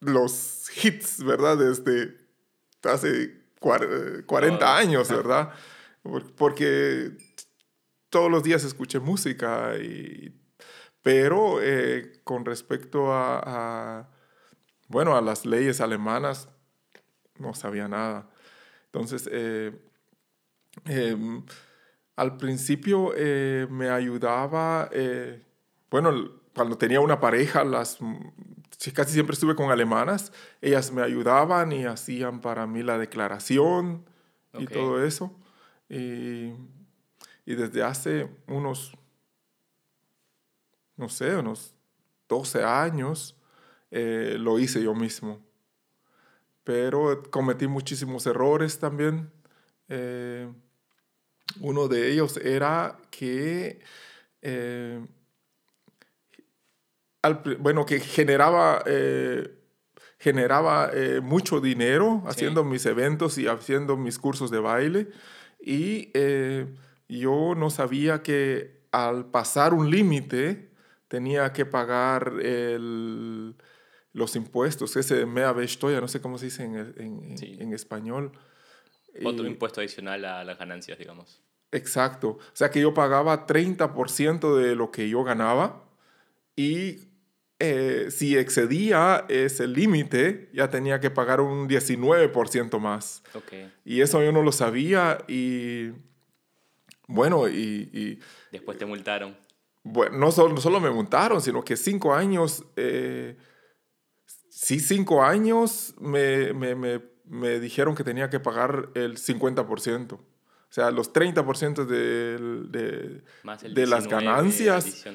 los 0.00 0.84
hits, 0.84 1.22
¿verdad? 1.24 1.58
Desde 1.58 2.16
hace 2.84 3.34
40 3.58 4.76
años, 4.76 5.08
¿verdad? 5.08 5.50
Porque 6.36 7.12
todos 8.10 8.30
los 8.30 8.42
días 8.42 8.64
escuché 8.64 9.00
música 9.00 9.76
y 9.76 10.32
pero 11.02 11.62
eh, 11.62 12.20
con 12.24 12.44
respecto 12.44 13.12
a, 13.12 14.08
bueno, 14.88 15.16
a 15.16 15.20
las 15.20 15.46
leyes 15.46 15.80
alemanas 15.80 16.48
no 17.38 17.54
sabía 17.54 17.88
nada. 17.88 18.28
Entonces, 18.86 19.28
eh, 19.30 19.72
em, 20.84 21.44
al 22.16 22.36
principio 22.36 23.12
eh, 23.16 23.68
me 23.70 23.90
ayudaba, 23.90 24.88
eh, 24.92 25.44
bueno, 25.88 26.40
cuando 26.52 26.76
tenía 26.76 27.00
una 27.00 27.20
pareja, 27.20 27.62
las, 27.62 27.98
casi 28.92 29.12
siempre 29.12 29.34
estuve 29.34 29.54
con 29.54 29.70
alemanas, 29.70 30.32
ellas 30.60 30.90
me 30.90 31.02
ayudaban 31.02 31.70
y 31.70 31.84
hacían 31.84 32.40
para 32.40 32.66
mí 32.66 32.82
la 32.82 32.98
declaración 32.98 34.04
y 34.58 34.66
todo 34.66 35.04
eso. 35.04 35.38
Y, 35.88 36.52
y 37.46 37.54
desde 37.54 37.84
hace 37.84 38.28
unos, 38.48 38.97
no 40.98 41.08
sé, 41.08 41.34
unos 41.36 41.74
12 42.28 42.62
años, 42.62 43.34
lo 43.90 44.58
hice 44.58 44.82
yo 44.82 44.94
mismo. 44.94 45.40
Pero 46.68 47.22
cometí 47.30 47.66
muchísimos 47.66 48.26
errores 48.26 48.78
también. 48.78 49.30
Eh, 49.88 50.52
uno 51.60 51.88
de 51.88 52.12
ellos 52.12 52.36
era 52.36 52.98
que, 53.10 53.80
eh, 54.42 55.02
bueno, 57.58 57.86
que 57.86 58.00
generaba, 58.00 58.82
eh, 58.84 59.50
generaba 60.18 60.90
mucho 61.22 61.60
dinero 61.60 62.22
haciendo 62.26 62.64
mis 62.64 62.84
eventos 62.84 63.38
y 63.38 63.46
haciendo 63.46 63.96
mis 63.96 64.18
cursos 64.18 64.50
de 64.50 64.58
baile. 64.58 65.08
Y 65.58 66.12
yo 67.08 67.54
no 67.56 67.70
sabía 67.70 68.22
que 68.22 68.82
al 68.92 69.30
pasar 69.30 69.72
un 69.72 69.90
límite 69.90 70.67
tenía 71.08 71.52
que 71.52 71.66
pagar 71.66 72.34
el 72.40 73.54
los 74.12 74.36
impuestos, 74.36 74.96
ese 74.96 75.26
mea 75.26 75.54
ya 75.54 76.00
no 76.00 76.08
sé 76.08 76.20
cómo 76.20 76.38
se 76.38 76.46
dice 76.46 76.64
en, 76.64 76.76
en, 76.76 77.36
en 77.60 77.72
español. 77.72 78.32
Otro 79.24 79.46
impuesto 79.46 79.80
adicional 79.80 80.24
a 80.24 80.44
las 80.44 80.58
ganancias, 80.58 80.98
digamos. 80.98 81.42
Exacto. 81.72 82.30
O 82.30 82.54
sea 82.56 82.70
que 82.70 82.80
yo 82.80 82.94
pagaba 82.94 83.46
30% 83.46 84.56
de 84.56 84.74
lo 84.74 84.90
que 84.90 85.08
yo 85.08 85.24
ganaba 85.24 85.84
y 86.56 87.08
eh, 87.58 88.08
si 88.10 88.36
excedía 88.36 89.24
ese 89.28 89.66
límite, 89.66 90.50
ya 90.52 90.70
tenía 90.70 91.00
que 91.00 91.10
pagar 91.10 91.40
un 91.40 91.68
19% 91.68 92.78
más. 92.78 93.22
Okay. 93.34 93.72
Y 93.84 94.00
eso 94.00 94.22
yo 94.22 94.32
no 94.32 94.42
lo 94.42 94.52
sabía 94.52 95.18
y 95.26 95.90
bueno, 97.06 97.48
y... 97.48 98.20
Después 98.52 98.78
te 98.78 98.86
multaron. 98.86 99.36
Bueno, 99.82 100.18
no 100.18 100.32
solo, 100.32 100.54
no 100.54 100.60
solo 100.60 100.80
me 100.80 100.90
multaron, 100.90 101.40
sino 101.40 101.64
que 101.64 101.76
cinco 101.76 102.14
años... 102.14 102.64
Eh, 102.76 103.36
sí, 104.48 104.80
cinco 104.80 105.22
años 105.22 105.94
me, 106.00 106.52
me, 106.52 106.74
me, 106.74 107.00
me, 107.24 107.60
dijeron 107.60 107.94
que 107.94 108.04
tenía 108.04 108.28
que 108.28 108.40
pagar 108.40 108.90
el 108.94 109.16
50%. 109.16 110.18
O 110.70 110.72
sea, 110.72 110.90
los 110.90 111.12
30% 111.14 111.86
de, 111.86 112.38
de, 112.68 113.22
de 113.70 113.86
las 113.86 114.06
ganancias 114.06 115.06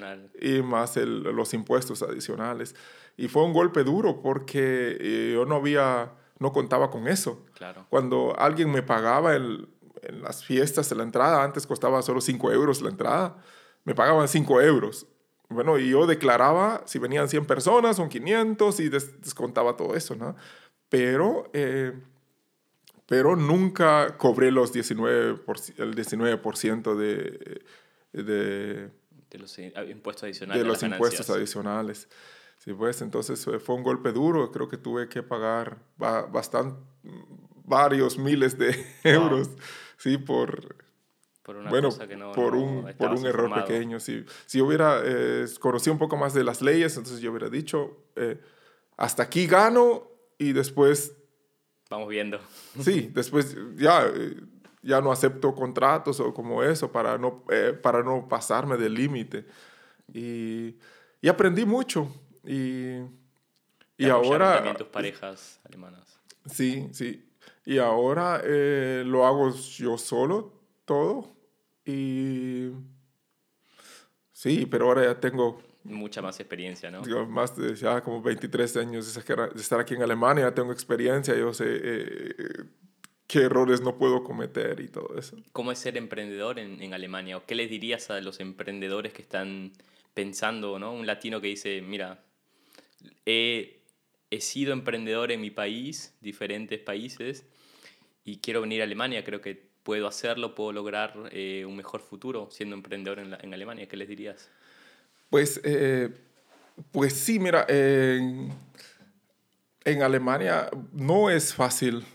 y 0.42 0.62
más 0.64 0.98
el, 0.98 1.22
los 1.22 1.54
impuestos 1.54 2.02
adicionales. 2.02 2.74
Y 3.18 3.28
fue 3.28 3.44
un 3.44 3.54
golpe 3.54 3.84
duro 3.84 4.22
porque 4.22 4.98
eh, 5.00 5.32
yo 5.36 5.46
no 5.46 5.56
había, 5.58 6.14
no 6.40 6.52
contaba 6.52 6.90
con 6.90 7.08
eso. 7.08 7.46
Claro. 7.54 7.86
Cuando 7.90 8.34
alguien 8.40 8.72
me 8.72 8.82
pagaba 8.82 9.36
en 9.36 9.68
las 10.22 10.44
fiestas 10.44 10.90
de 10.90 10.96
la 10.96 11.04
entrada, 11.04 11.44
antes 11.44 11.68
costaba 11.68 12.02
solo 12.02 12.20
5 12.20 12.52
euros 12.52 12.82
la 12.82 12.90
entrada, 12.90 13.38
me 13.84 13.96
pagaban 13.96 14.28
5 14.28 14.62
euros. 14.62 15.08
Bueno, 15.50 15.78
y 15.78 15.90
yo 15.90 16.06
declaraba 16.08 16.84
si 16.86 17.00
venían 17.00 17.30
100 17.30 17.46
personas, 17.46 17.98
son 17.98 18.10
500 18.10 18.80
y 18.80 18.90
descontaba 18.90 19.76
todo 19.78 19.96
eso, 19.96 20.16
¿no? 20.16 20.36
Pero, 20.90 21.50
eh, 21.54 21.94
pero 23.06 23.36
nunca 23.36 24.18
cobré 24.18 24.52
los 24.52 24.74
19 24.74 25.42
el 25.78 25.96
19% 25.96 26.96
de, 26.96 27.62
de, 28.14 28.90
de 29.30 29.40
los 29.40 29.58
impuestos 29.58 30.24
adicionales. 30.24 30.64
De 30.64 30.68
los 30.68 30.84
impuestos 30.84 31.30
adicionales. 31.30 32.08
Sí, 32.58 32.74
pues 32.74 33.02
entonces 33.02 33.46
eh, 33.48 33.60
fue 33.60 33.76
un 33.76 33.84
golpe 33.84 34.12
duro. 34.12 34.52
Creo 34.52 34.70
que 34.70 34.78
tuve 34.78 35.10
que 35.10 35.22
pagar 35.22 35.80
bastante, 35.98 36.80
varios 37.66 38.18
miles 38.18 38.58
de 38.58 38.86
euros, 39.04 39.50
sí, 39.98 40.18
por, 40.18 40.83
por 41.44 41.58
una 41.58 41.70
bueno, 41.70 41.90
cosa 41.90 42.08
que 42.08 42.16
no, 42.16 42.32
por 42.32 42.56
un, 42.56 42.94
por 42.98 43.12
un 43.12 43.26
error 43.26 43.54
pequeño. 43.54 44.00
Si, 44.00 44.26
si 44.46 44.60
yo 44.60 44.66
hubiera 44.66 45.02
eh, 45.04 45.46
conocido 45.60 45.92
un 45.92 46.00
poco 46.00 46.16
más 46.16 46.34
de 46.34 46.44
las 46.44 46.62
leyes, 46.62 46.96
entonces 46.96 47.22
yo 47.22 47.32
hubiera 47.32 47.50
dicho, 47.50 48.06
eh, 48.16 48.40
hasta 48.96 49.24
aquí 49.24 49.46
gano 49.46 50.10
y 50.38 50.54
después... 50.54 51.18
Vamos 51.90 52.08
viendo. 52.08 52.40
Sí, 52.80 53.12
después 53.14 53.58
ya, 53.76 54.08
eh, 54.08 54.38
ya 54.82 55.02
no 55.02 55.12
acepto 55.12 55.54
contratos 55.54 56.22
o 56.22 56.34
como 56.34 56.64
eso 56.64 56.90
para 56.90 57.18
no, 57.18 57.44
eh, 57.50 57.78
para 57.80 58.02
no 58.04 58.26
pasarme 58.30 58.78
del 58.78 58.94
límite. 58.94 59.46
Y, 60.14 60.78
y, 61.22 61.28
aprendí 61.28 61.66
mucho. 61.66 62.08
Y, 62.46 63.00
y 63.98 64.10
ahora... 64.10 64.56
También 64.56 64.78
tus 64.78 64.88
parejas 64.88 65.60
alemanas. 65.66 66.22
Sí, 66.46 66.88
sí. 66.94 67.30
Y 67.66 67.80
ahora 67.80 68.42
lo 68.44 69.26
hago 69.26 69.54
yo 69.54 69.98
solo 69.98 70.63
todo. 70.86 71.36
Y 71.86 72.70
sí, 74.32 74.66
pero 74.66 74.88
ahora 74.88 75.04
ya 75.06 75.20
tengo... 75.20 75.62
Mucha 75.84 76.22
más 76.22 76.40
experiencia, 76.40 76.90
¿no? 76.90 77.02
más 77.28 77.58
de 77.58 77.76
ya 77.76 78.02
como 78.02 78.22
23 78.22 78.78
años 78.78 79.14
de 79.14 79.60
estar 79.60 79.80
aquí 79.82 79.96
en 79.96 80.02
Alemania, 80.02 80.46
ya 80.46 80.54
tengo 80.54 80.72
experiencia, 80.72 81.36
yo 81.36 81.54
sé 81.54 81.66
eh, 81.68 82.34
qué 83.28 83.40
errores 83.40 83.82
no 83.82 83.98
puedo 83.98 84.24
cometer 84.24 84.80
y 84.80 84.88
todo 84.88 85.18
eso. 85.18 85.36
¿Cómo 85.52 85.74
es 85.74 85.80
ser 85.80 85.98
emprendedor 85.98 86.58
en, 86.58 86.82
en 86.82 86.94
Alemania? 86.94 87.36
¿O 87.36 87.46
qué 87.46 87.56
les 87.56 87.70
dirías 87.70 88.10
a 88.12 88.22
los 88.22 88.40
emprendedores 88.40 89.12
que 89.12 89.22
están 89.22 89.74
pensando, 90.14 90.80
¿no? 90.80 90.94
Un 90.94 91.06
latino 91.06 91.42
que 91.42 91.48
dice, 91.48 91.82
mira, 91.82 92.24
he, 93.26 93.82
he 94.30 94.42
sido 94.42 94.74
emprendedor 94.74 95.32
en 95.32 95.42
mi 95.42 95.52
país, 95.52 96.16
diferentes 96.22 96.80
países, 96.80 97.46
y 98.24 98.38
quiero 98.38 98.62
venir 98.62 98.82
a 98.82 98.86
Alemania, 98.86 99.24
creo 99.24 99.42
que 99.42 99.73
puedo 99.84 100.08
hacerlo, 100.08 100.56
puedo 100.56 100.72
lograr 100.72 101.14
eh, 101.32 101.66
un 101.66 101.76
mejor 101.76 102.02
futuro 102.02 102.50
siendo 102.50 102.76
emprendedor 102.76 103.20
en, 103.20 103.36
en, 103.40 103.54
Alemania? 103.54 103.88
¿Qué 103.88 103.98
les 103.98 104.08
dirías? 104.08 104.50
Pues, 105.30 105.62
eh, 105.64 106.10
pues 106.92 107.14
sí, 107.14 107.40
mira, 107.40 107.66
en, 107.68 108.54
en, 109.84 110.02
Alemania 110.02 110.70
no 110.94 111.30
es 111.30 111.54
fácil 111.54 112.06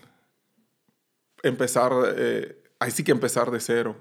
empezar, 1.43 1.91
eh, 2.17 2.61
hay 2.79 2.91
sí 2.91 3.03
que 3.03 3.11
empezar 3.11 3.51
de 3.51 3.59
cero, 3.59 3.95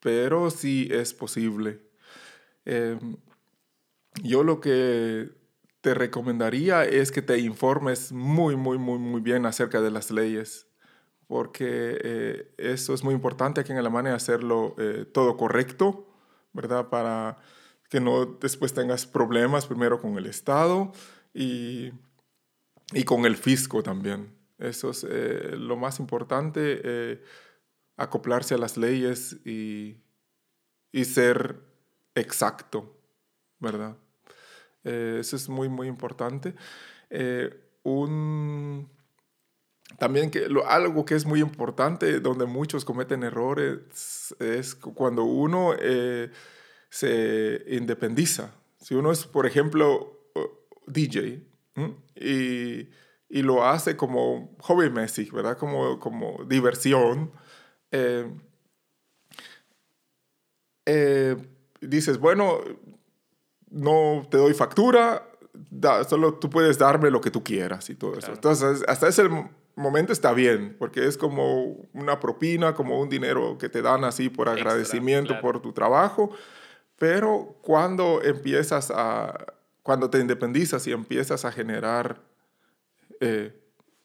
pero 0.00 0.50
sí 0.50 0.88
es 0.90 1.14
posible. 1.14 1.80
Em, 2.64 3.16
yo 4.22 4.42
lo 4.42 4.60
que 4.60 5.30
te 5.80 5.94
recomendaría 5.94 6.84
es 6.84 7.10
que 7.10 7.22
te 7.22 7.38
informes 7.38 8.12
muy, 8.12 8.56
muy, 8.56 8.78
muy, 8.78 8.98
muy 8.98 9.20
bien 9.20 9.46
acerca 9.46 9.80
de 9.80 9.90
las 9.90 10.10
leyes 10.10 10.67
porque 11.28 11.98
eh, 12.02 12.54
eso 12.56 12.94
es 12.94 13.04
muy 13.04 13.14
importante 13.14 13.60
aquí 13.60 13.70
en 13.70 13.78
Alemania, 13.78 14.14
hacerlo 14.14 14.74
eh, 14.78 15.04
todo 15.04 15.36
correcto, 15.36 16.08
¿verdad? 16.54 16.88
Para 16.88 17.36
que 17.90 18.00
no 18.00 18.24
después 18.24 18.72
tengas 18.72 19.06
problemas 19.06 19.66
primero 19.66 20.00
con 20.00 20.16
el 20.16 20.26
Estado 20.26 20.90
y, 21.34 21.92
y 22.94 23.04
con 23.04 23.26
el 23.26 23.36
fisco 23.36 23.82
también. 23.82 24.34
Eso 24.58 24.90
es 24.90 25.06
eh, 25.08 25.54
lo 25.56 25.76
más 25.76 26.00
importante, 26.00 27.22
acoplarse 27.96 28.54
a 28.54 28.58
las 28.58 28.78
leyes 28.78 29.36
y, 29.44 29.98
y 30.92 31.04
ser 31.04 31.60
exacto, 32.14 32.98
¿verdad? 33.60 33.96
eso 34.82 35.36
es 35.36 35.48
muy, 35.50 35.68
muy 35.68 35.86
importante. 35.88 36.54
un 37.82 38.88
también 39.96 40.30
que 40.30 40.46
algo 40.66 41.04
que 41.04 41.14
es 41.14 41.24
muy 41.24 41.40
importante, 41.40 42.20
donde 42.20 42.46
muchos 42.46 42.84
cometen 42.84 43.22
errores, 43.22 44.34
es 44.38 44.74
cuando 44.74 45.24
uno 45.24 45.74
eh, 45.78 46.30
se 46.90 47.64
independiza. 47.68 48.52
Si 48.80 48.94
uno 48.94 49.10
es, 49.10 49.24
por 49.24 49.46
ejemplo, 49.46 50.18
DJ 50.86 51.42
y, 52.14 52.88
y, 53.28 53.42
lo 53.42 53.66
hace 53.66 53.96
como 53.96 54.56
hobby 54.60 54.90
messi, 54.90 55.28
¿verdad? 55.30 55.56
Como, 55.56 55.98
como 55.98 56.44
diversión. 56.44 57.32
Eh, 57.90 58.30
eh, 60.86 61.36
dices, 61.80 62.18
bueno, 62.18 62.60
no 63.70 64.26
te 64.30 64.38
doy 64.38 64.54
factura, 64.54 65.28
solo 66.08 66.34
tú 66.34 66.48
puedes 66.48 66.78
darme 66.78 67.10
lo 67.10 67.20
que 67.20 67.30
tú 67.30 67.44
quieras 67.44 67.90
y 67.90 67.94
todo 67.94 68.16
eso. 68.16 68.32
Entonces, 68.32 68.84
hasta 68.88 69.08
ese 69.08 69.28
momento 69.78 70.12
está 70.12 70.32
bien, 70.32 70.76
porque 70.78 71.06
es 71.06 71.16
como 71.16 71.88
una 71.92 72.20
propina, 72.20 72.74
como 72.74 73.00
un 73.00 73.08
dinero 73.08 73.58
que 73.58 73.68
te 73.68 73.82
dan 73.82 74.04
así 74.04 74.28
por 74.28 74.48
agradecimiento 74.48 75.40
por 75.40 75.60
tu 75.60 75.72
trabajo, 75.72 76.30
pero 76.96 77.56
cuando 77.62 78.22
empiezas 78.22 78.92
a, 78.94 79.54
cuando 79.82 80.10
te 80.10 80.18
independizas 80.18 80.86
y 80.86 80.92
empiezas 80.92 81.44
a 81.44 81.52
generar 81.52 82.20
eh, 83.20 83.52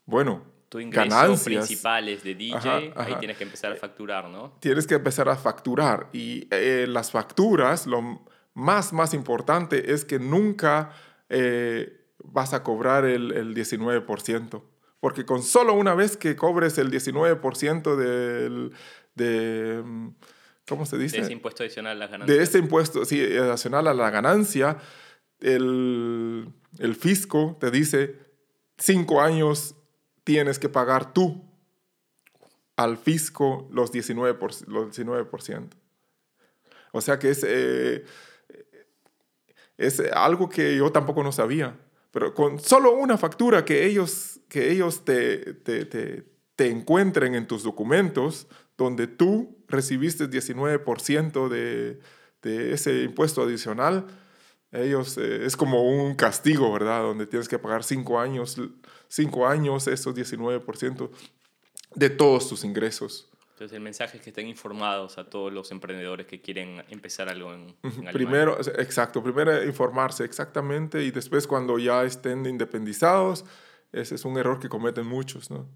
bueno, 0.06 0.44
tu 0.70 0.80
ingreso 0.80 1.10
ganancias. 1.10 1.44
principal 1.44 2.10
es 2.10 2.24
de 2.24 2.36
DJ, 2.36 2.56
Ajá, 2.56 2.78
ahí 2.78 2.94
ajá. 2.96 3.20
tienes 3.20 3.38
que 3.38 3.44
empezar 3.44 3.72
a 3.72 3.76
facturar, 3.76 4.30
¿no? 4.30 4.54
tienes 4.60 4.88
que 4.88 4.96
empezar 4.96 5.30
a 5.30 5.36
facturar. 5.36 6.10
Y 6.14 6.48
eh, 6.52 6.86
las 6.88 7.12
facturas, 7.12 7.86
lo 7.88 8.22
más, 8.54 8.92
más 8.92 9.14
importante 9.14 9.94
es 9.94 10.04
que 10.04 10.20
nunca 10.20 10.92
eh, 11.30 12.06
vas 12.24 12.54
a 12.54 12.64
cobrar 12.64 13.06
el, 13.06 13.32
el 13.32 13.56
19%. 13.56 14.62
Porque 15.04 15.26
con 15.26 15.44
solo 15.44 15.74
una 15.74 15.96
vez 15.96 16.16
que 16.16 16.38
cobres 16.38 16.78
el 16.78 16.90
19% 16.90 17.98
del, 17.98 18.72
de, 19.16 19.84
¿cómo 20.66 20.86
se 20.86 20.98
dice? 20.98 21.18
De 21.18 21.24
ese 21.24 21.34
impuesto 21.34 21.62
adicional 21.64 21.92
a 21.92 22.00
las 22.00 22.10
ganancias. 22.10 22.38
de 22.38 22.42
ese 22.46 22.58
impuesto 22.58 23.04
sí, 23.04 23.22
adicional 23.38 23.88
a 23.90 23.94
la 23.94 24.10
ganancia, 24.10 24.78
el, 25.42 26.48
el 26.80 26.96
fisco 26.96 27.58
te 27.60 27.70
dice 27.70 28.16
cinco 28.78 29.20
años 29.20 29.76
tienes 30.24 30.58
que 30.58 30.70
pagar 30.70 31.14
tú 31.14 31.44
al 32.78 32.96
fisco 32.98 33.68
los 33.74 33.92
19%. 33.92 34.38
por- 34.38 34.68
los 34.70 34.98
19%. 34.98 35.68
O 36.94 37.02
sea 37.02 37.20
que 37.20 37.30
es, 37.32 37.44
eh, 37.46 38.06
es 39.78 40.00
algo 40.14 40.48
que 40.48 40.78
yo 40.78 40.94
tampoco 40.94 41.24
no 41.24 41.34
sabía. 41.34 41.78
Pero 42.14 42.36
con 42.36 42.60
solo 42.60 42.94
una 42.94 43.18
factura 43.18 43.66
que 43.66 43.88
ellos, 43.88 44.40
que 44.48 44.72
ellos 44.72 45.04
te, 45.04 45.56
te, 45.56 45.86
te, 45.86 46.24
te 46.56 46.70
encuentren 46.70 47.34
en 47.34 47.48
tus 47.48 47.64
documentos, 47.64 48.48
donde 48.78 49.08
tú 49.08 49.58
recibiste 49.68 50.30
19% 50.30 51.50
de, 51.50 52.00
de 52.44 52.74
ese 52.74 53.02
impuesto 53.02 53.42
adicional, 53.42 54.06
ellos 54.72 55.18
eh, 55.18 55.44
es 55.44 55.58
como 55.58 55.84
un 55.84 56.14
castigo, 56.14 56.72
¿verdad? 56.72 57.02
Donde 57.02 57.26
tienes 57.26 57.50
que 57.50 57.58
pagar 57.58 57.84
cinco 57.84 58.20
años, 58.20 58.62
cinco 59.08 59.48
años 59.48 59.88
esos 59.88 60.16
19% 60.16 61.10
de 61.96 62.10
todos 62.12 62.48
tus 62.48 62.64
ingresos. 62.64 63.33
Entonces 63.64 63.78
el 63.78 63.84
mensaje 63.84 64.18
es 64.18 64.24
que 64.24 64.32
estén 64.32 64.48
informados 64.48 65.18
a 65.18 65.24
todos 65.24 65.54
los 65.54 65.72
emprendedores 65.72 66.28
que 66.28 66.42
quieren 66.42 66.84
empezar 66.90 67.30
algo 67.30 67.54
en, 67.54 67.74
en. 67.82 68.12
Primero, 68.12 68.60
exacto, 68.78 69.24
primero 69.24 69.64
informarse 69.64 70.26
exactamente 70.26 71.02
y 71.02 71.12
después 71.12 71.48
cuando 71.48 71.80
ya 71.80 72.04
estén 72.04 72.46
independizados, 72.46 73.46
ese 73.94 74.16
es 74.16 74.26
un 74.26 74.38
error 74.38 74.60
que 74.60 74.68
cometen 74.68 75.08
muchos, 75.08 75.50
¿no? 75.50 75.70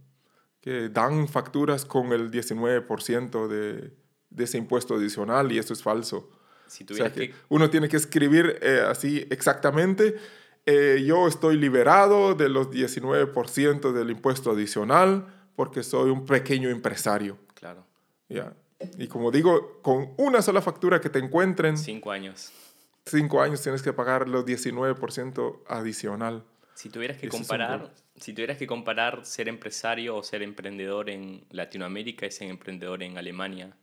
Que 0.60 0.90
dan 0.90 1.30
facturas 1.30 1.86
con 1.86 2.12
el 2.12 2.30
19% 2.30 3.48
de, 3.48 3.94
de 4.32 4.44
ese 4.44 4.58
impuesto 4.58 4.96
adicional 4.96 5.50
y 5.54 5.58
eso 5.58 5.72
es 5.72 5.82
falso. 5.82 6.30
Si 6.68 6.86
O 6.92 6.94
sea 6.94 7.14
que 7.14 7.30
que, 7.30 7.36
uno 7.48 7.70
tiene 7.70 7.88
que 7.88 7.96
escribir 7.96 8.60
eh, 8.64 8.82
así 8.86 9.26
exactamente, 9.30 10.18
eh, 10.66 11.02
yo 11.08 11.26
estoy 11.30 11.56
liberado 11.56 12.36
de 12.36 12.50
los 12.50 12.70
19% 12.70 13.94
del 13.94 14.10
impuesto 14.10 14.52
adicional 14.52 15.26
porque 15.56 15.84
soy 15.84 16.10
un 16.10 16.26
pequeño 16.26 16.68
empresario. 16.68 17.47
¿Ya? 18.30 18.53
Y 18.97 19.07
como 19.07 19.32
digo, 19.32 19.82
con 19.82 20.13
una 20.17 20.41
sola 20.41 20.61
factura 20.61 21.01
que 21.01 21.09
te 21.09 21.19
encuentren, 21.19 21.78
cinco 21.78 22.11
años. 22.11 22.51
cinco 23.05 23.41
años 23.41 23.61
tienes 23.61 23.82
que 23.82 23.93
pagar 23.93 24.28
los 24.28 24.45
19% 24.45 25.61
adicional. 25.67 26.43
Si 26.75 26.89
tuvieras 26.89 27.17
que 27.17 27.28
comparar, 27.28 27.91
si 28.17 28.34
tuvieras 28.34 28.57
que 28.57 28.67
comparar 28.67 29.25
ser 29.25 29.47
empresario 29.47 30.15
o 30.15 30.21
ser 30.21 30.43
emprendedor 30.43 31.09
en 31.09 31.45
Latinoamérica 31.49 32.28
y 32.28 32.32
ser 32.32 32.49
emprendedor 32.49 33.01
en 33.01 33.17
Alemania, 33.17 33.75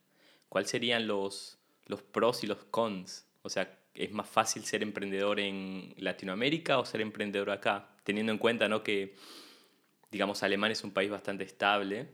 ¿cuáles 0.49 0.71
serían 0.71 1.09
los, 1.09 1.59
los 1.87 2.03
pros 2.03 2.45
y 2.45 2.47
los 2.47 2.59
cons? 2.71 3.27
O 3.43 3.49
sea, 3.49 3.77
¿es 3.95 4.13
más 4.13 4.29
fácil 4.29 4.65
ser 4.65 4.85
emprendedor 4.85 5.41
en 5.41 5.93
Latinoamérica 5.99 6.79
o 6.79 6.85
ser 6.85 7.01
emprendedor 7.01 7.51
acá? 7.51 7.89
Teniendo 8.05 8.31
en 8.31 8.39
cuenta 8.39 8.69
¿no? 8.69 8.85
que, 8.85 9.17
digamos, 10.13 10.45
Alemania 10.45 10.75
es 10.75 10.85
un 10.85 10.93
país 10.93 11.11
bastante 11.11 11.43
estable 11.43 12.09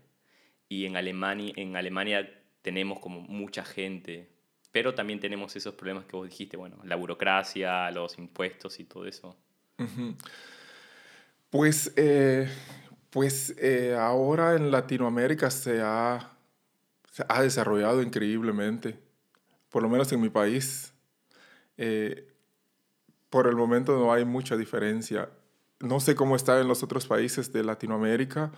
y 0.71 0.87
en 0.87 0.97
Alemania, 0.97 1.53
en 1.57 1.77
Alemania 1.77 2.31
tenemos 2.63 3.01
como 3.01 3.21
mucha 3.21 3.65
gente, 3.65 4.31
pero 4.71 4.95
también 4.95 5.19
tenemos 5.19 5.55
esos 5.57 5.75
problemas 5.75 6.05
que 6.07 6.17
vos 6.17 6.29
dijiste, 6.29 6.57
bueno, 6.57 6.77
la 6.85 6.95
burocracia, 6.95 7.91
los 7.91 8.17
impuestos 8.19 8.79
y 8.79 8.85
todo 8.85 9.05
eso. 9.05 9.37
Pues, 11.51 11.93
eh, 11.97 12.49
pues 13.11 13.57
eh, 13.59 13.97
ahora 13.99 14.55
en 14.55 14.71
Latinoamérica 14.71 15.51
se 15.51 15.81
ha, 15.83 16.31
se 17.11 17.25
ha 17.29 17.43
desarrollado 17.43 18.01
increíblemente, 18.01 18.97
por 19.71 19.83
lo 19.83 19.89
menos 19.89 20.13
en 20.13 20.21
mi 20.21 20.29
país. 20.29 20.95
Eh, 21.79 22.33
por 23.29 23.49
el 23.49 23.57
momento 23.57 23.99
no 23.99 24.13
hay 24.13 24.25
mucha 24.25 24.57
diferencia. 24.57 25.31
No 25.81 25.99
sé 25.99 26.15
cómo 26.15 26.37
está 26.37 26.61
en 26.61 26.69
los 26.69 26.85
otros 26.85 27.09
países 27.09 27.53
de 27.53 27.65
Latinoamérica, 27.65 28.53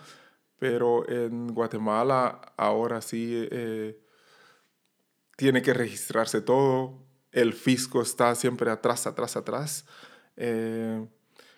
pero 0.63 1.05
en 1.09 1.47
Guatemala 1.47 2.39
ahora 2.55 3.01
sí 3.01 3.49
eh, 3.51 3.99
tiene 5.35 5.61
que 5.61 5.73
registrarse 5.73 6.39
todo. 6.39 7.03
El 7.33 7.51
fisco 7.51 8.01
está 8.01 8.33
siempre 8.33 8.71
atrás, 8.71 9.05
atrás, 9.05 9.35
atrás. 9.35 9.85
Eh, 10.37 11.05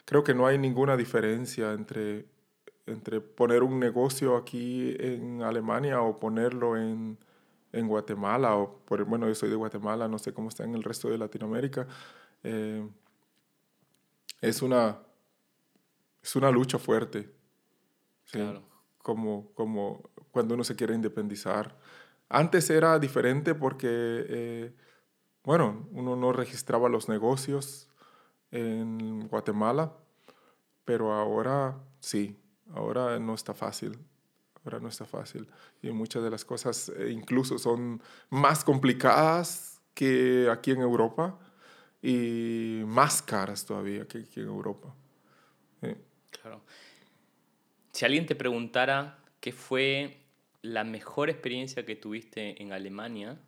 creo 0.06 0.24
que 0.24 0.34
no 0.34 0.47
hay 0.47 0.58
ninguna 0.58 0.97
diferencia 0.97 1.74
entre, 1.74 2.26
entre 2.88 3.22
poner 3.22 3.62
un 3.62 3.80
negocio 3.80 4.38
aquí 4.38 4.95
en 4.97 5.43
Alemania 5.43 6.01
o 6.01 6.20
ponerlo 6.20 6.76
en, 6.76 7.20
en 7.72 7.88
Guatemala. 7.88 8.58
O 8.58 8.82
bueno, 9.06 9.28
yo 9.28 9.36
soy 9.36 9.51
de 9.51 9.56
Guatemala, 9.56 10.08
no 10.08 10.18
sé 10.18 10.34
cómo 10.34 10.49
está 10.49 10.64
en 10.64 10.74
el 10.74 10.82
resto 10.82 11.10
de 11.10 11.20
Latinoamérica. 11.20 11.86
Eh, 12.41 12.89
es, 14.41 14.64
una, 14.64 14.97
es 16.24 16.36
una 16.36 16.49
lucha 16.49 16.80
fuerte. 16.80 17.30
Claro. 18.32 18.75
Como, 19.06 19.51
como 19.53 20.01
cuando 20.32 20.56
uno 20.56 20.64
se 20.64 20.76
quiere 20.76 20.95
independizar. 20.95 21.78
Antes 22.28 22.72
era 22.72 22.97
diferente 22.97 23.53
porque, 23.53 23.88
eh, 23.88 24.74
bueno, 25.43 25.88
uno 25.91 26.16
no 26.16 26.32
registraba 26.32 26.89
los 26.89 27.08
negocios 27.08 27.88
en 28.49 29.28
Guatemala, 29.28 29.93
pero 30.86 31.14
ahora 31.14 31.78
sí, 31.99 32.36
ahora 32.74 33.20
no 33.20 33.36
está 33.36 33.53
fácil. 33.53 33.95
Ahora 34.64 34.80
no 34.80 34.88
está 34.88 35.06
fácil. 35.06 35.47
Y 35.84 35.91
muchas 35.91 36.24
de 36.24 36.32
las 36.32 36.43
cosas 36.43 36.89
eh, 36.97 37.12
incluso 37.12 37.60
son 37.60 38.01
más 38.32 38.64
complicadas 38.64 39.84
que 39.93 40.49
aquí 40.51 40.72
en 40.72 40.82
Europa 40.82 41.38
y 42.01 42.82
más 42.88 43.22
caras 43.22 43.66
todavía 43.68 44.08
que 44.08 44.18
aquí 44.18 44.39
en 44.39 44.47
Europa. 44.47 44.95
Sí. 45.82 45.95
Claro. 46.41 46.64
Si 47.96 48.04
alguien 48.04 48.26
te 48.26 48.36
preguntara 48.36 49.24
qué 49.39 49.54
fue 49.54 50.18
la 50.62 50.84
mejor 50.84 51.30
experiencia 51.30 51.86
que 51.86 51.96
tuviste 51.96 52.62
en 52.62 52.74
Alemania 52.74 53.39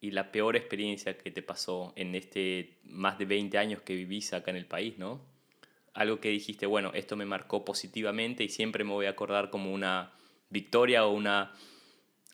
y 0.00 0.12
la 0.12 0.30
peor 0.30 0.54
experiencia 0.54 1.18
que 1.18 1.32
te 1.32 1.42
pasó 1.42 1.92
en 1.96 2.14
este 2.14 2.78
más 2.84 3.18
de 3.18 3.24
20 3.24 3.58
años 3.58 3.82
que 3.82 3.96
vivís 3.96 4.32
acá 4.32 4.52
en 4.52 4.58
el 4.58 4.66
país, 4.66 4.96
¿no? 4.96 5.26
Algo 5.92 6.20
que 6.20 6.28
dijiste, 6.28 6.66
bueno, 6.66 6.92
esto 6.94 7.16
me 7.16 7.24
marcó 7.24 7.64
positivamente 7.64 8.44
y 8.44 8.48
siempre 8.48 8.84
me 8.84 8.92
voy 8.92 9.06
a 9.06 9.10
acordar 9.10 9.50
como 9.50 9.74
una 9.74 10.12
victoria 10.50 11.04
o 11.04 11.10
una 11.12 11.52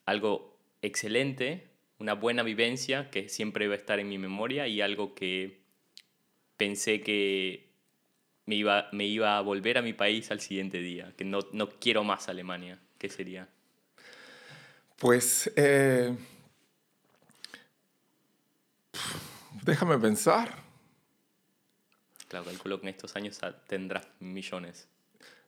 algo 0.05 0.55
excelente, 0.83 1.69
una 1.97 2.13
buena 2.13 2.43
vivencia 2.43 3.09
que 3.09 3.29
siempre 3.29 3.67
va 3.67 3.73
a 3.73 3.77
estar 3.77 3.99
en 3.99 4.09
mi 4.09 4.19
memoria 4.19 4.67
y 4.67 4.79
algo 4.79 5.15
que 5.15 5.63
pensé 6.55 7.01
que 7.01 7.72
me 8.45 8.55
iba, 8.55 8.89
me 8.91 9.05
iba 9.05 9.37
a 9.37 9.41
volver 9.41 9.77
a 9.77 9.81
mi 9.81 9.93
país 9.93 10.31
al 10.31 10.39
siguiente 10.39 10.79
día, 10.79 11.13
que 11.17 11.25
no, 11.25 11.39
no 11.53 11.69
quiero 11.69 12.03
más 12.03 12.29
Alemania. 12.29 12.79
¿Qué 12.97 13.09
sería? 13.09 13.47
Pues 14.97 15.51
eh, 15.55 16.15
déjame 19.63 19.97
pensar. 19.97 20.55
Claro, 22.27 22.45
calculo 22.45 22.79
que 22.79 22.87
en 22.87 22.95
estos 22.95 23.15
años 23.15 23.39
tendrás 23.67 24.07
millones. 24.19 24.87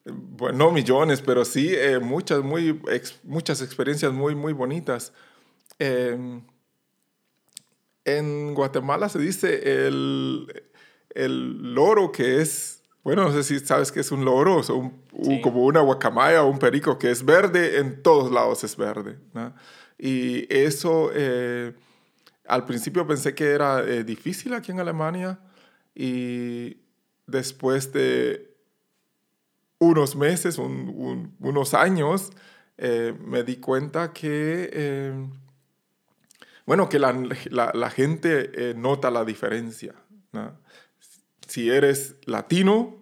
Bueno, 0.05 0.57
no 0.57 0.71
millones, 0.71 1.21
pero 1.21 1.43
sí 1.45 1.73
eh, 1.73 1.99
muchas, 1.99 2.43
muy, 2.43 2.79
ex- 2.91 3.19
muchas 3.23 3.61
experiencias 3.61 4.13
muy, 4.13 4.35
muy 4.35 4.53
bonitas. 4.53 5.13
Eh, 5.79 6.41
en 8.05 8.53
Guatemala 8.53 9.09
se 9.09 9.17
dice 9.17 9.87
el, 9.87 10.69
el 11.09 11.73
loro 11.73 12.11
que 12.11 12.39
es, 12.41 12.83
bueno, 13.05 13.23
no 13.23 13.31
sé 13.31 13.43
si 13.43 13.59
sabes 13.65 13.91
que 13.91 14.01
es 14.01 14.11
un 14.11 14.25
loro, 14.25 14.57
o 14.57 14.63
sea, 14.63 14.75
un- 14.75 15.01
un- 15.13 15.25
Sí. 15.25 15.41
como 15.41 15.63
una 15.63 15.79
guacamaya 15.81 16.43
o 16.43 16.49
un 16.49 16.59
perico 16.59 16.97
que 16.99 17.09
es 17.11 17.23
verde, 17.23 17.77
en 17.79 18.01
todos 18.03 18.29
lados 18.31 18.63
es 18.65 18.75
verde. 18.75 19.17
¿no? 19.33 19.53
Y 19.97 20.45
eso, 20.53 21.11
eh, 21.13 21.73
al 22.47 22.65
principio 22.65 23.05
pensé 23.07 23.33
que 23.33 23.51
era 23.51 23.81
eh, 23.83 24.03
difícil 24.03 24.53
aquí 24.53 24.71
en 24.71 24.79
Alemania 24.81 25.39
y 25.95 26.77
después 27.27 27.93
de 27.93 28.51
unos 29.79 30.15
meses, 30.15 30.57
un- 30.57 30.91
un- 30.95 31.35
unos 31.39 31.73
años, 31.73 32.31
eh, 32.77 33.13
me 33.23 33.43
di 33.43 33.57
cuenta 33.57 34.11
que, 34.13 34.69
eh, 34.73 35.13
bueno, 36.65 36.89
que 36.89 36.97
la, 36.99 37.13
la- 37.51 37.71
la 37.73 37.89
gente 37.89 38.49
eh, 38.53 38.73
nota 38.75 39.11
la 39.11 39.23
diferencia. 39.23 39.93
¿no? 40.31 40.57
Si 41.47 41.69
eres 41.69 42.15
latino, 42.25 42.95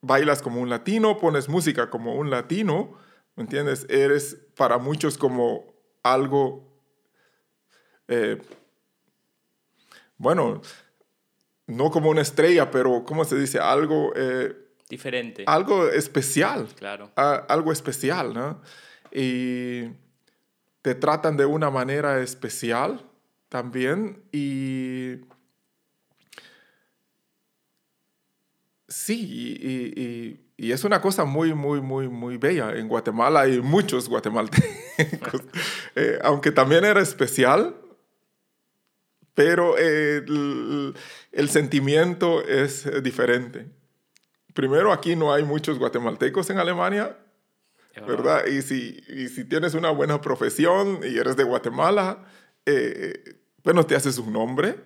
bailas 0.00 0.42
como 0.42 0.60
un 0.60 0.68
latino, 0.68 1.18
pones 1.18 1.48
música 1.48 1.90
como 1.90 2.16
un 2.16 2.30
latino, 2.30 2.98
¿me 3.36 3.44
entiendes? 3.44 3.86
Eres 3.88 4.36
para 4.56 4.78
muchos 4.78 5.16
como 5.16 5.72
algo, 6.02 6.68
eh, 8.08 8.40
bueno, 10.18 10.60
no 11.66 11.90
como 11.90 12.10
una 12.10 12.20
estrella, 12.20 12.70
pero 12.70 13.04
¿cómo 13.04 13.24
se 13.24 13.38
dice? 13.38 13.58
Algo... 13.58 14.12
Eh, 14.14 14.56
Diferente. 14.88 15.44
Algo 15.46 15.88
especial. 15.88 16.68
Claro. 16.74 17.10
algo 17.16 17.72
especial, 17.72 18.34
¿no? 18.34 18.60
Y 19.10 19.84
te 20.82 20.94
tratan 20.94 21.38
de 21.38 21.46
una 21.46 21.70
manera 21.70 22.20
especial 22.20 23.02
también 23.48 24.22
y 24.32 25.20
sí, 28.92 30.38
y, 30.56 30.70
es 30.70 30.84
una 30.84 31.00
cosa 31.00 31.24
muy, 31.24 31.54
muy, 31.54 31.80
muy, 31.80 32.08
muy 32.08 32.36
bella. 32.36 32.72
En 32.76 32.86
Guatemala 32.86 33.40
hay 33.40 33.60
muchos 33.60 34.08
guatemaltecos, 34.08 35.42
eh, 35.96 36.18
aunque 36.22 36.52
también 36.52 36.84
era 36.84 37.00
especial, 37.00 37.74
pero 39.34 39.76
el, 39.76 40.94
sentimiento 41.48 42.46
es 42.46 43.02
diferente. 43.02 43.66
Primero, 44.54 44.92
aquí 44.92 45.16
no 45.16 45.32
hay 45.32 45.42
muchos 45.42 45.78
guatemaltecos 45.78 46.50
en 46.50 46.58
Alemania, 46.58 47.18
¿verdad? 48.06 48.46
Y 48.46 48.62
si, 48.62 49.02
y 49.08 49.28
si 49.28 49.44
tienes 49.44 49.74
una 49.74 49.90
buena 49.90 50.20
profesión 50.20 51.00
y 51.02 51.18
eres 51.18 51.36
de 51.36 51.44
Guatemala, 51.44 52.24
eh, 52.66 53.36
bueno, 53.64 53.84
te 53.84 53.96
haces 53.96 54.18
un 54.18 54.32
nombre. 54.32 54.76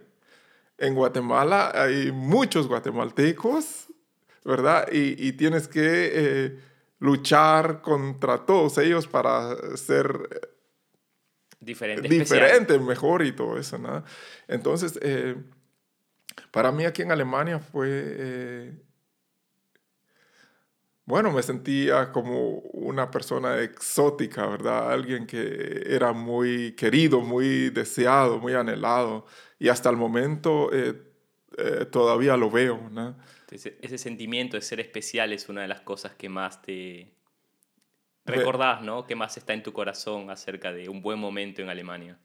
En 0.79 0.95
Guatemala 0.95 1.73
hay 1.75 2.13
muchos 2.13 2.69
guatemaltecos, 2.69 3.86
¿verdad? 4.47 4.89
Y, 4.91 5.33
tienes 5.33 5.69
que 5.69 6.11
eh, 6.15 6.59
luchar 6.99 7.83
contra 7.83 8.47
todos 8.47 8.79
ellos 8.79 9.07
para 9.07 9.57
ser 9.77 10.51
diferente, 11.61 12.09
diferente 12.09 12.79
mejor 12.79 13.23
y 13.25 13.33
todo 13.33 13.59
eso, 13.59 13.77
¿no? 13.77 14.05
Entonces, 14.49 14.99
eh, 15.03 15.37
para 16.51 16.73
mí 16.73 16.85
aquí 16.85 17.03
en 17.03 17.13
Alemania 17.13 17.59
fue 17.59 18.87
bueno, 21.07 21.31
me 21.31 21.41
sentía 21.41 22.11
como 22.11 22.59
una 22.73 23.13
persona 23.13 23.61
exótica, 23.63 24.45
¿verdad? 24.49 24.91
Alguien 24.93 25.25
que 25.25 25.85
era 25.87 26.13
muy 26.13 26.73
querido, 26.73 27.21
muy 27.21 27.71
deseado, 27.71 28.41
muy 28.41 28.55
anhelado. 28.55 29.25
Y 29.61 29.69
hasta 29.69 29.89
el 29.89 29.97
momento 29.97 30.71
eh, 30.73 31.01
eh, 31.59 31.87
todavía 31.93 32.37
lo 32.37 32.51
veo, 32.51 32.91
¿no? 32.91 33.17
Ese, 33.51 33.99
sentimiento 33.99 34.57
de 34.57 34.63
ser 34.63 34.81
especial 34.81 35.33
es 35.33 35.49
una 35.49 35.63
de 35.63 35.69
las 35.69 35.81
cosas 35.81 36.15
que 36.15 36.29
más 36.29 36.63
te 36.63 37.13
recordás, 38.25 38.83
¿no? 38.83 39.07
Que 39.07 39.15
más 39.15 39.37
está 39.37 39.55
en 39.55 39.63
tu 39.63 39.73
corazón 39.73 40.31
acerca 40.31 40.73
de 40.73 40.89
un 40.89 41.01
buen 41.01 41.19
momento 41.19 41.63
en 41.63 41.69
Alemania. 41.69 42.19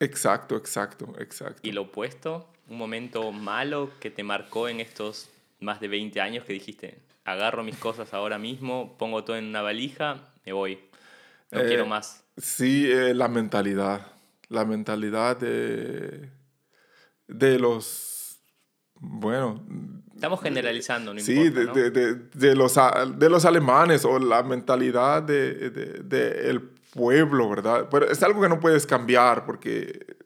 Exacto, 0.00 0.56
exacto, 0.56 1.14
exacto. 1.18 1.60
Y 1.62 1.72
lo 1.72 1.82
opuesto, 1.82 2.52
un 2.68 2.78
momento 2.78 3.30
malo 3.30 3.90
que 4.00 4.10
te 4.10 4.24
marcó 4.24 4.68
en 4.68 4.80
estos 4.80 5.30
más 5.60 5.80
de 5.80 5.88
20 5.88 6.20
años 6.20 6.44
que 6.44 6.52
dijiste, 6.52 6.98
agarro 7.24 7.62
mis 7.62 7.76
cosas 7.76 8.12
ahora 8.14 8.38
mismo, 8.38 8.96
pongo 8.98 9.24
todo 9.24 9.36
en 9.36 9.44
una 9.44 9.62
valija, 9.62 10.32
me 10.44 10.52
voy. 10.52 10.80
No 11.50 11.60
quiero 11.62 11.84
eh, 11.84 11.88
más. 11.88 12.24
Sí, 12.36 12.90
eh, 12.90 13.14
la 13.14 13.28
mentalidad. 13.28 14.06
La 14.48 14.64
mentalidad 14.64 15.36
de, 15.36 16.30
de 17.28 17.58
los. 17.58 18.40
Bueno. 18.94 19.64
Estamos 20.20 20.42
generalizando, 20.42 21.14
no 21.14 21.20
sí, 21.20 21.32
importa, 21.32 21.72
de, 21.72 21.90
de, 21.90 22.14
de, 22.34 22.54
los, 22.54 22.74
de 23.16 23.30
los 23.30 23.44
alemanes 23.46 24.04
o 24.04 24.18
la 24.18 24.42
mentalidad 24.42 25.22
del 25.22 25.72
de, 26.06 26.60
pueblo, 26.92 27.48
¿verdad? 27.48 27.88
Pero 27.90 28.06
es 28.10 28.22
algo 28.22 28.42
que 28.42 28.48
no 28.50 28.60
puedes 28.60 28.86
cambiar 28.86 29.46
porque, 29.46 30.18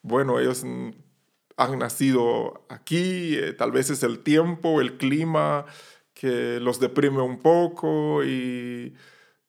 bueno, 0.00 0.40
ellos 0.40 0.64
han 0.64 1.78
nacido 1.78 2.64
aquí, 2.70 3.36
eh, 3.36 3.52
tal 3.52 3.70
vez 3.70 3.90
es 3.90 4.02
el 4.02 4.20
tiempo, 4.20 4.80
el 4.80 4.96
clima, 4.96 5.66
que 6.14 6.58
los 6.58 6.80
deprime 6.80 7.20
un 7.20 7.38
poco 7.38 8.24
y, 8.24 8.94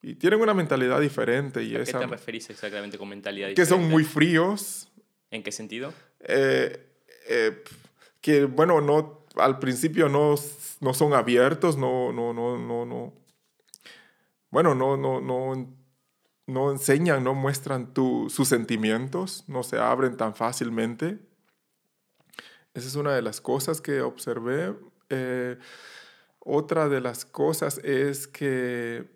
y 0.02 0.16
tienen 0.16 0.42
una 0.42 0.54
mentalidad 0.54 1.00
diferente. 1.00 1.64
Y 1.64 1.74
¿A 1.78 1.86
qué 1.86 1.94
te 1.94 2.06
referís 2.06 2.50
exactamente 2.50 2.98
con 2.98 3.08
mentalidad 3.08 3.48
diferente? 3.48 3.76
Que 3.76 3.82
son 3.82 3.90
muy 3.90 4.04
fríos. 4.04 4.90
¿En 5.32 5.42
qué 5.42 5.54
sentido? 5.54 5.94
Eh, 6.20 6.86
eh, 7.30 7.64
que, 8.20 8.44
bueno, 8.44 8.82
no, 8.82 9.19
al 9.40 9.60
principio 9.60 10.10
no, 10.10 10.36
no 10.80 10.94
son 10.94 11.14
abiertos, 11.14 11.78
no, 11.78 12.12
no, 12.12 12.34
no, 12.34 12.58
no, 12.58 12.86
no. 12.86 13.14
Bueno, 14.52 14.76
no, 14.76 14.98
no, 14.98 15.22
no, 15.22 15.76
no 16.48 16.72
enseñan, 16.72 17.24
no 17.24 17.34
muestran 17.36 17.94
sus 17.96 18.48
sentimientos, 18.48 19.44
no 19.48 19.64
se 19.64 19.78
abren 19.78 20.18
tan 20.18 20.36
fácilmente. 20.36 21.20
Esa 22.74 22.88
es 22.88 22.96
una 22.96 23.14
de 23.14 23.22
las 23.22 23.42
cosas 23.42 23.82
que 23.82 24.02
observé. 24.02 24.76
Eh, 25.10 25.58
otra 26.40 26.90
de 26.90 27.02
las 27.02 27.26
cosas 27.26 27.80
es 27.80 28.28
que... 28.28 29.08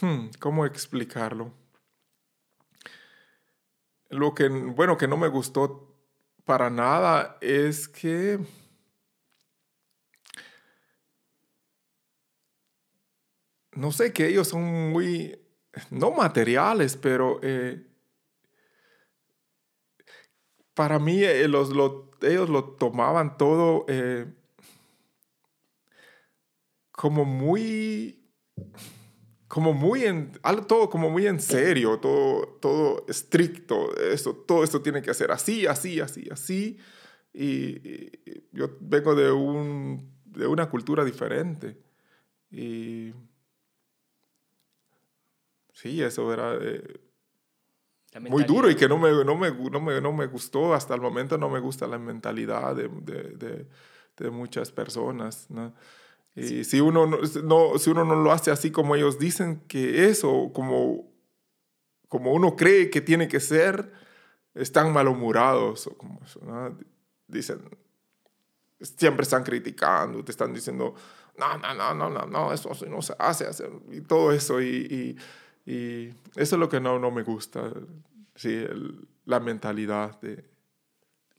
Hmm, 0.00 0.26
¿Cómo 0.40 0.66
explicarlo? 0.66 1.52
Lo 4.10 4.34
que, 4.34 4.48
bueno, 4.48 4.96
que 4.96 5.08
no 5.08 5.16
me 5.16 5.28
gustó 5.28 5.93
para 6.44 6.70
nada 6.70 7.38
es 7.40 7.88
que... 7.88 8.38
No 13.72 13.90
sé, 13.90 14.12
que 14.12 14.28
ellos 14.28 14.48
son 14.48 14.92
muy, 14.92 15.36
no 15.90 16.12
materiales, 16.12 16.96
pero 16.96 17.40
eh, 17.42 17.84
para 20.74 21.00
mí 21.00 21.22
eh, 21.24 21.48
los, 21.48 21.70
ellos 22.22 22.48
lo 22.48 22.64
tomaban 22.76 23.36
todo 23.36 23.84
eh, 23.88 24.32
como 26.92 27.24
muy, 27.24 28.30
como 29.54 29.72
muy 29.72 30.02
en, 30.02 30.32
todo 30.66 30.90
como 30.90 31.08
muy 31.08 31.28
en 31.28 31.38
serio, 31.38 32.00
todo, 32.00 32.58
todo 32.60 33.04
estricto, 33.06 33.96
esto, 33.96 34.34
todo 34.34 34.64
esto 34.64 34.82
tiene 34.82 35.00
que 35.00 35.12
hacer 35.12 35.30
así, 35.30 35.64
así, 35.64 36.00
así, 36.00 36.28
así. 36.28 36.76
Y, 37.32 38.10
yo 38.50 38.76
vengo 38.80 39.14
de, 39.14 39.30
un, 39.30 40.12
de 40.24 40.48
una 40.48 40.68
cultura 40.68 41.04
diferente. 41.04 41.78
Y 42.50 43.14
sí, 45.72 46.02
eso 46.02 46.32
era 46.32 46.58
eh, 46.60 47.00
muy 48.28 48.42
duro 48.42 48.68
y 48.68 48.74
que 48.74 48.88
no 48.88 48.98
me, 48.98 49.12
no, 49.24 49.36
me, 49.36 49.52
no, 49.52 49.80
me, 49.80 50.00
no 50.00 50.12
me 50.12 50.26
gustó, 50.26 50.74
hasta 50.74 50.96
el 50.96 51.00
momento 51.00 51.38
no 51.38 51.48
me 51.48 51.60
gusta 51.60 51.86
la 51.86 52.00
mentalidad 52.00 52.74
de, 52.74 52.88
de, 52.88 53.68
de 54.16 54.30
muchas 54.30 54.72
personas. 54.72 55.48
¿no? 55.48 55.72
Y 56.36 56.64
si, 56.64 56.80
uno 56.80 57.06
no, 57.06 57.78
si 57.78 57.90
uno 57.90 58.04
no 58.04 58.16
lo 58.16 58.32
hace 58.32 58.50
así 58.50 58.72
como 58.72 58.96
ellos 58.96 59.20
dicen 59.20 59.62
que 59.68 60.08
es 60.08 60.24
o 60.24 60.52
como, 60.52 61.08
como 62.08 62.32
uno 62.32 62.56
cree 62.56 62.90
que 62.90 63.00
tiene 63.00 63.28
que 63.28 63.38
ser, 63.38 63.92
están 64.54 64.92
malhumorados 64.92 65.86
o 65.86 65.96
como 65.96 66.20
eso, 66.24 66.40
Dicen, 67.26 67.60
siempre 68.80 69.22
están 69.22 69.44
criticando, 69.44 70.24
te 70.24 70.32
están 70.32 70.52
diciendo, 70.52 70.94
no, 71.38 71.58
no, 71.58 71.74
no, 71.74 71.94
no, 71.94 72.10
no, 72.10 72.26
no 72.26 72.52
eso 72.52 72.70
no 72.88 73.00
se 73.00 73.14
hace, 73.18 73.46
y 73.90 74.00
todo 74.00 74.32
eso. 74.32 74.60
Y, 74.60 75.16
y, 75.66 75.72
y, 75.72 76.08
eso 76.36 76.56
es 76.56 76.60
lo 76.60 76.68
que 76.68 76.80
no, 76.80 76.98
no 76.98 77.10
me 77.10 77.22
gusta, 77.22 77.72
sí, 78.34 78.64
la 79.24 79.40
mentalidad 79.40 80.20
de, 80.20 80.44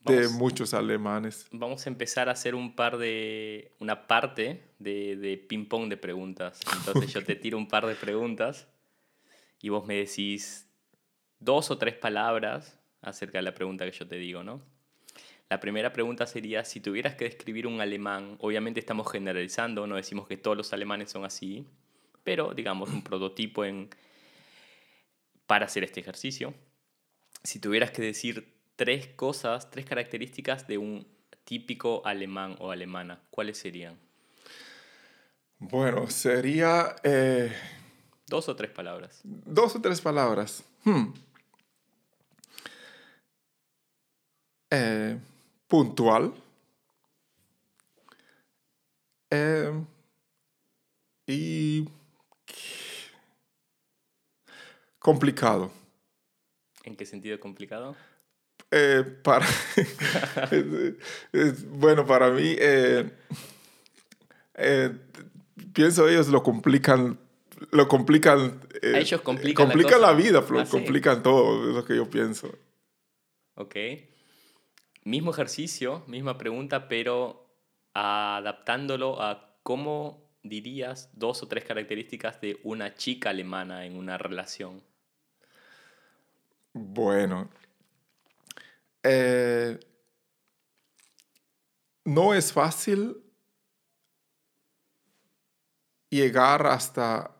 de 0.06 0.30
muchos 0.30 0.74
alemanes. 0.74 1.47
Vamos 1.51 1.86
a 1.86 1.89
empezar 1.89 2.30
a 2.30 2.34
hacer 2.34 2.56
un 2.56 2.76
par 2.76 2.97
de, 2.97 3.72
una 3.80 4.08
parte 4.08 4.64
de, 4.80 5.16
de 5.16 5.38
ping-pong 5.38 5.89
de 5.89 5.97
preguntas. 5.97 6.60
Entonces 6.78 7.14
yo 7.14 7.24
te 7.26 7.36
tiro 7.36 7.58
un 7.58 7.68
par 7.68 7.86
de 7.86 7.95
preguntas 7.95 8.68
y 9.62 9.70
vos 9.70 9.86
me 9.86 9.95
decís 9.95 10.68
dos 11.39 11.72
o 11.72 11.78
tres 11.78 11.95
palabras 11.95 12.80
acerca 13.01 13.38
de 13.38 13.43
la 13.43 13.53
pregunta 13.53 13.86
que 13.86 13.91
yo 13.91 14.08
te 14.08 14.18
digo, 14.18 14.43
¿no? 14.43 14.62
La 15.49 15.60
primera 15.60 15.93
pregunta 15.93 16.26
sería, 16.26 16.66
si 16.66 16.80
tuvieras 16.80 17.16
que 17.16 17.26
describir 17.26 17.68
un 17.68 17.80
alemán, 17.80 18.36
obviamente 18.39 18.80
estamos 18.80 19.12
generalizando, 19.12 19.86
no 19.86 19.95
decimos 19.95 20.28
que 20.28 20.38
todos 20.38 20.58
los 20.58 20.74
alemanes 20.74 21.12
son 21.12 21.24
así, 21.24 21.68
pero 22.24 22.53
digamos 22.56 22.89
un 22.89 23.03
prototipo 23.03 23.64
en, 23.64 23.89
para 25.45 25.68
hacer 25.68 25.84
este 25.84 25.99
ejercicio. 25.99 26.56
Si 27.43 27.60
tuvieras 27.60 27.91
que 27.91 28.01
decir 28.01 28.55
tres 28.76 29.07
cosas, 29.07 29.69
tres 29.71 29.86
características 29.86 30.67
de 30.67 30.78
un 30.78 31.07
típico 31.43 32.05
alemán 32.05 32.55
o 32.59 32.71
alemana, 32.71 33.19
¿cuáles 33.30 33.57
serían? 33.57 33.97
Bueno, 35.59 36.09
sería... 36.09 36.95
Eh, 37.03 37.51
dos 38.28 38.49
o 38.49 38.55
tres 38.55 38.71
palabras. 38.71 39.21
Dos 39.23 39.76
o 39.76 39.82
tres 39.82 40.01
palabras. 40.01 40.63
Hmm. 40.84 41.13
Eh, 44.71 45.17
puntual. 45.67 46.34
Eh, 49.30 49.71
y 51.28 51.88
complicado. 54.99 55.71
¿En 56.84 56.95
qué 56.95 57.05
sentido 57.05 57.39
complicado? 57.39 57.95
Eh, 58.72 59.03
para 59.24 59.45
bueno, 61.70 62.05
para 62.05 62.32
mí, 62.32 62.55
eh, 62.57 63.11
eh, 64.55 64.91
pienso 65.72 66.09
ellos 66.09 66.28
lo 66.30 66.43
complican, 66.43 67.20
lo 67.72 67.88
complican. 67.88 68.59
ellos 68.82 69.22
complican, 69.22 69.68
complican 69.68 70.01
la, 70.01 70.13
vida, 70.13 70.39
ah, 70.39 70.66
complican 70.70 71.24
todo, 71.24 71.70
es 71.70 71.76
lo 71.76 71.86
que 71.86 71.95
yo 71.95 72.09
pienso. 72.09 72.51
Ok. 73.55 73.76
Mismo 75.03 75.32
ejercicio, 75.32 76.03
misma 76.07 76.38
pregunta, 76.38 76.88
pero 76.88 77.45
adaptándolo 77.93 79.22
a 79.22 79.57
cómo 79.63 80.26
dirías 80.43 81.09
dos 81.13 81.43
o 81.43 81.47
tres 81.47 81.63
características 81.63 82.41
de 82.41 82.59
una 82.63 82.95
chica 82.95 83.30
alemana 83.30 83.86
en 83.86 83.97
una 83.97 84.18
relación. 84.18 84.82
Bueno, 86.74 87.49
eh, 89.06 89.80
no 92.03 92.34
es 92.34 92.51
fácil 92.51 93.22
llegar 96.10 96.66
hasta 96.66 97.32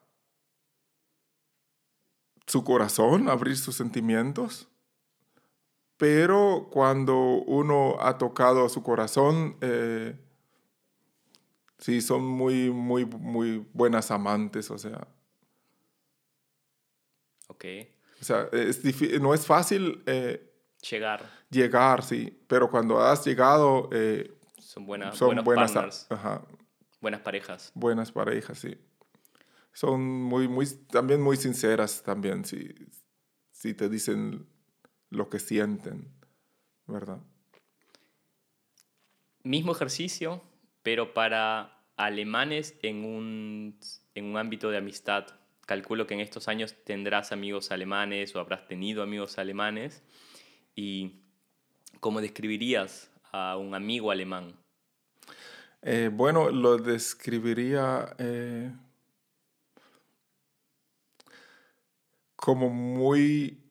su 2.46 2.64
corazón, 2.64 3.30
abrir 3.30 3.58
sus 3.58 3.76
sentimientos, 3.76 4.68
pero 5.98 6.70
cuando 6.72 7.18
uno 7.18 7.98
ha 8.00 8.18
tocado 8.18 8.70
su 8.70 8.84
corazón, 8.84 9.58
eh, 9.62 10.20
sí, 11.80 12.02
son 12.02 12.24
muy, 12.24 12.70
muy, 12.70 13.06
muy 13.06 13.66
buenas 13.74 14.12
amantes, 14.12 14.70
o 14.70 14.78
sea. 14.78 15.08
Ok. 17.48 17.66
O 18.22 18.24
sea, 18.24 18.50
no 19.20 19.34
es 19.34 19.46
fácil 19.46 20.04
eh, 20.06 20.55
Llegar. 20.90 21.24
Llegar, 21.50 22.04
sí. 22.04 22.44
Pero 22.48 22.70
cuando 22.70 23.00
has 23.00 23.26
llegado... 23.26 23.90
Eh, 23.92 24.32
son 24.60 24.86
buenas, 24.86 25.18
son 25.18 25.28
buenas, 25.44 25.44
buenas 27.02 27.22
parejas. 27.22 27.72
Buenas 27.76 28.12
parejas, 28.12 28.60
sí. 28.60 28.78
Son 29.74 30.02
muy, 30.02 30.48
muy, 30.48 30.66
también 30.90 31.22
muy 31.22 31.38
sinceras 31.38 32.02
también, 32.04 32.46
si, 32.46 32.74
si 33.52 33.74
te 33.74 33.90
dicen 33.90 34.48
lo 35.10 35.30
que 35.30 35.40
sienten, 35.40 36.12
¿verdad? 36.88 37.20
Mismo 39.44 39.74
ejercicio, 39.74 40.42
pero 40.82 41.14
para 41.14 41.84
alemanes 41.98 42.76
en 42.82 43.06
un, 43.06 43.80
en 44.14 44.26
un 44.26 44.38
ámbito 44.38 44.70
de 44.70 44.78
amistad. 44.78 45.28
Calculo 45.66 46.08
que 46.08 46.14
en 46.14 46.20
estos 46.20 46.48
años 46.48 46.76
tendrás 46.84 47.32
amigos 47.32 47.72
alemanes 47.72 48.36
o 48.36 48.40
habrás 48.40 48.68
tenido 48.68 49.04
amigos 49.04 49.38
alemanes. 49.38 50.04
¿Y 50.76 51.22
cómo 52.02 52.20
describirías 52.20 53.10
a 53.32 53.58
un 53.58 53.74
amigo 53.74 54.12
alemán? 54.12 54.54
Eh, 55.82 56.10
bueno, 56.12 56.50
lo 56.50 56.78
describiría 56.78 58.16
eh, 58.18 58.72
como 62.36 62.70
muy, 62.70 63.62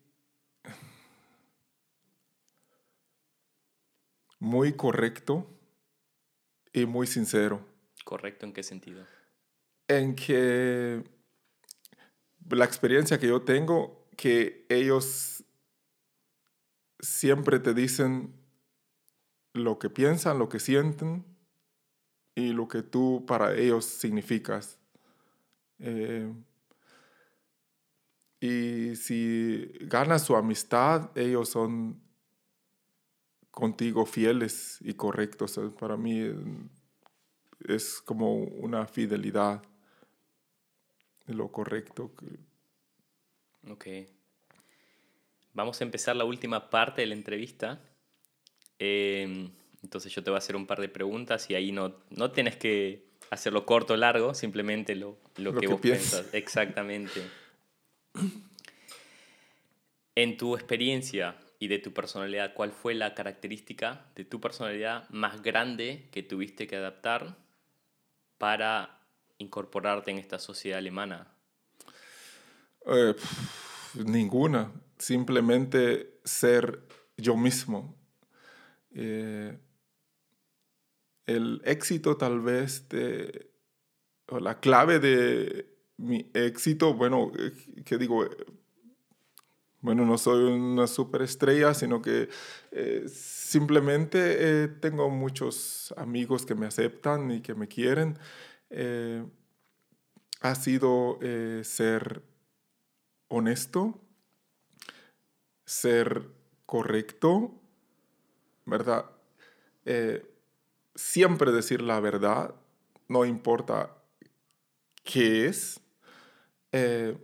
muy 4.39 4.73
correcto 4.75 5.47
y 6.73 6.87
muy 6.87 7.07
sincero. 7.07 7.67
¿Correcto 8.05 8.47
en 8.47 8.53
qué 8.53 8.63
sentido? 8.63 9.05
En 9.89 10.15
que 10.15 11.03
la 12.49 12.65
experiencia 12.65 13.19
que 13.19 13.27
yo 13.27 13.43
tengo, 13.43 14.07
que 14.17 14.67
ellos 14.69 15.34
siempre 17.05 17.59
te 17.61 17.75
dicen 17.75 18.35
lo 19.53 19.79
que 19.79 19.91
piensan, 19.91 20.39
lo 20.39 20.49
que 20.49 20.59
sienten 20.59 21.25
y 22.35 22.53
lo 22.53 22.67
que 22.67 22.83
tú 22.83 23.25
para 23.27 23.55
ellos 23.55 23.85
significas. 23.85 24.79
Eh, 25.79 26.33
y 28.41 28.97
si 28.97 29.71
ganas 29.83 30.25
su 30.25 30.37
amistad, 30.37 31.17
ellos 31.17 31.49
son 31.49 32.03
contigo 33.51 34.05
fieles 34.05 34.79
y 34.81 34.95
correctos. 34.95 35.59
Para 35.79 35.97
mí 35.97 36.21
es 37.61 38.01
como 38.03 38.35
una 38.35 38.87
fidelidad 38.87 39.63
de 41.27 41.35
lo 41.35 41.51
correcto. 41.51 42.11
Ok. 43.71 43.87
Vamos 45.55 45.81
a 45.81 45.85
empezar 45.85 46.17
la 46.17 46.25
última 46.25 46.69
parte 46.69 47.03
de 47.03 47.07
la 47.07 47.15
entrevista. 47.15 47.81
Em, 48.79 49.51
entonces 49.83 50.13
yo 50.13 50.23
te 50.23 50.31
voy 50.31 50.37
a 50.37 50.39
hacer 50.39 50.57
un 50.57 50.67
par 50.67 50.81
de 50.81 50.89
preguntas 50.89 51.49
y 51.49 51.55
ahí 51.55 51.71
no, 51.71 51.95
no 52.11 52.33
tienes 52.33 52.57
que 52.57 53.07
hacerlo 53.31 53.65
corto 53.65 53.95
o 53.95 53.97
largo, 53.97 54.35
simplemente 54.35 54.97
lo, 54.97 55.17
lo, 55.37 55.55
que, 55.55 55.69
vos 55.69 55.81
piensas. 55.81 56.27
Exactamente. 56.35 57.21
En 60.17 60.37
tu 60.37 60.57
experiencia 60.57 61.37
y 61.61 61.69
de 61.69 61.79
tu 61.79 61.93
personalidad, 61.93 62.53
¿cuál 62.55 62.73
fue 62.73 62.95
la 62.95 63.15
característica 63.15 64.07
de 64.17 64.25
tu 64.25 64.41
personalidad 64.41 65.09
más 65.11 65.41
grande 65.41 66.09
que 66.11 66.23
tuviste 66.23 66.67
que 66.67 66.77
adaptar 66.77 67.37
para 68.39 69.01
incorporarte 69.39 70.11
en 70.11 70.19
esta 70.19 70.41
sociedad 70.41 70.79
alemana? 70.79 71.29
Eh, 72.87 73.15
ninguna 73.95 74.71
simplemente 75.05 76.19
ser 76.25 76.87
yo 77.17 77.37
mismo. 77.37 77.95
Eh, 78.91 79.59
el 81.27 81.61
éxito 81.65 82.17
tal 82.17 82.41
vez 82.41 82.87
o 84.29 84.41
la 84.41 84.61
clave 84.61 84.99
de 85.01 85.67
mi 85.99 86.31
éxito, 86.33 86.95
bueno, 86.95 87.33
eh, 87.39 87.53
que 87.85 87.99
digo, 87.99 88.27
bueno, 89.81 90.07
no 90.07 90.17
soy 90.17 90.45
una 90.45 90.87
superestrella, 90.87 91.75
sino 91.75 92.01
que 92.01 92.31
eh, 92.71 93.05
simplemente 93.07 94.69
tengo 94.81 95.11
muchos 95.11 95.93
amigos 95.99 96.47
que 96.47 96.55
me 96.55 96.67
aceptan 96.67 97.31
y 97.31 97.43
que 97.43 97.55
me 97.55 97.69
quieren. 97.69 98.19
ha 100.41 100.55
sido 100.55 101.19
ser 101.63 102.23
honesto, 103.29 104.04
ser 105.65 106.31
correcto, 106.67 107.55
¿verdad? 108.65 109.11
Eh, 109.85 110.27
siempre 110.95 111.53
decir 111.53 111.83
la 111.83 112.01
verdad, 112.01 112.55
no 113.09 113.25
importa 113.25 113.97
qué 115.03 115.47
es. 115.47 115.81
Eh, 116.73 117.17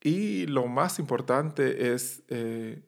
y 0.00 0.46
lo 0.46 0.66
más 0.66 0.98
importante 0.98 1.92
es, 1.94 2.22
eh, 2.28 2.82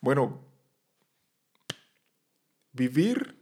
bueno, 0.00 0.40
vivir 2.72 3.36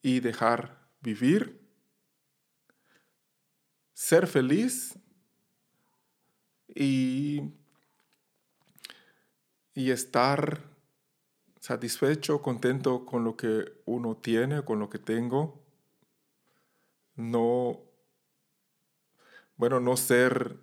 y 0.00 0.20
dejar 0.20 0.88
vivir, 1.00 1.60
ser 3.92 4.26
feliz 4.26 4.98
y, 6.80 7.42
y 9.74 9.90
estar 9.90 10.60
satisfecho, 11.58 12.40
contento 12.40 13.04
con 13.04 13.24
lo 13.24 13.36
que 13.36 13.82
uno 13.84 14.16
tiene, 14.16 14.62
con 14.62 14.78
lo 14.78 14.88
que 14.88 15.00
tengo. 15.00 15.60
No, 17.16 17.80
bueno, 19.56 19.80
no 19.80 19.96
ser, 19.96 20.56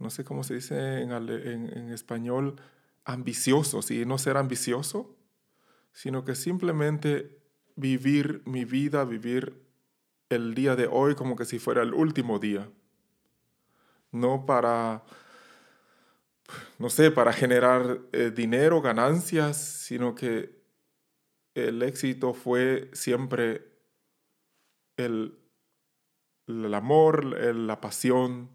no 0.00 0.10
sé 0.10 0.24
cómo 0.24 0.42
se 0.42 0.54
dice 0.54 1.02
en, 1.02 1.12
en, 1.12 1.92
español, 1.92 2.60
ambicioso, 3.04 3.80
¿sí? 3.80 4.04
no 4.06 4.18
ser 4.18 4.38
ambicioso, 4.38 5.16
sino 5.92 6.24
que 6.24 6.34
simplemente 6.34 7.38
vivir 7.76 8.42
mi 8.44 8.64
vida, 8.64 9.04
vivir 9.04 9.62
el 10.30 10.54
día 10.56 10.74
de 10.74 10.88
hoy 10.88 11.14
como 11.14 11.36
que 11.36 11.44
si 11.44 11.60
fuera 11.60 11.82
el 11.82 11.94
último 11.94 12.40
día 12.40 12.68
no 14.12 14.46
para, 14.46 15.02
no 16.78 16.90
sé, 16.90 17.10
para 17.10 17.32
generar 17.32 18.00
eh, 18.12 18.30
dinero, 18.34 18.80
ganancias, 18.80 19.56
sino 19.56 20.14
que 20.14 20.60
el 21.54 21.82
éxito 21.82 22.34
fue 22.34 22.90
siempre 22.92 23.66
el, 24.96 25.38
el 26.46 26.74
amor, 26.74 27.24
la 27.24 27.80
pasión 27.80 28.50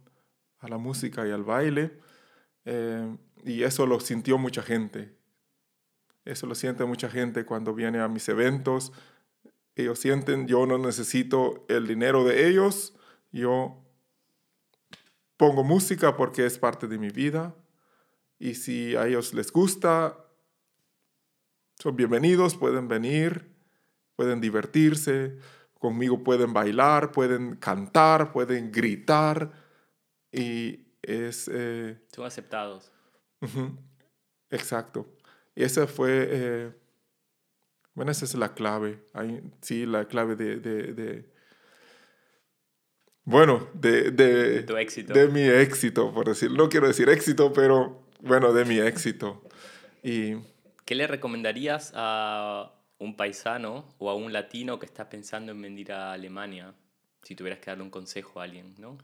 a 0.59 0.67
la 0.67 0.77
música 0.77 1.27
y 1.27 1.31
al 1.31 1.43
baile. 1.43 1.99
Eh, 2.65 3.17
y 3.43 3.63
eso 3.63 3.85
lo 3.85 3.99
sintió 3.99 4.37
mucha 4.37 4.61
gente. 4.61 5.15
Eso 6.25 6.47
lo 6.47 6.55
siente 6.55 6.83
mucha 6.85 7.09
gente 7.09 7.45
cuando 7.45 7.73
viene 7.73 7.99
a 7.99 8.07
mis 8.07 8.27
eventos. 8.29 8.91
Ellos 9.75 9.99
sienten, 9.99 10.47
yo 10.47 10.65
no 10.65 10.77
necesito 10.77 11.65
el 11.67 11.85
dinero 11.85 12.23
de 12.23 12.47
ellos, 12.47 12.95
yo 13.31 13.84
pongo 15.37 15.63
música 15.63 16.15
porque 16.15 16.45
es 16.45 16.57
parte 16.57 16.87
de 16.87 16.97
mi 16.97 17.09
vida. 17.09 17.55
Y 18.37 18.55
si 18.55 18.95
a 18.95 19.07
ellos 19.07 19.33
les 19.33 19.51
gusta, 19.51 20.17
son 21.79 21.95
bienvenidos, 21.95 22.55
pueden 22.55 22.87
venir, 22.87 23.53
pueden 24.15 24.41
divertirse, 24.41 25.37
conmigo 25.79 26.23
pueden 26.23 26.53
bailar, 26.53 27.11
pueden 27.11 27.55
cantar, 27.55 28.31
pueden 28.31 28.71
gritar. 28.71 29.51
Y 30.31 30.87
es... 31.01 31.49
Eh, 31.51 31.97
son 32.13 32.25
aceptados. 32.25 32.91
Exacto. 34.49 35.07
Y 35.55 35.63
esa 35.63 35.87
fue, 35.87 36.27
eh, 36.29 36.71
bueno, 37.93 38.11
esa 38.11 38.25
es 38.25 38.35
la 38.35 38.53
clave. 38.53 39.05
sí, 39.61 39.85
la 39.85 40.07
clave 40.07 40.35
de, 40.35 40.59
de, 40.59 41.33
bueno, 43.25 43.67
de, 43.73 44.11
de, 44.11 44.63
tu 44.63 44.77
éxito. 44.77 45.13
de 45.13 45.27
mi 45.27 45.41
éxito, 45.41 46.13
por 46.13 46.27
decirlo. 46.27 46.63
No 46.63 46.69
quiero 46.69 46.87
decir 46.87 47.09
éxito, 47.09 47.51
pero 47.51 48.01
bueno, 48.21 48.53
de 48.53 48.65
mi 48.65 48.79
éxito. 48.79 49.43
Y, 50.03 50.35
¿Qué 50.85 50.93
le 50.93 51.07
recomendarías 51.07 51.91
a 51.95 52.71
un 52.99 53.17
paisano 53.17 53.85
o 53.97 54.11
a 54.11 54.15
un 54.15 54.31
latino 54.31 54.77
que 54.77 54.85
está 54.85 55.09
pensando 55.09 55.51
en 55.51 55.61
venir 55.61 55.91
a 55.91 56.13
Alemania? 56.13 56.75
Si 57.23 57.35
tuvieras 57.35 57.59
que 57.59 57.71
darle 57.71 57.83
un 57.83 57.89
consejo 57.89 58.39
a 58.39 58.43
alguien, 58.43 58.75
¿no? 58.77 58.97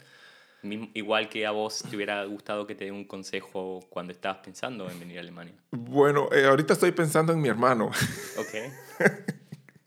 Igual 0.93 1.27
que 1.27 1.47
a 1.47 1.51
vos 1.51 1.83
te 1.89 1.95
hubiera 1.95 2.23
gustado 2.25 2.67
que 2.67 2.75
te 2.75 2.85
dé 2.85 2.91
un 2.91 3.05
consejo 3.05 3.79
cuando 3.89 4.13
estabas 4.13 4.41
pensando 4.43 4.87
en 4.87 4.99
venir 4.99 5.17
a 5.17 5.21
Alemania. 5.21 5.55
Bueno, 5.71 6.29
eh, 6.31 6.45
ahorita 6.45 6.73
estoy 6.73 6.91
pensando 6.91 7.33
en 7.33 7.41
mi 7.41 7.49
hermano. 7.49 7.87
Ok. 8.37 9.07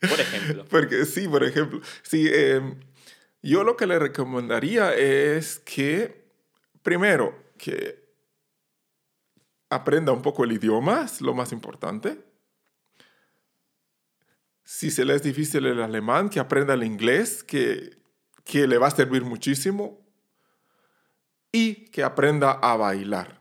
Por 0.09 0.21
ejemplo. 0.21 0.65
Porque 0.69 1.05
sí, 1.05 1.29
por 1.29 1.45
ejemplo. 1.45 1.81
Sí, 2.03 2.29
em, 2.31 2.75
yo 3.51 3.63
lo 3.63 3.77
que 3.77 3.87
le 3.87 3.99
recomendaría 3.99 4.95
es 4.95 5.59
que, 5.59 6.31
primero, 6.83 7.37
que 7.59 8.03
aprenda 9.69 10.13
un 10.13 10.23
poco 10.23 10.45
el 10.45 10.53
idioma, 10.53 11.03
es 11.05 11.21
lo 11.21 11.35
más 11.35 11.53
importante. 11.53 12.25
Si 14.65 14.91
se 14.91 15.05
le 15.05 15.15
es 15.15 15.23
difícil 15.23 15.67
el 15.67 15.83
alemán, 15.83 16.31
que 16.31 16.41
aprenda 16.41 16.73
el 16.73 16.85
inglés, 16.85 17.45
que, 17.45 17.99
que 18.45 18.67
le 18.67 18.79
va 18.79 18.87
a 18.87 18.91
servir 18.91 19.25
muchísimo 19.25 20.01
y 21.53 21.87
que 21.91 22.03
aprenda 22.03 22.53
a 22.53 22.77
bailar. 22.77 23.41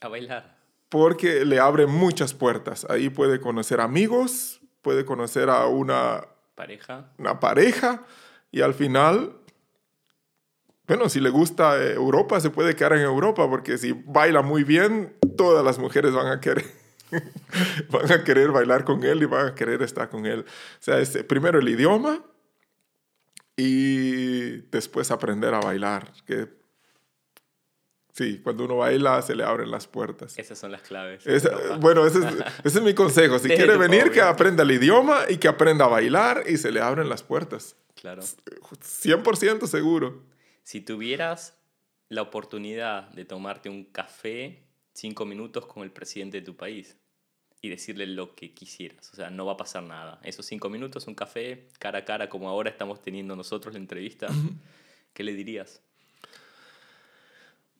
A 0.00 0.06
bailar. 0.06 0.58
Porque 0.88 1.44
le 1.44 1.58
abre 1.58 1.86
muchas 1.86 2.34
puertas. 2.34 2.86
Ahí 2.88 3.10
puede 3.10 3.40
conocer 3.40 3.80
amigos, 3.80 4.60
puede 4.80 5.04
conocer 5.04 5.50
a 5.50 5.66
una 5.66 6.24
pareja. 6.54 7.12
Una 7.18 7.40
pareja 7.40 8.04
y 8.52 8.62
al 8.62 8.74
final, 8.74 9.36
bueno, 10.90 11.08
si 11.08 11.20
le 11.20 11.30
gusta 11.30 11.80
eh, 11.80 11.92
Europa, 11.92 12.40
se 12.40 12.50
puede 12.50 12.74
quedar 12.74 12.94
en 12.94 13.02
Europa 13.02 13.48
porque 13.48 13.78
si 13.78 13.92
baila 13.92 14.42
muy 14.42 14.64
bien, 14.64 15.14
todas 15.36 15.64
las 15.64 15.78
mujeres 15.78 16.12
van 16.12 16.26
a 16.26 16.40
querer 16.40 16.64
van 17.90 18.10
a 18.10 18.24
querer 18.24 18.50
bailar 18.50 18.84
con 18.84 19.04
él 19.04 19.22
y 19.22 19.26
van 19.26 19.46
a 19.46 19.54
querer 19.54 19.82
estar 19.82 20.08
con 20.08 20.26
él. 20.26 20.40
O 20.40 20.82
sea, 20.82 20.98
es, 20.98 21.16
primero 21.28 21.60
el 21.60 21.68
idioma 21.68 22.24
y 23.54 24.62
después 24.72 25.12
aprender 25.12 25.54
a 25.54 25.60
bailar, 25.60 26.12
que 26.26 26.48
Sí, 28.12 28.40
cuando 28.42 28.64
uno 28.64 28.78
baila 28.78 29.22
se 29.22 29.36
le 29.36 29.44
abren 29.44 29.70
las 29.70 29.86
puertas. 29.86 30.36
Esas 30.36 30.58
son 30.58 30.72
las 30.72 30.82
claves. 30.82 31.22
bueno, 31.78 32.04
ese 32.04 32.18
es, 32.64 32.82
mi 32.82 32.94
consejo. 32.94 33.38
Si 33.38 33.46
quiere 33.48 33.76
venir, 33.76 34.10
que 34.10 34.22
aprenda 34.22 34.64
el 34.64 34.72
idioma 34.72 35.20
y 35.28 35.36
que 35.36 35.46
aprenda 35.46 35.84
a 35.84 35.88
bailar 35.88 36.42
y 36.48 36.56
se 36.56 36.72
le 36.72 36.80
abren 36.80 37.08
las 37.08 37.22
puertas. 37.22 37.76
Claro. 37.94 38.22
100% 38.22 39.68
seguro. 39.68 40.28
Si 40.62 40.80
tuvieras 40.80 41.58
la 42.08 42.22
oportunidad 42.22 43.08
de 43.10 43.24
tomarte 43.24 43.68
un 43.68 43.84
café 43.84 44.62
cinco 44.92 45.24
minutos 45.24 45.66
con 45.66 45.82
el 45.82 45.90
presidente 45.90 46.40
de 46.40 46.44
tu 46.44 46.56
país 46.56 46.96
y 47.62 47.68
decirle 47.68 48.06
lo 48.06 48.34
que 48.34 48.52
quisieras, 48.52 49.12
o 49.12 49.16
sea, 49.16 49.30
no 49.30 49.46
va 49.46 49.52
a 49.52 49.56
pasar 49.56 49.82
nada. 49.82 50.20
Esos 50.22 50.46
cinco 50.46 50.68
minutos, 50.68 51.06
un 51.06 51.14
café, 51.14 51.68
cara 51.78 52.00
a 52.00 52.04
cara, 52.04 52.28
como 52.28 52.48
ahora 52.48 52.70
estamos 52.70 53.00
teniendo 53.02 53.36
nosotros 53.36 53.74
la 53.74 53.80
entrevista, 53.80 54.28
¿qué 55.14 55.22
le 55.22 55.34
dirías? 55.34 55.82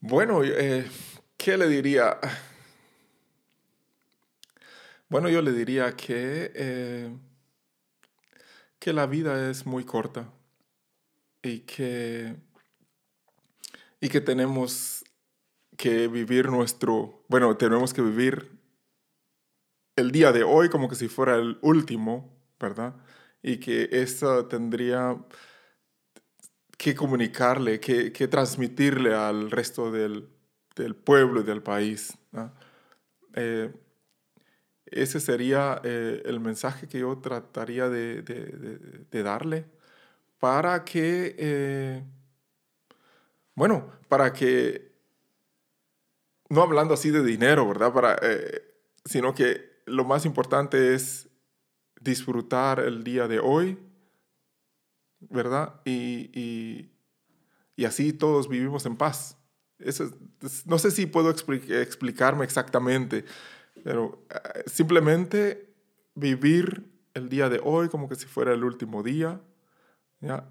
Bueno, 0.01 0.43
eh, 0.45 0.87
¿qué 1.37 1.59
le 1.59 1.69
diría? 1.69 2.19
Bueno, 5.11 5.29
yo 5.29 5.43
le 5.43 5.53
diría 5.53 5.97
que, 5.97 6.53
eh, 6.55 7.11
que 8.79 8.93
la 8.93 9.07
vida 9.07 9.51
es 9.51 9.67
muy 9.67 9.85
corta 9.85 10.31
y 11.43 11.61
que, 11.61 12.37
y 14.01 14.09
que 14.09 14.21
tenemos 14.21 15.05
que 15.77 16.09
vivir 16.09 16.49
nuestro, 16.49 17.25
bueno, 17.29 17.57
tenemos 17.57 17.95
que 17.95 18.03
vivir 18.03 18.59
el 19.97 20.11
día 20.11 20.33
de 20.33 20.43
hoy 20.43 20.69
como 20.69 20.89
que 20.89 20.95
si 20.95 21.09
fuera 21.09 21.37
el 21.37 21.59
último, 21.63 22.37
¿verdad? 22.59 22.95
Y 23.43 23.59
que 23.59 23.89
eso 23.93 24.47
tendría 24.47 25.17
que 26.77 26.95
comunicarle, 26.95 27.79
que, 27.81 28.29
transmitirle 28.29 29.15
al 29.15 29.51
resto 29.51 29.91
del, 29.91 30.29
pueblo 31.05 31.41
y 31.41 31.45
del 31.45 31.63
país. 31.63 32.17
Eh, 33.35 33.71
ese 34.87 35.21
sería 35.21 35.81
eh, 35.85 36.23
el 36.25 36.41
mensaje 36.41 36.89
que 36.89 37.01
yo 37.01 37.19
trataría 37.19 37.89
de, 37.89 39.05
darle 39.11 39.67
para 40.39 40.85
que, 40.85 41.37
eh, 41.39 42.03
bueno, 43.61 43.91
para 44.09 44.33
que, 44.33 44.91
no 46.49 46.63
hablando 46.63 46.95
así 46.95 47.11
de 47.11 47.23
dinero, 47.23 47.69
¿verdad? 47.69 47.93
Para, 47.93 48.19
sino 49.05 49.35
que 49.35 49.83
lo 49.85 50.07
más 50.07 50.25
importante 50.25 50.95
es 50.95 51.29
disfrutar 52.01 52.81
el 52.81 53.05
día 53.05 53.29
de 53.29 53.39
hoy, 53.39 53.79
¿verdad? 55.19 55.79
Y, 55.85 56.91
así 57.85 58.15
todos 58.15 58.49
vivimos 58.49 58.87
en 58.87 58.97
paz. 58.97 59.37
no 60.65 60.79
sé 60.79 60.91
si 60.91 61.05
puedo 61.05 61.29
explicarme 61.29 62.47
exactamente, 62.47 63.27
pero 63.85 64.25
eh, 64.31 64.63
simplemente 64.69 65.75
vivir 66.15 66.91
el 67.13 67.29
día 67.29 67.51
de 67.51 67.61
hoy 67.63 67.91
como 67.91 68.09
que 68.09 68.15
si 68.15 68.25
fuera 68.25 68.55
el 68.55 68.65
último 68.65 69.03
día, 69.03 69.39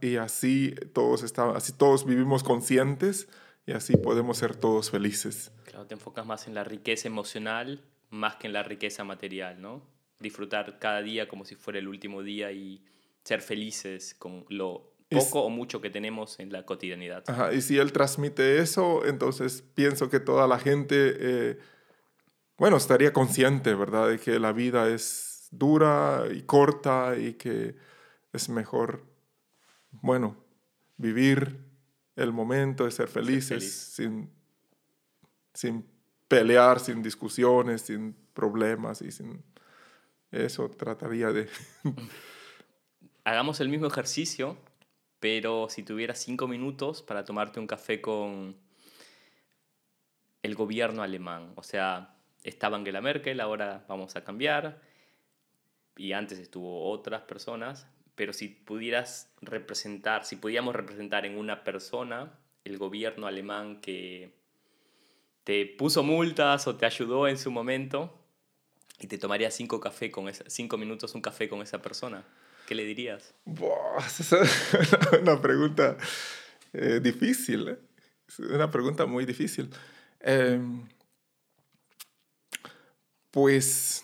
y 0.02 0.16
así 0.18 0.74
todos, 0.94 1.24
estamos, 1.24 1.56
así 1.56 1.74
todos 1.74 2.06
vivimos 2.06 2.44
conscientes 2.44 3.28
y 3.66 3.74
así 3.74 3.98
podemos 3.98 4.38
ser 4.38 4.56
todos 4.56 4.90
felices. 4.90 5.52
Claro, 5.66 5.86
te 5.86 5.94
enfocas 5.94 6.26
más 6.26 6.48
en 6.48 6.56
la 6.56 6.64
riqueza 6.64 7.08
emocional 7.08 7.84
más 8.10 8.36
que 8.36 8.48
en 8.48 8.54
la 8.54 8.64
riqueza 8.64 9.04
material, 9.04 9.62
¿no? 9.62 9.82
Disfrutar 10.20 10.80
cada 10.80 11.02
día 11.02 11.28
como 11.28 11.46
si 11.46 11.56
fuera 11.56 11.80
el 11.80 11.88
último 11.88 12.24
día 12.24 12.52
y 12.52 12.84
ser 13.24 13.42
felices 13.42 14.16
con 14.18 14.46
lo 14.50 14.94
poco 15.10 15.44
o 15.44 15.50
mucho 15.50 15.82
que 15.82 15.90
tenemos 15.90 16.40
en 16.40 16.52
la 16.52 16.66
cotidianidad. 16.66 17.24
Ajá, 17.28 17.54
y 17.54 17.62
si 17.62 17.78
él 17.78 17.92
transmite 17.92 18.60
eso, 18.60 19.06
entonces 19.06 19.64
pienso 19.74 20.10
que 20.10 20.20
toda 20.20 20.48
la 20.48 20.60
gente, 20.60 21.16
eh, 21.20 21.60
bueno, 22.58 22.78
estaría 22.78 23.12
consciente, 23.14 23.74
¿verdad?, 23.74 24.10
de 24.10 24.20
que 24.20 24.40
la 24.40 24.52
vida 24.52 24.88
es 24.90 25.48
dura 25.52 26.26
y 26.32 26.44
corta 26.44 27.16
y 27.18 27.34
que 27.34 27.76
es 28.34 28.50
mejor, 28.50 29.04
bueno, 29.92 30.38
vivir 30.98 31.58
el 32.16 32.32
momento 32.34 32.86
de 32.86 32.92
ser 32.92 33.08
felices 33.08 33.94
sin, 33.94 34.30
sin 35.54 35.86
pelear, 36.28 36.80
sin 36.80 37.02
discusiones, 37.02 37.82
sin 37.82 38.16
problemas 38.34 39.02
y 39.02 39.12
sin... 39.12 39.44
Eso 40.32 40.70
trataría 40.70 41.32
de... 41.32 41.50
hagamos 43.30 43.60
el 43.60 43.70
mismo 43.70 43.88
ejercicio, 43.88 44.58
pero 45.20 45.70
si 45.70 45.84
tuvieras 45.84 46.20
cinco 46.20 46.48
minutos 46.48 47.02
para 47.04 47.24
tomarte 47.24 47.60
un 47.60 47.68
café 47.68 48.02
con 48.02 48.58
el 50.42 50.56
gobierno 50.56 51.04
alemán. 51.04 51.54
O 51.56 51.64
sea, 51.64 52.16
estaba 52.44 52.78
Angela 52.78 53.02
Merkel, 53.02 53.40
ahora 53.40 53.86
vamos 53.88 54.16
a 54.16 54.24
cambiar, 54.24 54.82
y 55.96 56.14
antes 56.14 56.40
estuvo 56.40 56.90
otras 56.90 57.22
personas, 57.24 57.88
pero 58.20 58.34
si 58.34 58.50
pudieras 58.50 59.32
representar, 59.40 60.26
si 60.26 60.36
pudiéramos 60.36 60.76
representar 60.76 61.26
en 61.26 61.38
una 61.38 61.64
persona 61.64 62.38
el 62.66 62.78
gobierno 62.78 63.28
alemán 63.28 63.80
que 63.80 64.36
te 65.46 65.66
puso 65.66 66.04
multas 66.04 66.68
o 66.68 66.76
te 66.76 66.86
ayudó 66.86 67.30
en 67.30 67.38
su 67.38 67.50
momento, 67.50 68.14
y 69.00 69.08
te 69.08 69.18
tomaría 69.18 69.50
cinco, 69.52 69.80
café 69.80 70.12
con 70.12 70.30
cinco 70.48 70.78
minutos 70.78 71.16
un 71.16 71.22
café 71.22 71.48
con 71.48 71.62
esa 71.62 71.82
persona. 71.82 72.26
¿Qué 72.68 72.76
le 72.76 72.84
dirías? 72.84 73.34
esa 74.20 74.42
es 74.44 74.68
una 75.22 75.42
pregunta 75.42 75.96
eh, 76.74 77.00
difícil. 77.02 77.70
¿eh? 77.70 77.80
Es 78.28 78.40
una 78.40 78.70
pregunta 78.70 79.06
muy 79.06 79.26
difícil. 79.26 79.70
Em, 80.20 80.86
pues, 83.32 84.04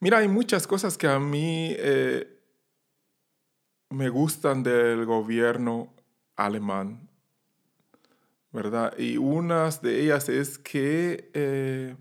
Mira, 0.00 0.18
hay 0.18 0.28
muchas 0.28 0.66
cosas 0.66 0.96
que 0.96 1.08
a 1.08 1.18
mí 1.18 1.74
eh, 1.76 2.37
me 3.90 4.08
gustan 4.08 4.62
del 4.62 5.04
gobierno 5.06 5.92
alemán, 6.36 7.08
¿verdad? 8.52 8.96
Y 8.98 9.16
unas 9.16 9.82
de 9.82 10.02
ellas 10.02 10.28
es 10.28 10.58
que 10.58 11.30
eh, 11.34 11.96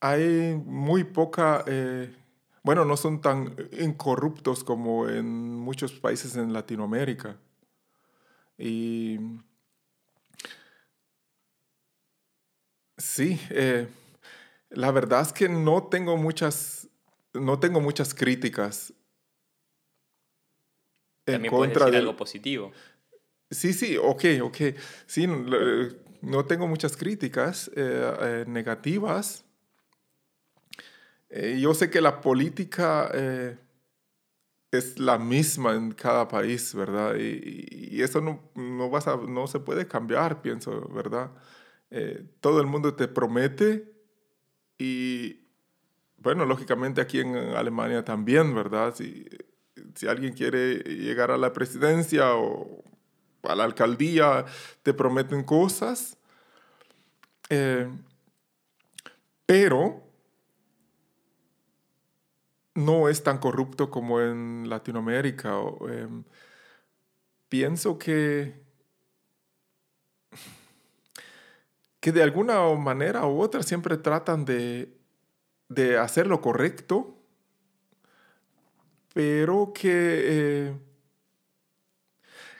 hay 0.00 0.54
muy 0.64 1.04
poca, 1.04 1.64
eh, 1.66 2.14
bueno, 2.62 2.84
no 2.84 2.96
son 2.96 3.20
tan 3.20 3.56
incorruptos 3.78 4.64
como 4.64 5.08
en 5.08 5.54
muchos 5.54 5.92
países 5.92 6.36
en 6.36 6.52
Latinoamérica. 6.52 7.36
Y 8.58 9.18
sí, 12.96 13.40
eh, 13.50 13.88
la 14.70 14.90
verdad 14.90 15.22
es 15.22 15.32
que 15.32 15.48
no 15.48 15.84
tengo 15.84 16.16
muchas, 16.16 16.88
no 17.32 17.58
tengo 17.58 17.80
muchas 17.80 18.14
críticas 18.14 18.92
en 21.34 21.46
contra 21.46 21.90
de 21.90 21.98
algo 21.98 22.16
positivo. 22.16 22.72
Sí, 23.50 23.72
sí, 23.72 23.96
ok, 23.96 24.24
ok. 24.42 24.56
Sí, 25.06 25.26
no, 26.22 26.44
tengo 26.44 26.66
muchas 26.66 26.96
críticas 26.96 27.70
eh, 27.74 28.44
negativas 28.46 29.44
eh, 31.30 31.58
yo 31.60 31.74
sé 31.74 31.90
que 31.90 32.00
la 32.00 32.20
política 32.20 33.08
eh, 33.14 33.56
es 34.72 34.98
la 34.98 35.16
misma 35.16 35.74
en 35.74 35.92
cada 35.92 36.26
país, 36.26 36.74
¿verdad? 36.74 37.14
Y, 37.16 38.02
eso 38.02 38.20
no, 38.20 38.50
no, 38.54 38.90
vas 38.90 39.06
a, 39.06 39.16
no 39.16 39.46
se 39.46 39.60
puede 39.60 39.86
cambiar, 39.86 40.42
pienso, 40.42 40.88
¿verdad? 40.88 41.30
Eh, 41.90 42.24
todo 42.40 42.60
el 42.60 42.66
mundo 42.66 42.94
te 42.94 43.06
promete 43.08 43.92
y, 44.78 45.46
bueno, 46.18 46.46
lógicamente 46.46 47.00
aquí 47.00 47.20
en 47.20 47.36
Alemania 47.36 48.04
también, 48.04 48.54
¿verdad? 48.54 48.94
Si, 48.94 49.24
si 49.94 50.06
alguien 50.06 50.34
quiere 50.34 50.78
llegar 50.78 51.30
a 51.30 51.38
la 51.38 51.52
presidencia 51.52 52.34
o 52.34 52.82
a 53.42 53.54
la 53.54 53.64
alcaldía, 53.64 54.44
te 54.82 54.94
prometen 54.94 55.44
cosas. 55.44 56.16
pero 59.46 60.10
no 62.74 63.08
es 63.08 63.22
tan 63.22 63.38
corrupto 63.38 63.90
como 63.90 64.20
en 64.20 64.68
Latinoamérica. 64.68 65.54
Em, 65.88 66.24
pienso 67.48 67.98
que, 67.98 68.62
que 72.00 72.12
de 72.12 72.22
alguna 72.22 72.62
manera 72.76 73.26
u 73.26 73.40
otra 73.40 73.62
siempre 73.62 73.96
tratan 73.96 74.44
de, 74.44 74.96
de 75.68 75.98
hacer 75.98 76.26
lo 76.26 76.40
correcto, 76.40 77.19
pero 79.12 79.72
que, 79.72 79.88
eh, 79.92 80.74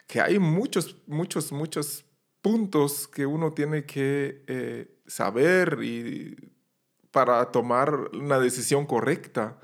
que 0.07 0.21
hay 0.21 0.39
muchos, 0.39 0.97
muchos, 1.07 1.51
muchos 1.51 2.05
puntos 2.41 3.07
que 3.07 3.25
uno 3.25 3.53
tiene 3.53 3.85
que 3.85 4.43
eh, 4.47 4.97
saber 5.07 5.79
y 5.83 6.35
para 7.11 7.51
tomar 7.51 7.93
una 8.13 8.39
decisión 8.39 8.85
correcta. 8.85 9.59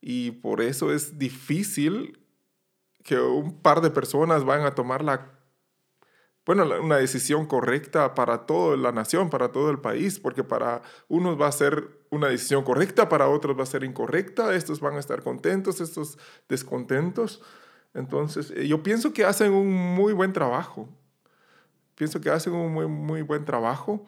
Y 0.00 0.30
por 0.32 0.60
eso 0.60 0.92
es 0.92 1.18
difícil 1.18 2.18
que 3.02 3.18
un 3.18 3.60
par 3.60 3.80
de 3.80 3.90
personas 3.90 4.44
van 4.44 4.62
a 4.62 4.74
tomar 4.74 5.02
la, 5.02 5.39
bueno, 6.46 6.64
una 6.80 6.96
decisión 6.96 7.46
correcta 7.46 8.14
para 8.14 8.46
toda 8.46 8.76
la 8.76 8.92
nación, 8.92 9.30
para 9.30 9.52
todo 9.52 9.70
el 9.70 9.78
país, 9.78 10.18
porque 10.18 10.42
para 10.42 10.82
unos 11.08 11.40
va 11.40 11.48
a 11.48 11.52
ser 11.52 11.88
una 12.10 12.28
decisión 12.28 12.64
correcta, 12.64 13.08
para 13.08 13.28
otros 13.28 13.58
va 13.58 13.62
a 13.62 13.66
ser 13.66 13.84
incorrecta, 13.84 14.54
estos 14.54 14.80
van 14.80 14.96
a 14.96 15.00
estar 15.00 15.22
contentos, 15.22 15.80
estos 15.80 16.18
descontentos. 16.48 17.42
Entonces, 17.94 18.52
eh, 18.56 18.66
yo 18.66 18.82
pienso 18.82 19.12
que 19.12 19.24
hacen 19.24 19.52
un 19.52 19.70
muy 19.70 20.12
buen 20.12 20.32
trabajo. 20.32 20.88
Pienso 21.94 22.20
que 22.20 22.30
hacen 22.30 22.52
un 22.54 22.72
muy, 22.72 22.86
muy 22.86 23.22
buen 23.22 23.44
trabajo. 23.44 24.06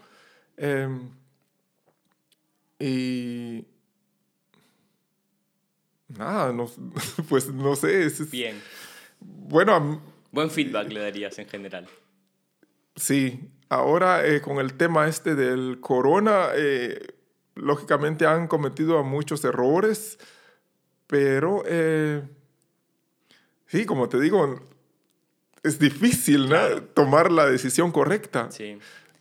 Em, 0.57 1.11
y 2.79 3.67
Nada, 6.19 6.53
no, 6.53 6.71
pues 7.29 7.49
no 7.49 7.77
sé. 7.77 8.11
Bien. 8.31 8.61
Bueno. 9.21 10.01
Buen 10.31 10.51
feedback 10.51 10.91
le 10.91 11.01
darías 11.01 11.39
en 11.39 11.49
general. 11.49 11.89
Sí. 12.97 13.49
Ahora, 13.69 14.27
eh, 14.27 14.41
con 14.43 14.59
el 14.59 14.75
tema 14.75 15.09
este 15.09 15.35
del 15.35 15.81
corona, 15.81 16.49
eh, 16.55 17.15
lógicamente 17.55 18.27
han 18.27 18.47
cometido 18.47 19.03
muchos 19.03 19.45
errores, 19.45 20.19
pero 21.07 21.63
eh, 21.67 22.23
sí, 23.67 23.87
como 23.87 24.09
te 24.09 24.21
digo, 24.21 24.61
es 25.63 25.79
difícil 25.79 26.49
¿no? 26.51 26.83
tomar 26.95 27.33
la 27.33 27.47
decisión 27.47 27.93
correcta. 27.93 28.51
Sí. 28.51 28.79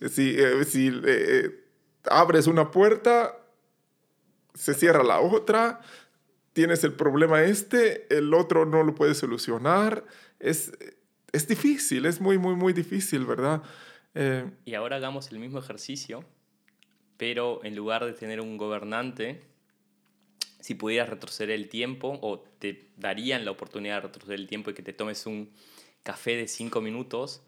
Si, 0.09 0.37
si 0.65 0.91
abres 2.09 2.47
una 2.47 2.71
puerta, 2.71 3.37
se 4.53 4.73
cierra 4.73 5.03
la 5.03 5.19
otra 5.19 5.79
tienes 6.53 6.83
el 6.83 6.93
problema 6.93 7.43
este, 7.43 8.05
el 8.15 8.33
otro 8.33 8.65
no 8.65 8.83
lo 8.83 8.95
puedes 8.95 9.17
solucionar. 9.17 10.05
Es, 10.39 10.71
es 11.31 11.47
difícil, 11.47 12.05
es 12.05 12.21
muy, 12.21 12.37
muy, 12.37 12.55
muy 12.55 12.73
difícil, 12.73 13.25
¿verdad? 13.25 13.61
Eh, 14.13 14.49
y 14.65 14.73
ahora 14.73 14.97
hagamos 14.97 15.31
el 15.31 15.39
mismo 15.39 15.59
ejercicio, 15.59 16.25
pero 17.17 17.63
en 17.63 17.75
lugar 17.75 18.05
de 18.05 18.13
tener 18.13 18.41
un 18.41 18.57
gobernante, 18.57 19.41
si 20.59 20.75
pudieras 20.75 21.09
retroceder 21.09 21.51
el 21.51 21.69
tiempo 21.69 22.19
o 22.21 22.39
te 22.39 22.89
darían 22.97 23.45
la 23.45 23.51
oportunidad 23.51 23.95
de 23.95 24.01
retroceder 24.01 24.39
el 24.39 24.47
tiempo 24.47 24.69
y 24.69 24.73
que 24.73 24.83
te 24.83 24.93
tomes 24.93 25.25
un 25.25 25.51
café 26.03 26.35
de 26.35 26.47
cinco 26.47 26.81
minutos 26.81 27.41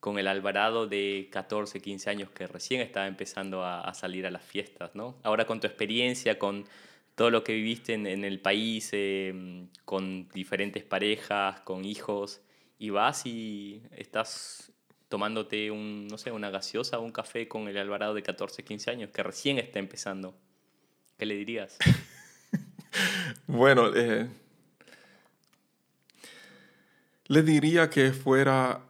con 0.00 0.18
el 0.18 0.28
Alvarado 0.28 0.86
de 0.86 1.28
14, 1.32 1.80
15 1.80 2.10
años 2.10 2.30
que 2.30 2.46
recién 2.46 2.80
estaba 2.80 3.06
empezando 3.06 3.64
a, 3.64 3.92
salir 3.94 4.26
a 4.26 4.30
las 4.30 4.42
fiestas, 4.42 4.94
¿no? 4.94 5.16
Ahora 5.22 5.46
con 5.46 5.58
tu 5.58 5.66
experiencia, 5.66 6.38
con 6.38 6.66
todo 7.14 7.30
lo 7.30 7.42
que 7.42 7.54
viviste 7.54 7.94
en, 7.94 8.06
el 8.06 8.40
país, 8.40 8.90
em, 8.92 9.68
con 9.84 10.28
diferentes 10.28 10.84
parejas, 10.84 11.60
con 11.60 11.84
hijos, 11.84 12.42
y 12.78 12.90
vas 12.90 13.24
y 13.26 13.82
estás 13.92 14.72
tomándote 15.08 15.70
un, 15.70 16.08
no 16.08 16.18
sé, 16.18 16.32
una 16.32 16.50
gaseosa 16.50 16.98
o 16.98 17.02
un 17.02 17.12
café 17.12 17.48
con 17.48 17.68
el 17.68 17.78
Alvarado 17.78 18.14
de 18.14 18.22
14, 18.22 18.64
15 18.64 18.90
años, 18.90 19.10
que 19.10 19.22
recién 19.22 19.58
está 19.58 19.78
empezando. 19.78 20.34
¿Qué 21.16 21.26
le 21.26 21.36
dirías? 21.36 21.78
bueno, 23.46 23.94
eh, 23.94 24.28
le 27.28 27.42
diría 27.42 27.88
que 27.88 28.12
fuera 28.12 28.82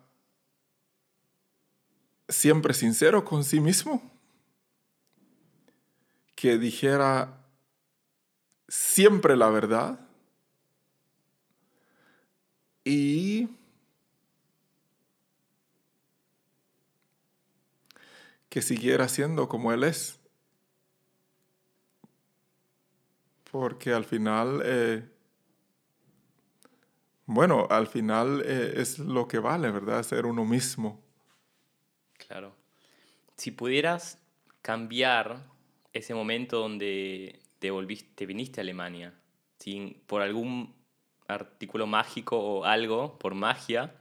siempre 2.29 2.75
sincero 2.75 3.25
con 3.25 3.45
sí 3.45 3.61
mismo, 3.61 4.03
que 6.35 6.59
dijera 6.59 7.41
siempre 8.69 9.37
la 9.37 9.49
verdad 9.49 10.01
y 12.85 13.49
que 18.57 18.62
siguiera 18.62 19.07
siendo 19.07 19.51
como 19.51 19.70
Él 19.70 19.85
es. 19.85 20.19
Porque 23.51 23.93
al 23.93 24.07
final, 24.07 24.62
eh, 24.65 25.07
bueno, 27.27 27.66
al 27.69 27.87
final 27.87 28.43
eh, 28.47 28.73
es 28.77 28.99
lo 28.99 29.28
que 29.28 29.41
vale, 29.41 29.70
¿verdad? 29.70 30.03
Ser 30.05 30.24
uno 30.24 30.47
mismo. 30.47 31.03
Claro. 32.15 32.57
Si 33.37 33.51
pudieras 33.51 34.23
cambiar 34.62 35.45
ese 35.93 36.15
momento 36.15 36.59
donde 36.59 37.39
te, 37.59 37.70
volviste, 37.70 38.24
viniste 38.24 38.61
a 38.61 38.62
Alemania, 38.62 39.12
sin, 39.59 40.01
por 40.07 40.23
algún 40.23 40.74
artículo 41.28 41.87
mágico 41.87 42.39
o 42.39 42.65
algo, 42.65 43.19
por 43.19 43.35
magia, 43.35 43.95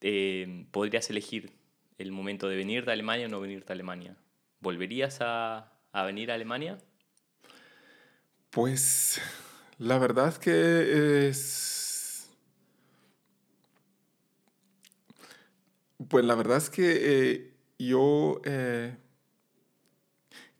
eh, 0.00 0.64
podrías 0.70 1.10
elegir 1.10 1.63
el 1.98 2.12
momento 2.12 2.48
de 2.48 2.56
venir 2.56 2.84
de 2.84 2.92
Alemania 2.92 3.26
o 3.26 3.28
no 3.28 3.40
venir 3.40 3.64
de 3.64 3.72
Alemania. 3.72 4.16
¿Volverías 4.60 5.18
a, 5.20 5.72
a 5.92 6.02
venir 6.04 6.30
a 6.30 6.34
Alemania? 6.34 6.78
Pues 8.50 9.20
la 9.78 9.98
verdad 9.98 10.28
es 10.28 10.38
que 10.38 11.28
es... 11.28 12.30
Pues 16.08 16.24
la 16.24 16.34
verdad 16.34 16.58
es 16.58 16.70
que 16.70 17.32
eh, 17.32 17.54
yo 17.78 18.40
eh, 18.44 18.96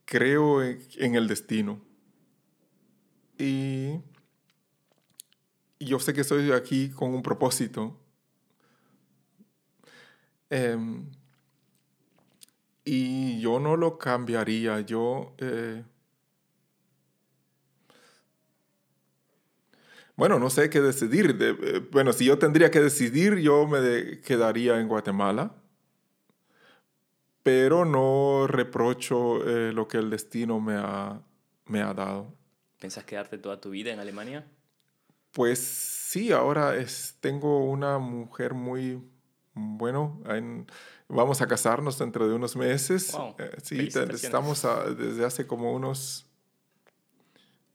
creo 0.05 0.63
en, 0.63 1.15
el 1.15 1.29
destino. 1.29 1.81
Y 3.39 4.01
yo 5.79 5.99
sé 5.99 6.15
que 6.15 6.23
estoy 6.23 6.51
aquí 6.53 6.91
con 6.91 7.15
un 7.15 7.23
propósito. 7.23 8.01
Em, 10.51 11.11
y 12.85 13.41
yo 13.41 13.61
no 13.61 13.77
lo 13.77 13.99
cambiaría, 13.99 14.81
yo... 14.81 15.35
Eh, 15.39 15.83
bueno, 20.17 20.39
no 20.39 20.51
sé 20.51 20.69
qué 20.69 20.81
decidir. 20.81 21.37
Eh, 21.41 21.81
bueno, 21.91 22.13
si 22.13 22.27
yo 22.27 22.39
tendría 22.39 22.71
que 22.71 22.81
decidir, 22.81 23.37
yo 23.39 23.67
me 23.67 24.21
quedaría 24.21 24.79
en 24.81 24.89
Guatemala. 24.89 25.55
Pero 27.43 27.85
no 27.85 28.47
reprocho 28.47 29.47
eh, 29.47 29.73
lo 29.73 29.89
que 29.89 29.99
el 29.99 30.11
destino 30.11 30.61
me 30.61 30.75
ha, 30.77 31.23
me 31.67 31.81
ha 31.81 31.93
dado. 31.93 32.35
¿Pensás 32.81 33.05
quedarte 33.05 33.39
toda 33.39 33.61
tu 33.61 33.71
vida 33.71 33.93
en 33.93 33.99
Alemania? 33.99 34.47
Pues 35.33 35.59
sí, 35.59 36.33
ahora 36.33 36.77
es, 36.77 37.17
tengo 37.21 37.65
una 37.65 37.99
mujer 37.99 38.55
muy 38.55 39.03
bueno, 39.55 40.21
en- 40.27 40.67
vamos 41.09 41.41
a 41.41 41.47
casarnos 41.47 41.99
dentro 41.99 42.29
de 42.29 42.35
unos 42.35 42.57
meses. 42.57 43.13
Wow, 43.13 43.37
Eh, 43.39 43.51
sí, 43.63 43.89
estamos 44.13 44.65
a- 44.65 44.85
desde 44.91 45.25
hace 45.25 45.47
como 45.47 45.73
unos 45.73 46.27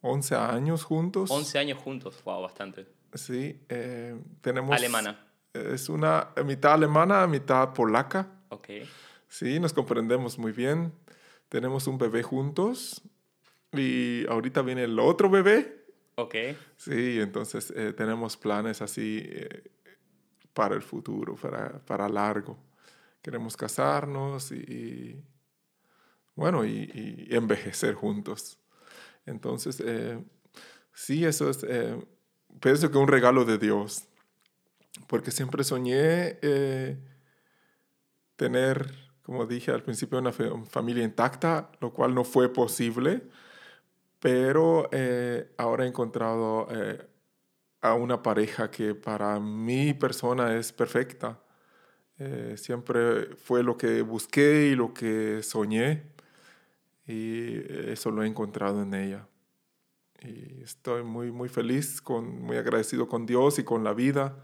11 0.02 0.36
años 0.36 0.84
juntos. 0.84 1.30
11 1.32 1.58
años 1.60 1.78
juntos, 1.78 2.22
wow, 2.24 2.42
bastante. 2.42 2.88
Sí, 3.14 3.60
eh, 3.70 4.20
tenemos... 4.42 4.76
Alemana, 4.76 5.26
Es 5.54 5.90
una 5.90 6.30
mitad 6.46 6.74
alemana, 6.74 7.26
mitad 7.28 7.74
polaca. 7.74 8.28
ok. 8.50 8.68
Sí, 9.28 9.60
nos 9.60 9.74
comprendemos 9.74 10.38
muy 10.38 10.52
bien. 10.52 10.92
Tenemos 11.50 11.88
un 11.88 11.98
bebé 11.98 12.22
juntos 12.24 13.02
y 13.74 14.26
ahorita 14.28 14.62
viene 14.62 14.84
el 14.84 15.00
otro 15.00 15.30
bebé. 15.30 15.86
Ok, 16.16 16.36
Sí, 16.78 17.20
entonces 17.20 17.72
eh, 17.76 17.94
tenemos 17.94 18.36
planes 18.38 18.82
así 18.82 19.22
eh, 19.24 19.64
para 20.60 20.76
el 20.76 20.82
futuro, 20.82 21.36
para, 21.36 21.80
para 21.86 22.10
largo. 22.10 22.58
Queremos 23.22 23.56
casarnos 23.56 24.52
y, 24.52 24.56
y, 24.56 25.24
bueno, 26.36 26.66
y, 26.66 26.92
y 27.30 27.34
envejecer 27.34 27.94
juntos. 27.94 28.60
Entonces, 29.26 29.82
eh, 29.86 30.22
sí, 30.94 31.24
eso 31.24 31.50
es, 31.50 31.64
eh, 31.64 31.98
pienso 32.60 32.92
que 32.92 32.98
un 32.98 33.08
regalo 33.08 33.46
de 33.46 33.58
Dios, 33.58 34.04
porque 35.08 35.32
siempre 35.32 35.64
soñé 35.64 36.38
eh, 36.42 36.98
tener, 38.36 38.94
como 39.24 39.46
dije 39.46 39.72
al 39.72 39.84
principio, 39.84 40.20
una 40.20 40.34
familia 40.34 41.06
intacta, 41.06 41.72
lo 41.80 41.94
cual 41.94 42.14
no 42.14 42.26
fue 42.26 42.52
posible 42.52 43.24
pero 44.20 44.90
eh, 44.92 45.54
ahora 45.58 45.86
he 45.86 45.88
encontrado 45.88 46.68
eh, 46.72 47.08
a 47.82 47.94
una 47.94 48.22
pareja 48.22 48.70
que 48.72 48.96
para 48.96 49.40
mi 49.40 49.94
persona 49.94 50.56
es 50.56 50.72
perfecta. 50.74 51.40
Eh, 52.18 52.56
siempre 52.58 53.36
fue 53.38 53.64
lo 53.64 53.78
que 53.78 54.02
busqué 54.02 54.68
y 54.72 54.76
lo 54.76 54.94
que 54.94 55.42
soñé 55.44 56.04
y 57.08 57.58
eso 57.90 58.12
lo 58.12 58.24
he 58.24 58.28
encontrado 58.28 58.84
en 58.84 58.94
ella. 58.94 59.28
Y 60.22 60.62
estoy 60.62 61.04
muy, 61.04 61.32
muy 61.32 61.50
feliz, 61.50 62.02
con, 62.02 62.42
muy 62.42 62.58
agradecido 62.58 63.08
con 63.08 63.26
Dios 63.26 63.58
y 63.58 63.64
con 63.64 63.84
la 63.84 63.94
vida. 63.94 64.38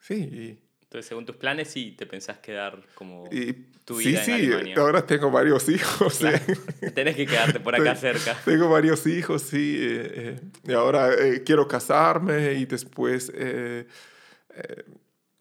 Sí, 0.00 0.63
entonces 0.94 1.08
según 1.08 1.26
tus 1.26 1.34
planes 1.34 1.66
sí 1.66 1.90
te 1.98 2.06
pensás 2.06 2.38
quedar 2.38 2.80
como 2.94 3.28
y, 3.32 3.52
tu 3.84 3.96
sí, 3.96 4.10
vida 4.10 4.22
en 4.22 4.30
sí, 4.30 4.32
Alemania. 4.32 4.76
ahora 4.78 5.04
tengo 5.04 5.28
varios 5.28 5.68
hijos. 5.68 6.18
Claro, 6.18 6.36
eh. 6.80 6.90
Tenés 6.94 7.16
que 7.16 7.26
quedarte 7.26 7.58
por 7.58 7.74
acá 7.74 7.96
cerca. 7.96 8.36
Tengo 8.44 8.68
varios 8.68 9.04
hijos, 9.08 9.42
sí. 9.42 9.76
eh, 9.76 10.12
eh, 10.14 10.40
y 10.68 10.72
ahora 10.72 11.12
eh, 11.12 11.42
quiero 11.44 11.66
casarme 11.66 12.52
y 12.54 12.64
después, 12.64 13.32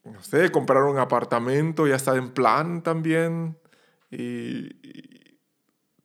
no 0.03 0.23
sé, 0.23 0.49
comprar 0.51 0.81
un 0.85 0.97
apartamento, 0.97 1.85
ya 1.87 1.97
está 1.97 2.15
en 2.15 2.31
plan 2.31 2.81
también. 2.81 3.55
Y, 4.09 4.17
y 4.87 5.37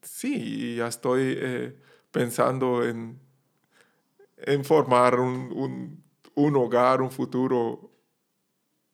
sí, 0.03 0.77
ya 0.77 0.89
estoy 0.89 1.75
pensando 2.11 2.87
en, 2.87 3.19
en 4.37 4.63
formar 4.63 5.19
un, 5.19 5.51
un- 5.55 6.05
un 6.35 6.55
hogar, 6.57 7.01
un 7.03 7.11
futuro 7.11 7.88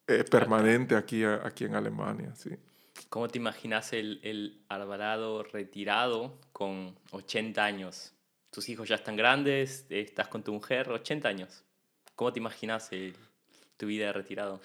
eh, 0.06 0.24
permanente 0.24 0.96
aquí, 0.96 1.24
aquí 1.24 1.64
en 1.64 1.74
Alemania, 1.74 2.34
sí. 2.34 2.50
¿Cómo 3.08 3.28
te 3.28 3.38
imaginas 3.38 3.92
el, 3.92 4.20
el 4.22 4.60
Alvarado 4.68 5.42
retirado 5.44 6.38
con 6.52 6.94
80 7.12 7.64
años? 7.64 8.12
Tus 8.50 8.68
hijos 8.68 8.88
ya 8.88 8.96
están 8.96 9.16
grandes, 9.16 9.86
estás 9.88 10.28
con 10.28 10.42
tu 10.42 10.52
mujer, 10.52 10.88
80 10.90 11.28
años. 11.28 11.64
¿Cómo 12.14 12.32
te 12.32 12.38
imaginas 12.38 12.92
el- 12.92 13.14
tu 13.76 13.86
vida 13.86 14.06
de 14.06 14.12
retirado? 14.12 14.60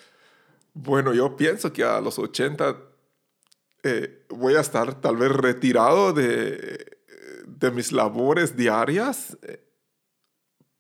Bueno, 0.74 1.14
yo 1.14 1.36
pienso 1.36 1.74
que 1.74 1.84
a 1.84 2.00
los 2.00 2.20
80 2.20 2.78
eh, 3.84 4.26
voy 4.30 4.56
a 4.56 4.60
estar 4.62 5.02
tal 5.02 5.18
vez 5.18 5.32
retirado 5.32 6.14
de, 6.14 6.98
de 7.48 7.72
mis 7.72 7.92
labores 7.92 8.56
diarias, 8.56 9.38
eh, 9.42 9.64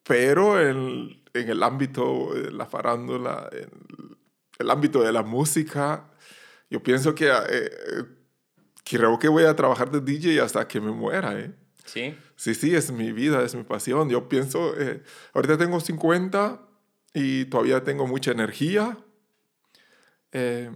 pero 0.03 0.59
en, 0.61 1.23
en 1.33 1.49
el 1.49 1.63
ámbito 1.63 2.33
de 2.33 2.51
la 2.51 2.65
farándula, 2.65 3.49
en 3.51 4.08
el 4.59 4.69
ámbito 4.69 5.01
de 5.01 5.11
la 5.11 5.23
música, 5.23 6.09
yo 6.69 6.83
pienso 6.83 7.15
que 7.15 7.29
eh, 7.29 7.71
creo 8.83 9.17
que 9.17 9.27
voy 9.27 9.45
a 9.45 9.55
trabajar 9.55 9.89
de 9.89 10.01
DJ 10.01 10.41
hasta 10.41 10.67
que 10.67 10.79
me 10.79 10.91
muera, 10.91 11.39
¿eh? 11.39 11.53
¿Sí? 11.85 12.15
Sí, 12.35 12.53
sí, 12.53 12.75
es 12.75 12.91
mi 12.91 13.11
vida, 13.11 13.43
es 13.43 13.55
mi 13.55 13.63
pasión. 13.63 14.09
Yo 14.09 14.29
pienso, 14.29 14.79
eh, 14.79 15.01
ahorita 15.33 15.57
tengo 15.57 15.79
50 15.79 16.61
y 17.13 17.45
todavía 17.45 17.83
tengo 17.83 18.05
mucha 18.05 18.31
energía. 18.31 18.97
Eh, 20.31 20.69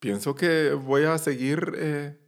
pienso 0.00 0.34
que 0.34 0.72
voy 0.72 1.04
a 1.04 1.16
seguir 1.18 1.72
eh, 1.76 2.18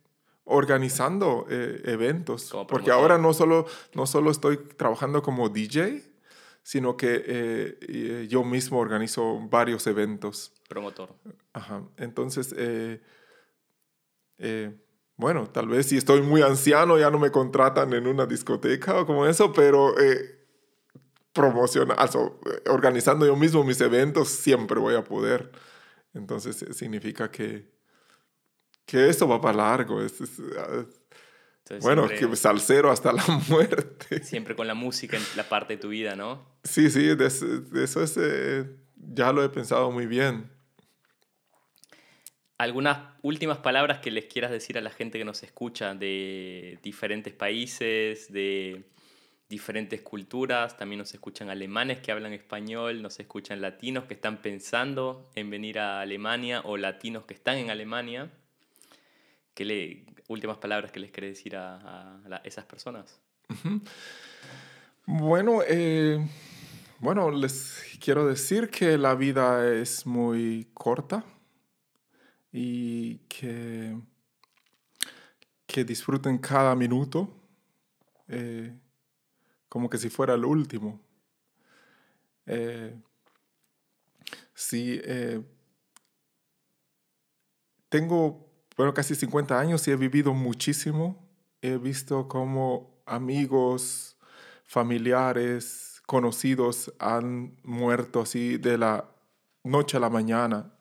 organizando 0.45 1.47
eh, 1.51 1.83
eventos, 1.85 2.55
porque 2.69 2.91
ahora 2.91 3.19
no 3.19 3.35
solo, 3.35 3.67
no 3.95 4.07
solo 4.07 4.31
estoy 4.31 4.57
trabajando 4.57 5.23
como 5.23 5.49
DJ, 5.49 6.03
sino 6.67 6.97
que 6.97 7.23
eh, 7.25 7.79
eh, 7.83 8.27
yo 8.29 8.43
mismo 8.43 8.81
organizo 8.81 9.39
varios 9.49 9.87
eventos. 9.87 10.53
Promotor. 10.69 11.15
Ajá. 11.53 11.85
Entonces, 11.97 12.53
eh, 12.59 13.01
eh, 14.39 14.77
bueno, 15.17 15.49
tal 15.49 15.69
vez 15.69 15.87
si 15.87 15.97
estoy 15.97 16.23
muy 16.23 16.43
anciano 16.43 16.99
ya 16.99 17.09
no 17.09 17.21
me 17.21 17.31
contratan 17.31 17.93
en 17.93 18.09
una 18.09 18.27
discoteca 18.27 18.99
o 19.01 19.07
como 19.07 19.27
eso, 19.27 19.53
pero 19.53 19.97
eh, 20.01 20.45
promociona, 21.33 21.95
also, 21.95 22.41
organizando 22.69 23.25
yo 23.25 23.37
mismo 23.37 23.63
mis 23.63 23.81
eventos 23.81 24.29
siempre 24.29 24.81
voy 24.81 24.97
a 24.97 25.05
poder. 25.05 25.53
Entonces 26.15 26.67
significa 26.77 27.31
que, 27.31 27.71
que 28.85 29.09
esto 29.09 29.29
va 29.29 29.41
para 29.41 29.57
largo. 29.57 30.03
Es, 30.03 30.21
es, 30.21 30.41
ah, 30.59 30.85
Entonces, 31.67 31.83
bueno, 31.83 32.07
siempre, 32.07 32.31
que 32.31 32.37
salsero 32.37 32.93
hasta 32.93 33.13
la 33.13 33.25
muerte. 33.49 34.23
siempre 34.23 34.55
con 34.55 34.69
la 34.69 34.75
música 34.75 35.17
en 35.17 35.23
la 35.35 35.49
parte 35.49 35.75
de 35.75 35.83
tu 35.83 35.89
vida, 35.89 36.15
¿no? 36.15 36.47
Sí, 36.63 36.91
sí, 36.91 37.17
de 37.17 37.27
eso 37.27 38.03
es, 38.05 38.17
eh, 38.17 38.67
ya 38.95 39.33
lo 39.33 39.43
he 39.43 39.49
pensado 39.49 39.91
muy 39.91 40.07
bien. 40.07 40.49
¿Algunas 42.57 42.99
últimas 43.23 43.59
palabras 43.59 43.99
que 43.99 44.13
les 44.13 44.27
quieras 44.27 44.53
decir 44.53 44.79
a 44.79 44.81
la 44.81 44.91
gente 44.91 45.19
que 45.19 45.25
nos 45.25 45.43
escucha 45.43 45.93
de 45.95 46.79
diferentes 46.85 47.35
países, 47.35 48.33
de 48.33 48.85
diferentes 49.49 50.03
culturas? 50.03 50.77
También 50.77 51.01
nos 51.01 51.13
escuchan 51.15 51.51
alemanes 51.51 51.99
que 51.99 52.13
hablan 52.13 52.33
español, 52.33 53.03
nos 53.03 53.19
escuchan 53.19 53.61
latinos 53.61 54.05
que 54.05 54.15
están 54.15 54.41
pensando 54.41 55.29
en 55.35 55.51
venir 55.51 55.81
a 55.81 56.01
Alemania 56.01 56.63
o 56.65 56.77
latinos 56.77 57.25
que 57.25 57.35
están 57.35 57.59
en 57.59 57.71
Alemania. 57.71 58.31
¿Qué 59.53 59.65
le, 59.65 60.07
últimas 60.29 60.59
palabras 60.59 60.91
que 60.93 61.01
les 61.01 61.11
querés 61.11 61.37
decir 61.37 61.57
a, 61.57 62.21
esas 62.45 62.65
personas? 62.65 63.21
Bueno, 65.07 65.61
eh, 65.67 66.19
bueno, 66.99 67.31
les 67.31 67.83
quiero 68.01 68.27
decir 68.27 68.71
que 68.71 68.99
la 68.99 69.15
vida 69.15 69.73
es 69.73 70.05
muy 70.05 70.69
corta 70.75 71.25
y 72.51 73.19
que, 73.29 73.97
que 75.67 75.85
disfruten 75.85 76.39
cada 76.39 76.75
minuto 76.75 77.31
eh, 78.29 78.77
como 79.69 79.91
que 79.91 79.99
si 79.99 80.09
fuera 80.09 80.35
el 80.35 80.45
último. 80.45 81.01
Eh, 82.47 82.99
sí, 84.55 85.01
eh, 85.05 85.43
tengo, 87.89 88.46
bueno, 88.77 88.93
casi 88.93 89.15
50 89.15 89.59
años 89.59 89.87
y 89.89 89.91
he 89.91 89.97
vivido 89.97 90.35
muchísimo. 90.35 91.27
He 91.63 91.79
visto 91.79 92.29
cómo 92.29 93.03
amigos, 93.07 94.17
familiares, 94.65 96.03
conocidos 96.07 96.93
han 96.99 97.57
muerto 97.65 98.21
así 98.21 98.59
de 98.59 98.79
la 98.79 99.05
noche 99.65 99.97
a 99.97 100.01
la 100.01 100.11
mañana, 100.11 100.73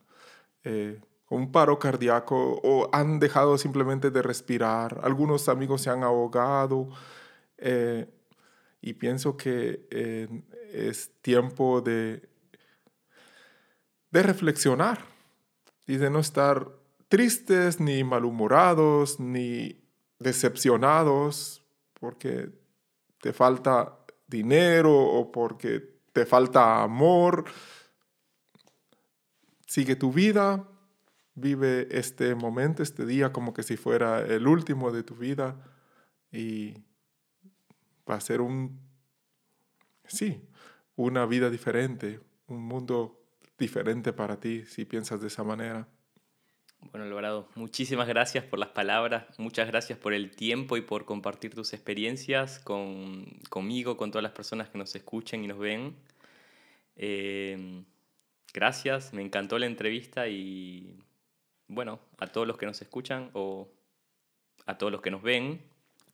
eh, 0.63 1.01
un 1.29 1.51
paro 1.51 1.79
cardíaco 1.79 2.59
o 2.63 2.89
han 2.93 3.19
dejado 3.19 3.57
simplemente 3.57 4.11
de 4.11 4.21
respirar. 4.21 4.99
Algunos 5.03 5.49
amigos 5.49 5.81
se 5.81 5.89
han 5.89 6.03
ahogado 6.03 6.89
eh, 7.57 8.07
y 8.81 8.93
pienso 8.93 9.35
que 9.37 9.87
eh, 9.89 10.27
es 10.71 11.11
tiempo 11.21 11.81
de, 11.81 12.29
de 14.11 14.23
reflexionar 14.23 14.99
y 15.87 15.97
de 15.97 16.09
no 16.09 16.19
estar 16.19 16.84
tristes, 17.07 17.79
ni 17.79 18.03
malhumorados, 18.03 19.19
ni 19.19 19.81
decepcionados, 20.19 21.65
porque 21.93 22.49
te 23.21 23.33
falta 23.33 23.97
dinero 24.27 24.93
o 24.93 25.31
porque 25.31 25.95
te 26.13 26.25
falta 26.25 26.83
amor. 26.83 27.45
Sigue 29.67 29.95
tu 29.95 30.11
vida, 30.11 30.67
vive 31.33 31.87
este 31.91 32.33
momento, 32.35 32.81
este 32.83 33.05
día 33.05 33.33
como 33.33 33.53
que 33.53 33.63
si 33.63 33.77
fuera 33.77 34.21
el 34.21 34.47
último 34.47 34.91
de 34.91 35.03
tu 35.03 35.15
vida 35.15 35.55
y 36.31 36.73
va 38.09 38.15
a 38.15 38.21
ser 38.21 38.41
un, 38.41 38.79
sí, 40.07 40.47
una 40.95 41.25
vida 41.25 41.49
diferente, 41.49 42.19
un 42.47 42.61
mundo 42.61 43.21
diferente 43.57 44.13
para 44.13 44.39
ti 44.39 44.65
si 44.65 44.85
piensas 44.85 45.21
de 45.21 45.27
esa 45.27 45.43
manera. 45.43 45.87
Bueno, 46.91 47.05
Alvarado, 47.05 47.49
muchísimas 47.55 48.07
gracias 48.07 48.43
por 48.45 48.59
las 48.59 48.69
palabras, 48.69 49.25
muchas 49.37 49.67
gracias 49.67 49.99
por 49.99 50.13
el 50.13 50.31
tiempo 50.31 50.77
y 50.77 50.81
por 50.81 51.05
compartir 51.05 51.53
tus 51.53 51.73
experiencias 51.73 52.59
con, 52.59 53.25
conmigo, 53.49 53.97
con 53.97 54.11
todas 54.11 54.23
las 54.23 54.31
personas 54.31 54.69
que 54.69 54.77
nos 54.77 54.95
escuchen 54.95 55.43
y 55.43 55.47
nos 55.47 55.59
ven. 55.59 55.95
Eh, 56.95 57.83
gracias, 58.53 59.13
me 59.13 59.21
encantó 59.21 59.59
la 59.59 59.65
entrevista 59.65 60.27
y 60.27 60.97
bueno, 61.67 61.99
a 62.17 62.27
todos 62.27 62.47
los 62.47 62.57
que 62.57 62.65
nos 62.65 62.81
escuchan 62.81 63.29
o 63.33 63.67
a 64.65 64.77
todos 64.77 64.91
los 64.91 65.01
que 65.01 65.11
nos 65.11 65.21
ven, 65.21 65.61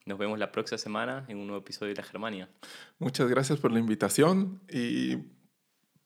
nos 0.05 0.17
vemos 0.17 0.39
la 0.39 0.51
próxima 0.51 0.77
semana 0.77 1.25
en 1.27 1.37
un 1.37 1.47
nuevo 1.47 1.61
episodio 1.61 1.93
de 1.93 2.01
La 2.01 2.07
Germania. 2.07 2.49
Muchas 2.99 3.29
gracias 3.29 3.59
por 3.59 3.71
la 3.71 3.79
invitación 3.79 4.61
y 4.69 5.17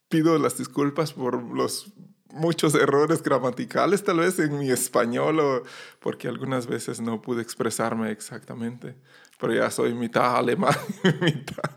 pido 0.09 0.37
las 0.37 0.57
disculpas 0.57 1.13
por 1.13 1.41
los 1.55 1.93
muchos 2.35 2.75
errores 2.75 3.23
gramaticales 3.23 4.03
tal 4.03 4.19
vez 4.19 4.37
en 4.39 4.59
mi 4.59 4.69
español 4.69 5.39
o 5.39 5.63
porque 5.99 6.27
algunas 6.27 6.67
veces 6.67 7.01
no 7.01 7.21
pude 7.21 7.41
expresarme 7.41 8.11
exactamente, 8.11 8.95
pero 9.39 9.53
ya 9.53 9.71
soy 9.71 9.93
mitad 9.93 10.35
alemán, 10.35 10.75
mitad 11.21 11.71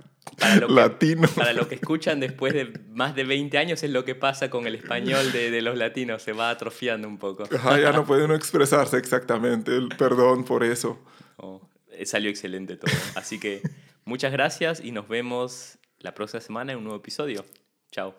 latino. 0.68 1.28
Para 1.28 1.52
lo 1.52 1.68
que 1.68 1.76
escuchan 1.76 2.20
después 2.20 2.52
de 2.52 2.72
más 2.90 3.14
de 3.14 3.24
20 3.24 3.56
años 3.58 3.82
es 3.82 3.90
lo 3.90 4.04
que 4.04 4.14
pasa 4.14 4.50
con 4.50 4.66
el 4.66 4.74
español 4.74 5.32
de, 5.32 5.50
de 5.50 5.62
los 5.62 5.76
latinos, 5.78 6.22
se 6.22 6.32
va 6.32 6.50
atrofiando 6.50 7.08
un 7.08 7.18
poco. 7.18 7.44
ya 7.48 7.92
no 7.92 8.04
puede 8.04 8.24
uno 8.24 8.34
expresarse 8.34 8.98
exactamente, 8.98 9.72
perdón 9.96 10.44
por 10.44 10.64
eso. 10.64 10.98
Oh, 11.36 11.68
salió 12.04 12.30
excelente 12.30 12.76
todo, 12.76 12.92
así 13.14 13.38
que 13.38 13.62
muchas 14.04 14.32
gracias 14.32 14.80
y 14.84 14.92
nos 14.92 15.08
vemos 15.08 15.78
la 16.00 16.14
próxima 16.14 16.40
semana 16.40 16.72
en 16.72 16.78
un 16.78 16.84
nuevo 16.84 16.98
episodio. 16.98 17.44
Chao. 17.90 18.14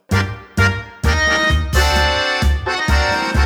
Bye. 3.09 3.38